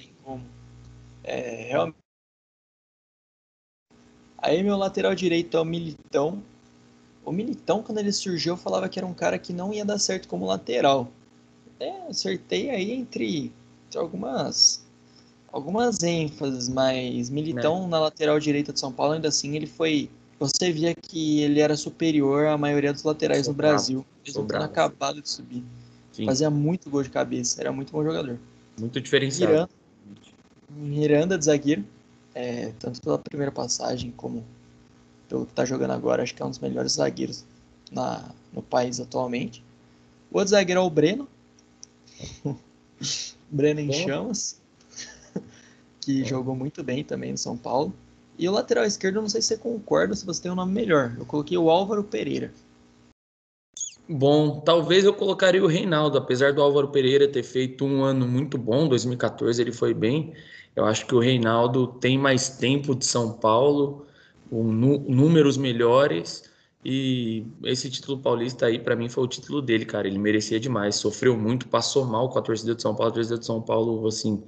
É, 1.23 1.67
realmente. 1.69 1.97
Aí 4.39 4.63
meu 4.63 4.75
lateral 4.75 5.13
direito 5.13 5.55
é 5.55 5.59
o 5.59 5.65
Militão. 5.65 6.41
O 7.23 7.31
Militão, 7.31 7.83
quando 7.83 7.99
ele 7.99 8.11
surgiu, 8.11 8.53
eu 8.53 8.57
falava 8.57 8.89
que 8.89 8.97
era 8.97 9.05
um 9.05 9.13
cara 9.13 9.37
que 9.37 9.53
não 9.53 9.71
ia 9.71 9.85
dar 9.85 9.99
certo 9.99 10.27
como 10.27 10.47
lateral. 10.47 11.11
É, 11.79 12.07
acertei 12.07 12.71
aí 12.71 12.91
entre, 12.91 13.53
entre 13.85 13.99
algumas 13.99 14.83
algumas 15.54 16.01
ênfases, 16.01 16.68
mas 16.68 17.30
Militão 17.30 17.86
é. 17.86 17.88
na 17.88 17.99
lateral 17.99 18.39
direita 18.39 18.74
de 18.74 18.80
São 18.80 18.91
Paulo, 18.91 19.14
ainda 19.14 19.28
assim, 19.28 19.56
ele 19.56 19.68
foi. 19.68 20.10
Você 20.39 20.72
via 20.72 20.93
que 20.95 21.41
ele 21.41 21.62
era 21.62 21.78
superior 21.78 22.47
à 22.47 22.58
maioria 22.58 22.91
dos 22.91 23.04
laterais 23.04 23.45
Sou 23.45 23.54
no 23.54 23.58
bravo. 23.58 23.76
Brasil. 23.76 24.06
Mesmo 24.26 24.45
tendo 24.45 24.64
acabado 24.64 25.22
de 25.22 25.30
subir. 25.30 25.64
Sim. 26.12 26.26
Fazia 26.26 26.49
muito 26.49 26.89
gol 26.89 27.04
de 27.04 27.10
cabeça, 27.10 27.62
era 27.62 27.72
muito 27.72 27.93
bom 27.93 28.04
jogador. 28.04 28.38
Muito 28.78 28.99
diferenciado. 28.99 29.51
Miranda, 29.51 29.70
Miranda 30.70 31.38
de 31.38 31.45
zagueiro, 31.45 31.86
é, 32.34 32.74
tanto 32.80 32.99
pela 33.01 33.20
primeira 33.20 33.51
passagem 33.51 34.12
como 34.18 34.43
pelo 35.30 35.45
que 35.45 35.51
está 35.51 35.66
jogando 35.66 35.91
agora, 35.91 36.24
acho 36.24 36.36
que 36.36 36.41
é 36.41 36.45
um 36.45 36.49
dos 36.49 36.60
melhores 36.60 36.93
zagueiros 36.93 37.45
na, 37.91 38.32
no 38.51 38.62
país 38.62 38.99
atualmente. 38.99 39.64
O 40.32 40.38
outro 40.38 40.51
zagueiro 40.51 40.82
é 40.82 40.84
o 40.84 40.89
Breno, 40.89 41.28
Breno 43.49 43.80
em 43.80 43.91
chamas, 43.91 44.60
que 46.04 46.24
jogou 46.24 46.56
muito 46.56 46.84
bem 46.84 47.04
também 47.04 47.32
no 47.32 47.38
São 47.38 47.58
Paulo. 47.58 47.93
E 48.38 48.47
o 48.49 48.51
lateral 48.51 48.84
esquerdo, 48.86 49.22
não 49.22 49.30
sei 49.30 49.41
se 49.41 49.49
você 49.49 49.58
concorda, 49.58 50.16
se 50.16 50.26
você 50.26 50.41
tem 50.41 50.51
um 50.51 50.56
nome 50.56 50.74
melhor. 50.74 51.16
Eu 51.18 51.26
coloquei 51.26 51.58
o 51.58 51.70
Álvaro 51.70 52.04
Pereira. 52.04 52.51
Bom, 54.10 54.60
talvez 54.60 55.06
eu 55.06 55.14
colocaria 55.14 55.64
o 55.64 55.68
Reinaldo, 55.68 56.18
apesar 56.18 56.51
do 56.51 56.62
Álvaro 56.62 56.89
Pereira 56.89 57.28
ter 57.28 57.43
feito 57.43 57.86
um 57.86 58.04
ano 58.04 58.28
muito 58.28 58.58
bom, 58.58 58.88
2014 58.88 59.62
ele 59.62 59.72
foi 59.72 59.93
bem. 59.93 60.34
Eu 60.76 60.86
acho 60.86 61.06
que 61.06 61.16
o 61.16 61.20
Reinaldo 61.20 61.88
tem 61.88 62.18
mais 62.18 62.49
tempo 62.49 62.95
de 62.95 63.06
São 63.06 63.32
Paulo, 63.32 64.06
um, 64.51 64.74
números 64.74 65.56
melhores 65.56 66.51
e 66.86 67.47
esse 67.64 67.89
título 67.89 68.20
paulista 68.20 68.66
aí, 68.66 68.78
para 68.78 68.95
mim, 68.95 69.08
foi 69.08 69.24
o 69.24 69.28
título 69.28 69.62
dele, 69.62 69.86
cara. 69.86 70.08
Ele 70.08 70.18
merecia 70.18 70.60
demais. 70.60 70.95
Sofreu 70.95 71.38
muito, 71.38 71.68
passou 71.68 72.06
mal 72.06 72.30
com 72.30 72.38
a 72.38 72.41
torcida 72.41 72.76
de 72.76 72.82
São 72.82 72.93
Paulo. 72.93 73.12
A 73.12 73.14
torcida 73.14 73.38
de 73.38 73.45
São 73.45 73.62
Paulo, 73.62 74.06
assim, 74.06 74.43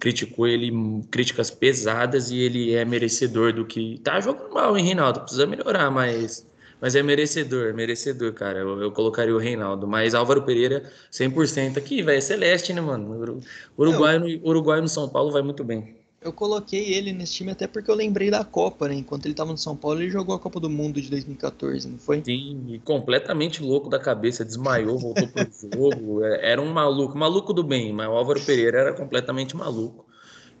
criticou 0.00 0.48
ele, 0.48 0.72
críticas 1.10 1.50
pesadas, 1.50 2.30
e 2.30 2.38
ele 2.38 2.74
é 2.74 2.84
merecedor 2.84 3.52
do 3.52 3.64
que. 3.64 4.00
Tá 4.02 4.20
jogando 4.20 4.52
mal, 4.54 4.76
hein, 4.76 4.84
Reinaldo? 4.84 5.20
Precisa 5.20 5.46
melhorar, 5.46 5.90
mas. 5.90 6.48
Mas 6.80 6.96
é 6.96 7.02
merecedor, 7.02 7.74
merecedor, 7.74 8.32
cara. 8.32 8.60
Eu, 8.60 8.80
eu 8.80 8.90
colocaria 8.90 9.34
o 9.34 9.38
Reinaldo. 9.38 9.86
Mas 9.86 10.14
Álvaro 10.14 10.42
Pereira, 10.42 10.90
100% 11.12 11.76
aqui, 11.76 12.02
vai. 12.02 12.16
É 12.16 12.20
celeste, 12.22 12.72
né, 12.72 12.80
mano? 12.80 13.42
Uruguai, 13.76 14.40
Uruguai 14.42 14.80
no 14.80 14.88
São 14.88 15.06
Paulo 15.08 15.30
vai 15.30 15.42
muito 15.42 15.62
bem. 15.62 15.99
Eu 16.20 16.32
coloquei 16.32 16.92
ele 16.94 17.12
nesse 17.12 17.34
time 17.34 17.50
até 17.52 17.66
porque 17.66 17.90
eu 17.90 17.94
lembrei 17.94 18.30
da 18.30 18.44
Copa, 18.44 18.88
né? 18.88 18.94
Enquanto 18.94 19.24
ele 19.26 19.32
estava 19.32 19.52
no 19.52 19.58
São 19.58 19.76
Paulo, 19.76 20.00
ele 20.00 20.10
jogou 20.10 20.34
a 20.34 20.38
Copa 20.38 20.60
do 20.60 20.68
Mundo 20.68 21.00
de 21.00 21.10
2014, 21.10 21.88
não 21.88 21.98
foi? 21.98 22.24
Sim, 22.24 22.66
e 22.74 22.78
completamente 22.80 23.62
louco 23.62 23.88
da 23.88 23.98
cabeça, 23.98 24.44
desmaiou, 24.44 24.98
voltou 24.98 25.26
pro 25.28 25.48
jogo. 25.50 26.22
É, 26.24 26.52
era 26.52 26.60
um 26.60 26.72
maluco, 26.72 27.16
maluco 27.16 27.52
do 27.54 27.64
bem, 27.64 27.92
mas 27.92 28.08
o 28.08 28.12
Álvaro 28.12 28.40
Pereira 28.44 28.78
era 28.80 28.92
completamente 28.94 29.56
maluco. 29.56 30.06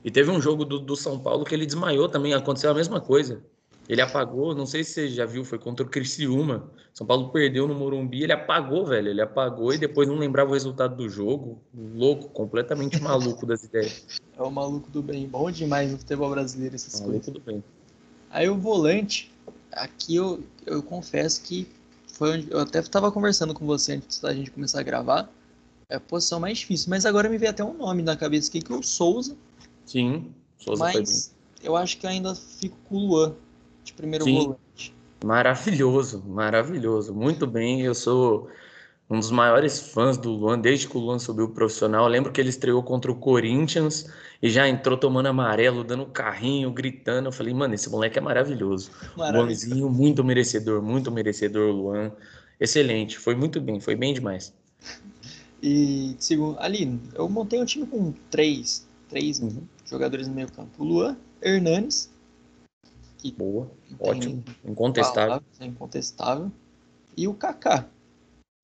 E 0.02 0.10
teve 0.10 0.30
um 0.30 0.40
jogo 0.40 0.64
do, 0.64 0.78
do 0.78 0.96
São 0.96 1.18
Paulo 1.20 1.44
que 1.44 1.54
ele 1.54 1.66
desmaiou 1.66 2.08
também, 2.08 2.32
aconteceu 2.32 2.70
a 2.70 2.74
mesma 2.74 3.00
coisa. 3.00 3.44
Ele 3.90 4.00
apagou, 4.00 4.54
não 4.54 4.66
sei 4.66 4.84
se 4.84 4.92
você 4.92 5.08
já 5.08 5.26
viu, 5.26 5.44
foi 5.44 5.58
contra 5.58 5.84
o 5.84 5.88
Criciúma. 5.88 6.70
São 6.94 7.04
Paulo 7.04 7.30
perdeu 7.30 7.66
no 7.66 7.74
Morumbi, 7.74 8.22
ele 8.22 8.32
apagou, 8.32 8.86
velho. 8.86 9.08
Ele 9.08 9.20
apagou 9.20 9.74
e 9.74 9.78
depois 9.78 10.06
não 10.06 10.14
lembrava 10.14 10.48
o 10.50 10.52
resultado 10.52 10.94
do 10.94 11.08
jogo. 11.08 11.60
Louco, 11.74 12.28
completamente 12.28 13.00
maluco 13.02 13.44
das 13.44 13.64
ideias. 13.64 14.06
É 14.38 14.42
o 14.42 14.48
maluco 14.48 14.88
do 14.92 15.02
bem. 15.02 15.26
Bom 15.26 15.50
demais 15.50 15.90
no 15.90 15.98
futebol 15.98 16.30
brasileiro 16.30 16.76
essas 16.76 17.00
maluco 17.00 17.18
coisas. 17.18 17.34
do 17.34 17.40
bem. 17.40 17.64
Aí 18.30 18.48
o 18.48 18.56
volante, 18.56 19.32
aqui 19.72 20.14
eu, 20.14 20.40
eu 20.64 20.84
confesso 20.84 21.42
que 21.42 21.66
foi 22.12 22.36
onde 22.36 22.48
eu 22.48 22.60
até 22.60 22.78
estava 22.78 23.10
conversando 23.10 23.52
com 23.52 23.66
você 23.66 23.94
antes 23.94 24.20
da 24.20 24.32
gente 24.32 24.52
começar 24.52 24.78
a 24.78 24.84
gravar. 24.84 25.28
É 25.88 25.96
a 25.96 26.00
posição 26.00 26.38
mais 26.38 26.58
difícil, 26.58 26.90
mas 26.90 27.04
agora 27.04 27.28
me 27.28 27.36
veio 27.36 27.50
até 27.50 27.64
um 27.64 27.76
nome 27.76 28.04
na 28.04 28.16
cabeça 28.16 28.50
aqui 28.50 28.62
que 28.62 28.72
é 28.72 28.76
o 28.76 28.84
Souza. 28.84 29.36
Sim, 29.84 30.32
Souza 30.56 30.78
mas 30.78 31.34
eu 31.60 31.76
acho 31.76 31.98
que 31.98 32.06
ainda 32.06 32.36
fico 32.36 32.76
com 32.88 32.94
o 32.94 33.06
Luan 33.08 33.34
de 33.84 33.92
primeiro 33.92 34.24
Sim. 34.24 34.44
volante. 34.44 34.94
Maravilhoso, 35.24 36.24
maravilhoso. 36.26 37.14
Muito 37.14 37.46
bem, 37.46 37.82
eu 37.82 37.94
sou 37.94 38.48
um 39.08 39.18
dos 39.18 39.30
maiores 39.30 39.78
fãs 39.78 40.16
do 40.16 40.30
Luan 40.30 40.58
desde 40.58 40.88
que 40.88 40.96
o 40.96 41.00
Luan 41.00 41.18
subiu 41.18 41.48
profissional. 41.50 42.04
Eu 42.04 42.10
lembro 42.10 42.32
que 42.32 42.40
ele 42.40 42.48
estreou 42.48 42.82
contra 42.82 43.10
o 43.10 43.16
Corinthians 43.16 44.06
e 44.40 44.48
já 44.48 44.68
entrou 44.68 44.96
tomando 44.96 45.26
amarelo, 45.26 45.84
dando 45.84 46.06
carrinho, 46.06 46.70
gritando. 46.72 47.28
Eu 47.28 47.32
falei, 47.32 47.52
mano, 47.52 47.74
esse 47.74 47.90
moleque 47.90 48.18
é 48.18 48.22
maravilhoso. 48.22 48.90
Luanzinho, 49.16 49.90
muito 49.90 50.24
merecedor, 50.24 50.80
muito 50.80 51.10
merecedor, 51.10 51.72
Luan. 51.72 52.12
Excelente, 52.58 53.18
foi 53.18 53.34
muito 53.34 53.60
bem, 53.60 53.80
foi 53.80 53.96
bem 53.96 54.14
demais. 54.14 54.54
E, 55.62 56.14
segundo, 56.18 56.58
ali, 56.58 56.98
eu 57.14 57.28
montei 57.28 57.60
um 57.60 57.64
time 57.64 57.86
com 57.86 58.12
três, 58.30 58.86
três 59.08 59.40
uhum. 59.40 59.62
jogadores 59.84 60.28
no 60.28 60.34
meio 60.34 60.50
campo. 60.50 60.70
O 60.78 60.84
Luan, 60.84 61.16
Hernanes, 61.42 62.09
que 63.20 63.32
Boa, 63.32 63.70
ótimo, 63.98 64.42
incontestável. 64.64 65.42
é 65.58 65.66
incontestável. 65.66 66.50
E 67.16 67.28
o 67.28 67.34
Kaká. 67.34 67.86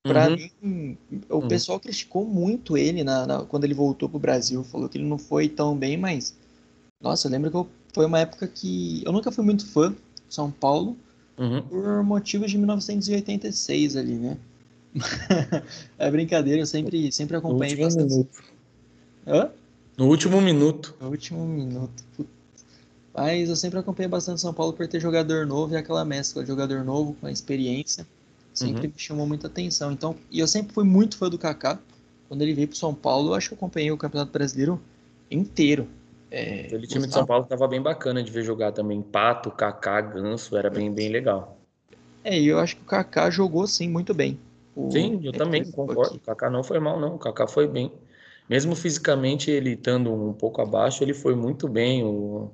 Para 0.03 0.29
uhum. 0.29 0.35
mim, 0.61 0.97
o 1.29 1.35
uhum. 1.35 1.47
pessoal 1.47 1.79
criticou 1.79 2.25
muito 2.25 2.77
ele 2.77 3.03
na, 3.03 3.27
na, 3.27 3.45
quando 3.45 3.65
ele 3.65 3.73
voltou 3.73 4.07
pro 4.09 4.17
Brasil. 4.17 4.63
Falou 4.63 4.87
que 4.87 4.97
ele 4.97 5.05
não 5.05 5.17
foi 5.17 5.49
tão 5.49 5.75
bem, 5.77 5.97
mas. 5.97 6.35
Nossa, 7.01 7.27
eu 7.27 7.31
lembro 7.31 7.51
que 7.51 7.57
eu, 7.57 7.67
foi 7.93 8.05
uma 8.05 8.19
época 8.19 8.47
que. 8.47 9.03
Eu 9.05 9.11
nunca 9.11 9.31
fui 9.31 9.43
muito 9.43 9.65
fã 9.67 9.91
de 9.91 10.33
São 10.33 10.49
Paulo, 10.49 10.97
uhum. 11.37 11.61
por 11.61 12.03
motivos 12.03 12.49
de 12.49 12.57
1986 12.57 13.97
ali, 13.97 14.15
né? 14.15 14.37
é 15.99 16.09
brincadeira, 16.09 16.61
eu 16.61 16.65
sempre, 16.65 17.11
sempre 17.11 17.35
acompanhei 17.35 17.75
no 17.75 17.83
bastante. 17.83 18.09
Minuto. 18.09 18.43
Hã? 19.27 19.51
No 19.97 20.07
último 20.07 20.39
minuto. 20.41 20.95
No 21.01 21.09
último 21.09 21.45
minuto. 21.45 22.03
Puta 22.15 22.36
mas 23.17 23.49
eu 23.49 23.55
sempre 23.55 23.79
acompanhei 23.79 24.07
bastante 24.07 24.39
São 24.39 24.53
Paulo 24.53 24.73
por 24.73 24.87
ter 24.87 24.99
jogador 24.99 25.47
novo 25.47 25.73
e 25.73 25.77
aquela 25.77 26.05
mescla 26.05 26.43
de 26.43 26.47
jogador 26.47 26.85
novo 26.85 27.15
com 27.19 27.25
a 27.25 27.31
experiência. 27.31 28.05
Sempre 28.53 28.87
uhum. 28.87 28.93
me 28.93 28.99
chamou 28.99 29.27
muita 29.27 29.47
atenção. 29.47 29.91
Então, 29.91 30.15
e 30.29 30.39
eu 30.39 30.47
sempre 30.47 30.71
fui 30.71 30.83
muito 30.83 31.17
fã 31.17 31.27
do 31.27 31.37
Kaká. 31.37 31.79
Quando 32.29 32.43
ele 32.43 32.53
veio 32.53 32.67
para 32.67 32.77
São 32.77 32.93
Paulo, 32.93 33.29
eu 33.29 33.33
acho 33.33 33.49
que 33.49 33.53
eu 33.55 33.57
acompanhei 33.57 33.91
o 33.91 33.97
Campeonato 33.97 34.31
Brasileiro 34.31 34.79
inteiro. 35.31 35.87
É, 36.29 36.65
Aquele 36.65 36.85
time 36.85 37.07
de 37.07 37.13
São 37.13 37.25
Paulo 37.25 37.43
estava 37.43 37.67
bem 37.67 37.81
bacana 37.81 38.21
de 38.21 38.31
ver 38.31 38.43
jogar 38.43 38.71
também. 38.71 39.01
Pato, 39.01 39.49
Kaká, 39.49 39.99
Ganso, 40.01 40.55
era 40.55 40.69
bem, 40.69 40.91
bem 40.91 41.09
legal. 41.09 41.57
É, 42.23 42.39
e 42.39 42.47
eu 42.47 42.59
acho 42.59 42.75
que 42.75 42.83
o 42.83 42.85
Kaká 42.85 43.31
jogou 43.31 43.65
sim 43.65 43.89
muito 43.89 44.13
bem. 44.13 44.37
O... 44.75 44.91
Sim, 44.91 45.19
eu 45.23 45.31
também 45.31 45.63
concordo. 45.71 46.01
Aqui. 46.01 46.17
O 46.17 46.19
Kaká 46.19 46.49
não 46.51 46.63
foi 46.63 46.79
mal, 46.79 46.99
não. 46.99 47.15
O 47.15 47.19
Kaká 47.19 47.47
foi 47.47 47.67
bem. 47.67 47.91
Mesmo 48.47 48.75
fisicamente 48.75 49.49
ele 49.49 49.71
estando 49.71 50.13
um 50.13 50.33
pouco 50.33 50.61
abaixo, 50.61 51.03
ele 51.03 51.13
foi 51.13 51.35
muito 51.35 51.67
bem. 51.67 52.03
O, 52.03 52.51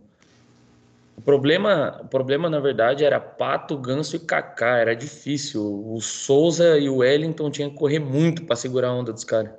o 1.16 1.22
problema, 1.22 2.01
o 2.03 2.07
problema 2.07 2.49
na 2.49 2.59
verdade 2.59 3.05
era 3.05 3.20
Pato, 3.20 3.78
Ganso 3.78 4.16
e 4.16 4.20
Kaká, 4.20 4.78
era 4.78 4.95
difícil. 4.95 5.61
O 5.64 6.01
Souza 6.01 6.78
e 6.78 6.89
o 6.89 6.97
Wellington 6.97 7.51
tinham 7.51 7.70
que 7.70 7.78
correr 7.78 7.99
muito 7.99 8.43
para 8.45 8.55
segurar 8.55 8.89
a 8.89 8.93
onda 8.93 9.14
dos 9.14 9.24
caras. 9.24 9.51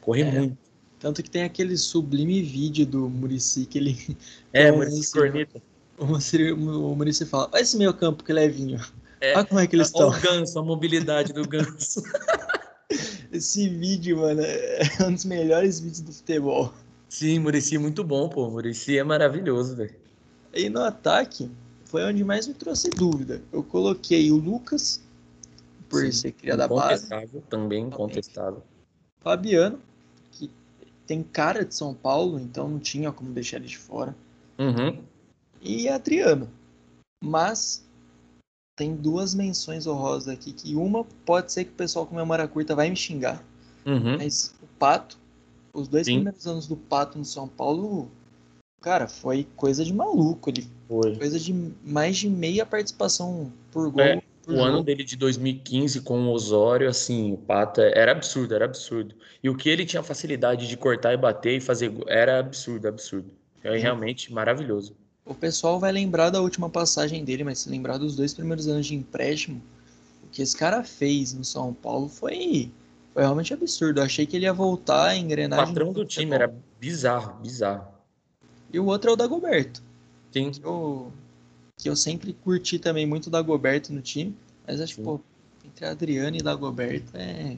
Correr 0.00 0.22
é. 0.22 0.32
muito. 0.32 0.64
Tanto 0.98 1.22
que 1.22 1.30
tem 1.30 1.42
aquele 1.42 1.76
sublime 1.76 2.42
vídeo 2.42 2.86
do 2.86 3.10
Murici 3.10 3.66
que 3.66 3.78
ele. 3.78 4.16
É, 4.52 4.72
Murici 4.72 5.12
Corneta. 5.12 5.62
O 5.98 6.94
Murici 6.96 7.26
fala: 7.26 7.50
Olha 7.52 7.60
esse 7.60 7.76
meio 7.76 7.92
campo 7.92 8.24
que 8.24 8.32
levinho. 8.32 8.80
É, 9.20 9.36
Olha 9.36 9.44
como 9.44 9.60
é 9.60 9.66
que 9.66 9.76
eles 9.76 9.88
estão. 9.88 10.08
O 10.08 10.20
ganso, 10.20 10.58
a 10.58 10.62
mobilidade 10.62 11.32
do 11.34 11.44
ganso. 11.46 12.02
esse 13.30 13.68
vídeo, 13.68 14.18
mano, 14.18 14.40
é 14.40 14.82
um 15.06 15.12
dos 15.12 15.26
melhores 15.26 15.80
vídeos 15.80 16.00
do 16.00 16.12
futebol. 16.12 16.72
Sim, 17.10 17.40
Murici 17.40 17.76
é 17.76 17.78
muito 17.78 18.02
bom, 18.02 18.28
pô. 18.28 18.50
Murici 18.50 18.98
é 18.98 19.04
maravilhoso, 19.04 19.76
velho. 19.76 20.03
E 20.54 20.68
no 20.68 20.82
ataque, 20.82 21.50
foi 21.86 22.04
onde 22.04 22.24
mais 22.24 22.46
me 22.46 22.54
trouxe 22.54 22.88
dúvida. 22.90 23.42
Eu 23.52 23.62
coloquei 23.62 24.30
o 24.30 24.36
Lucas, 24.36 25.02
por 25.88 26.04
Sim, 26.04 26.12
ser 26.12 26.32
criado 26.32 26.58
da 26.58 26.68
base. 26.68 27.08
Também 27.48 27.90
contestável. 27.90 28.62
Fabiano, 29.20 29.80
tem 31.06 31.22
cara 31.22 31.64
de 31.64 31.74
São 31.74 31.94
Paulo, 31.94 32.38
então 32.38 32.68
não 32.68 32.78
tinha 32.78 33.12
como 33.12 33.32
deixar 33.32 33.58
ele 33.58 33.66
de 33.66 33.78
fora. 33.78 34.14
Uhum. 34.58 35.02
E 35.60 35.88
Adriano. 35.88 36.48
Mas 37.22 37.84
tem 38.76 38.94
duas 38.94 39.34
menções 39.34 39.86
honrosas 39.86 40.28
aqui, 40.28 40.52
que 40.52 40.74
uma 40.74 41.04
pode 41.24 41.52
ser 41.52 41.64
que 41.64 41.70
o 41.70 41.74
pessoal 41.74 42.06
com 42.06 42.14
memória 42.14 42.46
curta 42.48 42.74
vai 42.74 42.90
me 42.90 42.96
xingar. 42.96 43.42
Uhum. 43.86 44.18
Mas 44.18 44.54
o 44.62 44.66
Pato, 44.78 45.18
os 45.72 45.88
dois 45.88 46.06
Sim. 46.06 46.14
primeiros 46.16 46.46
anos 46.46 46.66
do 46.66 46.76
Pato 46.76 47.18
no 47.18 47.24
São 47.24 47.46
Paulo, 47.48 48.10
cara, 48.84 49.08
foi 49.08 49.46
coisa 49.56 49.82
de 49.82 49.94
maluco. 49.94 50.50
Ele 50.50 50.68
foi 50.86 51.16
coisa 51.16 51.40
de 51.40 51.72
mais 51.82 52.18
de 52.18 52.28
meia 52.28 52.66
participação 52.66 53.50
por 53.72 53.90
gol. 53.90 54.02
É, 54.02 54.22
o 54.46 54.60
ano 54.60 54.82
dele 54.82 55.02
de 55.02 55.16
2015 55.16 56.02
com 56.02 56.26
o 56.26 56.30
Osório, 56.30 56.86
assim, 56.86 57.32
o 57.32 57.38
Pato 57.38 57.80
é, 57.80 57.98
era 57.98 58.12
absurdo, 58.12 58.54
era 58.54 58.66
absurdo. 58.66 59.14
E 59.42 59.48
o 59.48 59.56
que 59.56 59.70
ele 59.70 59.86
tinha 59.86 60.02
facilidade 60.02 60.68
de 60.68 60.76
cortar 60.76 61.14
e 61.14 61.16
bater 61.16 61.56
e 61.56 61.60
fazer 61.60 61.90
era 62.06 62.38
absurdo, 62.38 62.86
absurdo. 62.86 63.30
É 63.62 63.78
realmente 63.78 64.30
maravilhoso. 64.30 64.94
O 65.24 65.34
pessoal 65.34 65.80
vai 65.80 65.90
lembrar 65.90 66.28
da 66.28 66.42
última 66.42 66.68
passagem 66.68 67.24
dele, 67.24 67.42
mas 67.42 67.60
se 67.60 67.70
lembrar 67.70 67.96
dos 67.96 68.14
dois 68.14 68.34
primeiros 68.34 68.68
anos 68.68 68.84
de 68.84 68.94
empréstimo, 68.94 69.62
o 70.22 70.26
que 70.28 70.42
esse 70.42 70.54
cara 70.54 70.84
fez 70.84 71.32
no 71.32 71.42
São 71.42 71.72
Paulo 71.72 72.06
foi, 72.06 72.70
foi 73.14 73.22
realmente 73.22 73.54
absurdo. 73.54 74.00
Eu 74.00 74.04
achei 74.04 74.26
que 74.26 74.36
ele 74.36 74.44
ia 74.44 74.52
voltar 74.52 75.08
a 75.08 75.16
engrenar. 75.16 75.64
O 75.64 75.66
patrão 75.68 75.90
do 75.94 76.04
time 76.04 76.34
era 76.34 76.54
bizarro, 76.78 77.40
bizarro. 77.40 77.93
E 78.74 78.80
o 78.80 78.86
outro 78.86 79.10
é 79.10 79.12
o 79.12 79.16
Dagoberto. 79.16 79.80
Sim. 80.32 80.50
Eu, 80.60 81.12
que 81.76 81.88
eu 81.88 81.94
sempre 81.94 82.32
curti 82.32 82.76
também 82.76 83.06
muito 83.06 83.30
da 83.30 83.38
Dagoberto 83.38 83.92
no 83.92 84.02
time, 84.02 84.36
mas 84.66 84.80
acho 84.80 84.96
que, 84.96 85.02
pô, 85.02 85.20
entre 85.64 85.86
Adriano 85.86 86.36
e 86.36 86.42
Dagoberto 86.42 87.16
é. 87.16 87.56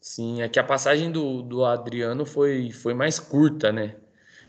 Sim, 0.00 0.40
é 0.40 0.48
que 0.48 0.60
a 0.60 0.62
passagem 0.62 1.10
do, 1.10 1.42
do 1.42 1.64
Adriano 1.64 2.24
foi, 2.24 2.70
foi 2.70 2.94
mais 2.94 3.18
curta, 3.18 3.72
né? 3.72 3.96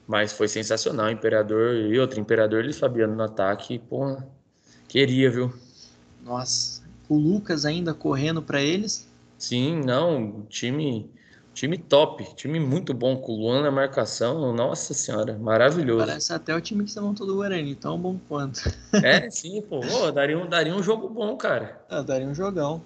Mas 0.07 0.31
foi 0.31 0.47
sensacional. 0.47 1.09
Imperador 1.09 1.73
e 1.73 1.97
outro, 1.97 2.19
Imperador 2.19 2.63
e 2.63 2.73
Fabiano 2.73 3.15
no 3.15 3.23
ataque, 3.23 3.79
pô, 3.79 4.21
queria, 4.87 5.31
viu? 5.31 5.51
Nossa, 6.23 6.83
o 7.09 7.15
Lucas 7.17 7.65
ainda 7.65 7.91
correndo 7.91 8.43
para 8.43 8.61
eles. 8.61 9.09
Sim, 9.39 9.81
não, 9.83 10.45
time 10.47 11.09
Time 11.61 11.77
top, 11.77 12.23
time 12.33 12.59
muito 12.59 12.91
bom, 12.91 13.15
com 13.15 13.33
o 13.33 13.35
Luan 13.35 13.61
na 13.61 13.69
marcação, 13.69 14.51
nossa 14.51 14.95
senhora, 14.95 15.37
maravilhoso. 15.37 16.07
Parece 16.07 16.33
até 16.33 16.55
o 16.55 16.59
time 16.59 16.83
que 16.83 16.89
você 16.89 16.99
montou 16.99 17.27
do 17.27 17.35
Guarani, 17.35 17.75
tão 17.75 17.99
bom 17.99 18.19
quanto. 18.27 18.63
É, 19.05 19.29
sim, 19.29 19.61
pô, 19.61 19.79
oh, 19.79 20.11
daria, 20.11 20.35
um, 20.39 20.49
daria 20.49 20.75
um 20.75 20.81
jogo 20.81 21.07
bom, 21.07 21.37
cara. 21.37 21.85
Ah, 21.87 22.01
daria 22.01 22.27
um 22.27 22.33
jogão. 22.33 22.81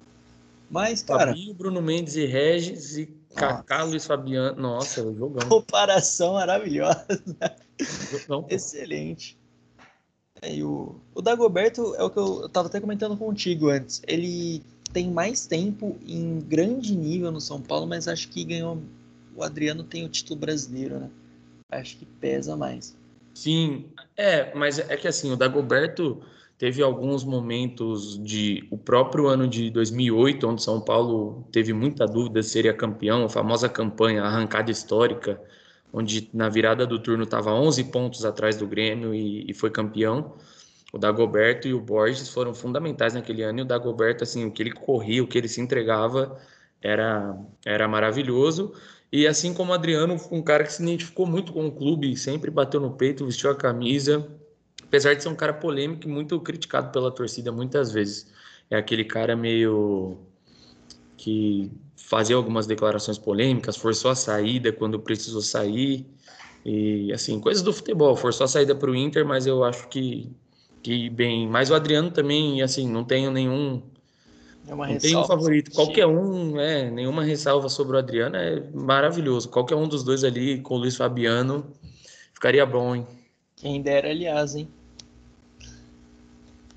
Mas, 0.70 1.02
cara. 1.02 1.28
Fabinho, 1.28 1.54
Bruno 1.54 1.80
Mendes 1.80 2.16
e 2.16 2.26
Regis 2.26 2.98
e 2.98 3.06
Kaká, 3.34 3.82
Luiz 3.82 4.04
Fabiano, 4.04 4.60
nossa, 4.60 5.02
jogão. 5.02 5.48
Comparação 5.48 6.34
maravilhosa. 6.34 7.06
Jogão, 8.10 8.44
Excelente. 8.50 9.38
É, 10.42 10.54
e 10.54 10.62
o, 10.62 11.00
o 11.14 11.22
Dagoberto 11.22 11.94
é 11.94 12.02
o 12.02 12.10
que 12.10 12.18
eu, 12.18 12.42
eu 12.42 12.48
tava 12.50 12.68
até 12.68 12.78
comentando 12.78 13.16
contigo 13.16 13.70
antes. 13.70 14.02
Ele 14.06 14.62
tem 14.92 15.10
mais 15.10 15.46
tempo 15.46 15.96
em 16.06 16.40
grande 16.40 16.94
nível 16.96 17.30
no 17.30 17.40
São 17.40 17.60
Paulo, 17.60 17.86
mas 17.86 18.08
acho 18.08 18.28
que 18.28 18.44
ganhou. 18.44 18.82
O 19.34 19.42
Adriano 19.42 19.84
tem 19.84 20.04
o 20.04 20.08
título 20.08 20.40
brasileiro, 20.40 20.98
né? 20.98 21.10
Acho 21.70 21.96
que 21.98 22.06
pesa 22.06 22.56
mais. 22.56 22.96
Sim, 23.34 23.84
é, 24.16 24.54
mas 24.54 24.78
é 24.78 24.96
que 24.96 25.06
assim, 25.06 25.30
o 25.30 25.36
Dagoberto 25.36 26.22
teve 26.56 26.82
alguns 26.82 27.22
momentos 27.22 28.18
de 28.24 28.66
o 28.70 28.78
próprio 28.78 29.26
ano 29.26 29.46
de 29.46 29.70
2008, 29.70 30.48
onde 30.48 30.62
São 30.62 30.80
Paulo 30.80 31.44
teve 31.52 31.72
muita 31.72 32.06
dúvida 32.06 32.42
se 32.42 32.50
seria 32.50 32.72
campeão, 32.72 33.24
a 33.24 33.28
famosa 33.28 33.68
campanha 33.68 34.22
a 34.22 34.26
arrancada 34.26 34.70
histórica, 34.70 35.40
onde 35.92 36.30
na 36.32 36.48
virada 36.48 36.86
do 36.86 36.98
turno 36.98 37.24
estava 37.24 37.52
11 37.52 37.84
pontos 37.84 38.24
atrás 38.24 38.56
do 38.56 38.66
Grêmio 38.66 39.14
e, 39.14 39.44
e 39.50 39.52
foi 39.52 39.70
campeão 39.70 40.32
o 40.92 40.98
Dagoberto 40.98 41.66
e 41.66 41.74
o 41.74 41.80
Borges 41.80 42.28
foram 42.28 42.54
fundamentais 42.54 43.14
naquele 43.14 43.42
ano. 43.42 43.60
E 43.60 43.62
o 43.62 43.64
Dagoberto, 43.64 44.24
assim, 44.24 44.44
o 44.44 44.50
que 44.50 44.62
ele 44.62 44.72
corria, 44.72 45.22
o 45.22 45.26
que 45.26 45.36
ele 45.36 45.48
se 45.48 45.60
entregava 45.60 46.40
era, 46.80 47.36
era 47.64 47.88
maravilhoso. 47.88 48.72
E 49.12 49.26
assim 49.26 49.54
como 49.54 49.72
o 49.72 49.74
Adriano, 49.74 50.16
um 50.30 50.42
cara 50.42 50.64
que 50.64 50.72
se 50.72 50.82
identificou 50.82 51.26
muito 51.26 51.52
com 51.52 51.66
o 51.66 51.72
clube, 51.72 52.16
sempre 52.16 52.50
bateu 52.50 52.80
no 52.80 52.92
peito, 52.92 53.26
vestiu 53.26 53.50
a 53.50 53.54
camisa. 53.54 54.26
Apesar 54.82 55.14
de 55.14 55.22
ser 55.22 55.28
um 55.28 55.34
cara 55.34 55.52
polêmico 55.52 56.06
e 56.06 56.08
muito 56.10 56.38
criticado 56.40 56.90
pela 56.92 57.10
torcida 57.10 57.50
muitas 57.50 57.92
vezes. 57.92 58.32
É 58.70 58.76
aquele 58.76 59.04
cara 59.04 59.36
meio 59.36 60.18
que 61.16 61.70
fazia 61.96 62.36
algumas 62.36 62.66
declarações 62.66 63.18
polêmicas, 63.18 63.76
forçou 63.76 64.10
a 64.10 64.14
saída 64.14 64.72
quando 64.72 64.98
precisou 65.00 65.40
sair. 65.40 66.06
E 66.64 67.12
assim, 67.12 67.40
coisas 67.40 67.62
do 67.62 67.72
futebol, 67.72 68.16
forçou 68.16 68.44
a 68.44 68.48
saída 68.48 68.74
para 68.74 68.90
o 68.90 68.94
Inter, 68.94 69.24
mas 69.24 69.46
eu 69.46 69.64
acho 69.64 69.88
que 69.88 70.30
que 70.86 71.10
bem. 71.10 71.48
Mas 71.48 71.68
o 71.68 71.74
Adriano 71.74 72.12
também, 72.12 72.62
assim, 72.62 72.88
não 72.88 73.02
tenho 73.02 73.32
nenhum. 73.32 73.82
É 74.68 74.70
não 74.70 74.98
tenho 74.98 75.20
um 75.20 75.24
favorito. 75.24 75.72
Qualquer 75.72 76.06
um, 76.06 76.60
é, 76.60 76.88
nenhuma 76.88 77.24
ressalva 77.24 77.68
sobre 77.68 77.96
o 77.96 77.98
Adriano 77.98 78.36
é 78.36 78.62
maravilhoso. 78.72 79.48
Qualquer 79.48 79.74
um 79.74 79.88
dos 79.88 80.04
dois 80.04 80.22
ali 80.22 80.60
com 80.60 80.74
o 80.74 80.78
Luiz 80.78 80.96
Fabiano 80.96 81.66
ficaria 82.32 82.64
bom, 82.64 82.94
hein? 82.94 83.06
Quem 83.56 83.82
dera, 83.82 84.10
aliás, 84.10 84.54
hein? 84.54 84.68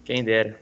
Quem 0.03 0.23
dera. 0.23 0.59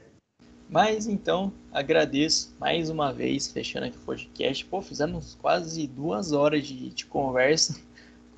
Mas 0.68 1.06
então, 1.06 1.50
agradeço 1.72 2.54
mais 2.60 2.90
uma 2.90 3.14
vez, 3.14 3.48
fechando 3.48 3.86
aqui 3.86 3.96
o 3.96 4.00
podcast. 4.00 4.62
Pô, 4.66 4.82
fizemos 4.82 5.38
quase 5.40 5.86
duas 5.86 6.32
horas 6.32 6.66
de, 6.66 6.90
de 6.90 7.06
conversa. 7.06 7.80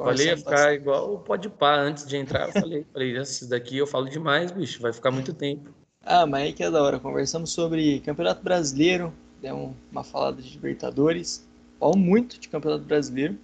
Falei 0.05 0.26
ia 0.28 0.36
ficar 0.36 0.74
igual 0.74 1.14
o 1.14 1.18
pode 1.18 1.48
pá 1.48 1.76
antes 1.76 2.07
de 2.07 2.16
entrar. 2.16 2.48
Eu 2.48 2.53
falei, 2.53 2.86
falei, 2.92 3.16
esse 3.16 3.48
daqui 3.48 3.76
eu 3.78 3.86
falo 3.86 4.09
demais, 4.09 4.51
bicho, 4.51 4.80
vai 4.80 4.92
ficar 4.92 5.11
muito 5.11 5.32
tempo. 5.32 5.70
Ah, 6.05 6.26
mas 6.26 6.44
aí 6.44 6.53
que 6.53 6.62
é 6.62 6.70
da 6.70 6.82
hora. 6.82 6.98
Conversamos 6.98 7.51
sobre 7.51 8.01
Campeonato 8.01 8.42
Brasileiro, 8.42 9.12
deu 9.40 9.74
uma 9.90 10.03
falada 10.03 10.40
de 10.40 10.51
Libertadores, 10.51 11.46
falo 11.78 11.96
muito 11.96 12.38
de 12.38 12.48
Campeonato 12.48 12.84
Brasileiro. 12.84 13.38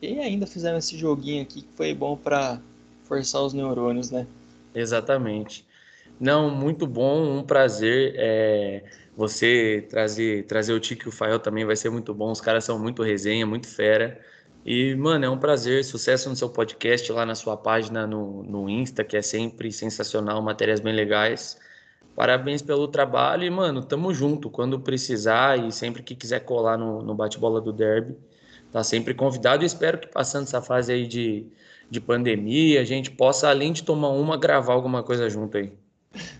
E 0.00 0.18
ainda 0.18 0.46
fizemos 0.46 0.84
esse 0.84 0.98
joguinho 0.98 1.42
aqui 1.42 1.62
que 1.62 1.68
foi 1.76 1.94
bom 1.94 2.16
para 2.16 2.60
forçar 3.04 3.42
os 3.42 3.52
neurônios, 3.52 4.10
né? 4.10 4.26
Exatamente. 4.74 5.64
Não, 6.18 6.50
muito 6.50 6.86
bom, 6.86 7.38
um 7.38 7.42
prazer. 7.42 8.14
É, 8.16 8.84
você 9.16 9.86
trazer, 9.88 10.44
trazer 10.46 10.72
o 10.72 10.80
Tico 10.80 11.06
e 11.06 11.08
o 11.08 11.12
Fael 11.12 11.38
também 11.38 11.64
vai 11.64 11.76
ser 11.76 11.90
muito 11.90 12.12
bom. 12.14 12.30
Os 12.30 12.40
caras 12.40 12.64
são 12.64 12.78
muito 12.78 13.02
resenha, 13.02 13.46
muito 13.46 13.68
fera. 13.68 14.20
E, 14.64 14.94
mano, 14.94 15.24
é 15.24 15.30
um 15.30 15.38
prazer, 15.38 15.84
sucesso 15.84 16.28
no 16.28 16.36
seu 16.36 16.48
podcast, 16.48 17.10
lá 17.10 17.26
na 17.26 17.34
sua 17.34 17.56
página 17.56 18.06
no, 18.06 18.44
no 18.44 18.70
Insta, 18.70 19.02
que 19.02 19.16
é 19.16 19.22
sempre 19.22 19.72
sensacional, 19.72 20.40
matérias 20.40 20.78
bem 20.78 20.94
legais. 20.94 21.58
Parabéns 22.14 22.62
pelo 22.62 22.86
trabalho 22.86 23.44
e, 23.44 23.50
mano, 23.50 23.82
tamo 23.82 24.14
junto. 24.14 24.48
Quando 24.48 24.78
precisar 24.78 25.58
e 25.58 25.72
sempre 25.72 26.02
que 26.02 26.14
quiser 26.14 26.40
colar 26.40 26.78
no, 26.78 27.02
no 27.02 27.14
bate-bola 27.14 27.60
do 27.60 27.72
Derby, 27.72 28.16
tá 28.70 28.84
sempre 28.84 29.14
convidado. 29.14 29.64
E 29.64 29.66
espero 29.66 29.98
que 29.98 30.06
passando 30.06 30.44
essa 30.44 30.62
fase 30.62 30.92
aí 30.92 31.08
de, 31.08 31.44
de 31.90 32.00
pandemia, 32.00 32.80
a 32.80 32.84
gente 32.84 33.10
possa, 33.10 33.48
além 33.48 33.72
de 33.72 33.82
tomar 33.82 34.10
uma, 34.10 34.36
gravar 34.36 34.74
alguma 34.74 35.02
coisa 35.02 35.28
junto 35.28 35.56
aí. 35.56 35.72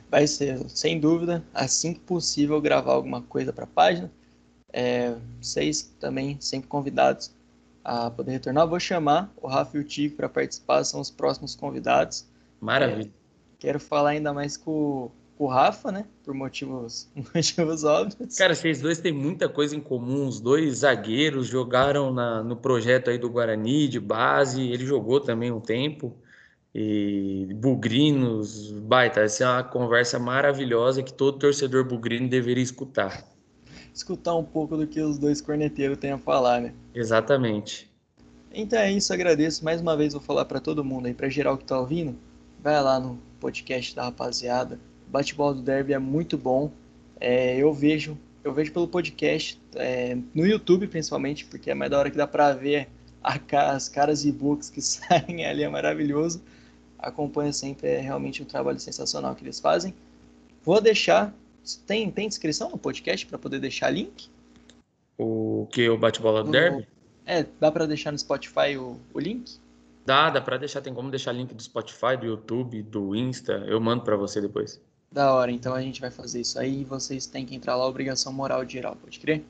Vai 0.08 0.26
ser, 0.26 0.58
sem 0.68 1.00
dúvida, 1.00 1.42
assim 1.52 1.94
que 1.94 2.00
possível, 2.00 2.60
gravar 2.60 2.92
alguma 2.92 3.22
coisa 3.22 3.52
para 3.52 3.64
a 3.64 3.66
página. 3.66 4.12
É, 4.72 5.16
vocês 5.40 5.94
também 5.98 6.36
sempre 6.38 6.68
convidados 6.68 7.34
a 7.84 8.10
poder 8.10 8.32
retornar. 8.32 8.66
Vou 8.66 8.80
chamar 8.80 9.32
o 9.36 9.46
Rafa 9.46 9.76
e 9.76 9.80
o 9.80 9.84
Tico 9.84 10.16
para 10.16 10.28
participar, 10.28 10.84
são 10.84 11.00
os 11.00 11.10
próximos 11.10 11.54
convidados. 11.54 12.26
Maravilha. 12.60 13.08
É, 13.08 13.56
quero 13.58 13.80
falar 13.80 14.10
ainda 14.10 14.32
mais 14.32 14.56
com, 14.56 15.10
com 15.36 15.44
o 15.44 15.48
Rafa, 15.48 15.90
né? 15.90 16.04
Por 16.24 16.34
motivos, 16.34 17.10
motivos 17.34 17.84
óbvios. 17.84 18.36
Cara, 18.36 18.54
vocês 18.54 18.80
dois 18.80 19.00
têm 19.00 19.12
muita 19.12 19.48
coisa 19.48 19.74
em 19.74 19.80
comum. 19.80 20.26
Os 20.26 20.40
dois 20.40 20.78
zagueiros 20.78 21.46
jogaram 21.46 22.12
na, 22.12 22.42
no 22.42 22.56
projeto 22.56 23.10
aí 23.10 23.18
do 23.18 23.30
Guarani 23.30 23.88
de 23.88 23.98
base. 23.98 24.62
Ele 24.62 24.86
jogou 24.86 25.20
também 25.20 25.50
um 25.50 25.60
tempo. 25.60 26.16
E 26.74 27.48
bugrinos, 27.56 28.72
baita. 28.72 29.20
Essa 29.20 29.44
é 29.44 29.46
uma 29.46 29.62
conversa 29.62 30.18
maravilhosa 30.18 31.02
que 31.02 31.12
todo 31.12 31.38
torcedor 31.38 31.84
bugrino 31.84 32.28
deveria 32.28 32.64
escutar. 32.64 33.31
Escutar 33.92 34.34
um 34.34 34.44
pouco 34.44 34.76
do 34.76 34.86
que 34.86 35.00
os 35.00 35.18
dois 35.18 35.40
corneteiros 35.40 35.98
têm 35.98 36.12
a 36.12 36.18
falar, 36.18 36.60
né? 36.60 36.72
Exatamente. 36.94 37.90
Então 38.54 38.78
é 38.78 38.90
isso, 38.92 39.12
agradeço. 39.12 39.64
Mais 39.64 39.80
uma 39.80 39.96
vez 39.96 40.12
vou 40.12 40.22
falar 40.22 40.44
para 40.44 40.60
todo 40.60 40.84
mundo 40.84 41.06
aí, 41.06 41.14
para 41.14 41.28
geral 41.28 41.56
que 41.56 41.64
tá 41.64 41.78
ouvindo, 41.78 42.16
vai 42.62 42.80
lá 42.82 43.00
no 43.00 43.18
podcast 43.40 43.94
da 43.94 44.04
rapaziada. 44.04 44.78
O 45.08 45.10
bate-bola 45.10 45.54
do 45.54 45.62
derby 45.62 45.92
é 45.92 45.98
muito 45.98 46.36
bom. 46.36 46.70
É, 47.18 47.56
eu 47.56 47.72
vejo, 47.72 48.18
eu 48.44 48.52
vejo 48.52 48.72
pelo 48.72 48.88
podcast, 48.88 49.60
é, 49.74 50.16
no 50.34 50.46
YouTube 50.46 50.86
principalmente, 50.86 51.44
porque 51.46 51.70
é 51.70 51.74
mais 51.74 51.90
da 51.90 51.98
hora 51.98 52.10
que 52.10 52.16
dá 52.16 52.26
para 52.26 52.52
ver 52.52 52.88
a, 53.22 53.38
as 53.70 53.88
caras 53.88 54.24
e 54.24 54.32
books 54.32 54.68
que 54.68 54.80
saem 54.82 55.46
ali, 55.46 55.62
é 55.62 55.68
maravilhoso. 55.68 56.42
Acompanha 56.98 57.52
sempre, 57.52 57.88
é 57.88 57.98
realmente 57.98 58.42
um 58.42 58.46
trabalho 58.46 58.78
sensacional 58.78 59.34
que 59.34 59.44
eles 59.44 59.58
fazem. 59.58 59.94
Vou 60.62 60.80
deixar, 60.80 61.34
tem, 61.86 62.10
tem 62.10 62.28
descrição 62.28 62.70
no 62.70 62.78
podcast 62.78 63.26
para 63.26 63.38
poder 63.38 63.60
deixar 63.60 63.90
link? 63.90 64.28
O 65.18 65.66
que? 65.70 65.88
O 65.88 65.96
bate-bola 65.96 66.42
do 66.42 66.50
derby? 66.50 66.86
É, 67.24 67.46
dá 67.60 67.70
para 67.70 67.86
deixar 67.86 68.10
no 68.10 68.18
Spotify 68.18 68.76
o, 68.76 68.98
o 69.14 69.20
link? 69.20 69.58
Dá, 70.04 70.30
dá 70.30 70.40
para 70.40 70.56
deixar, 70.56 70.80
tem 70.80 70.92
como 70.92 71.10
deixar 71.10 71.32
link 71.32 71.54
do 71.54 71.62
Spotify, 71.62 72.16
do 72.18 72.26
YouTube, 72.26 72.82
do 72.82 73.14
Insta, 73.14 73.52
eu 73.66 73.80
mando 73.80 74.02
para 74.02 74.16
você 74.16 74.40
depois. 74.40 74.80
Da 75.12 75.32
hora, 75.32 75.52
então 75.52 75.74
a 75.74 75.80
gente 75.80 76.00
vai 76.00 76.10
fazer 76.10 76.40
isso 76.40 76.58
aí 76.58 76.80
e 76.80 76.84
vocês 76.84 77.26
têm 77.26 77.46
que 77.46 77.54
entrar 77.54 77.76
lá, 77.76 77.86
obrigação 77.86 78.32
moral 78.32 78.64
de 78.64 78.72
geral, 78.72 78.96
pode 78.96 79.20
crer? 79.20 79.44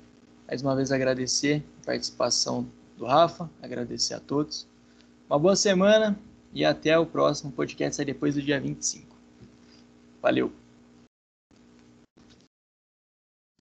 Mais 0.47 0.61
uma 0.61 0.77
vez 0.77 0.93
agradecer 0.93 1.65
a 1.83 1.87
participação 1.87 2.67
do 2.99 3.07
Rafa, 3.07 3.49
agradecer 3.63 4.15
a 4.15 4.21
todos. 4.21 4.67
Uma 5.31 5.39
boa 5.39 5.57
semana 5.57 6.19
e 6.53 6.65
até 6.65 6.99
o 6.99 7.07
próximo 7.07 7.51
podcast, 7.53 7.97
sai 7.97 8.05
depois 8.05 8.35
do 8.35 8.43
dia 8.43 8.61
25. 8.61 9.17
Valeu! 10.21 10.62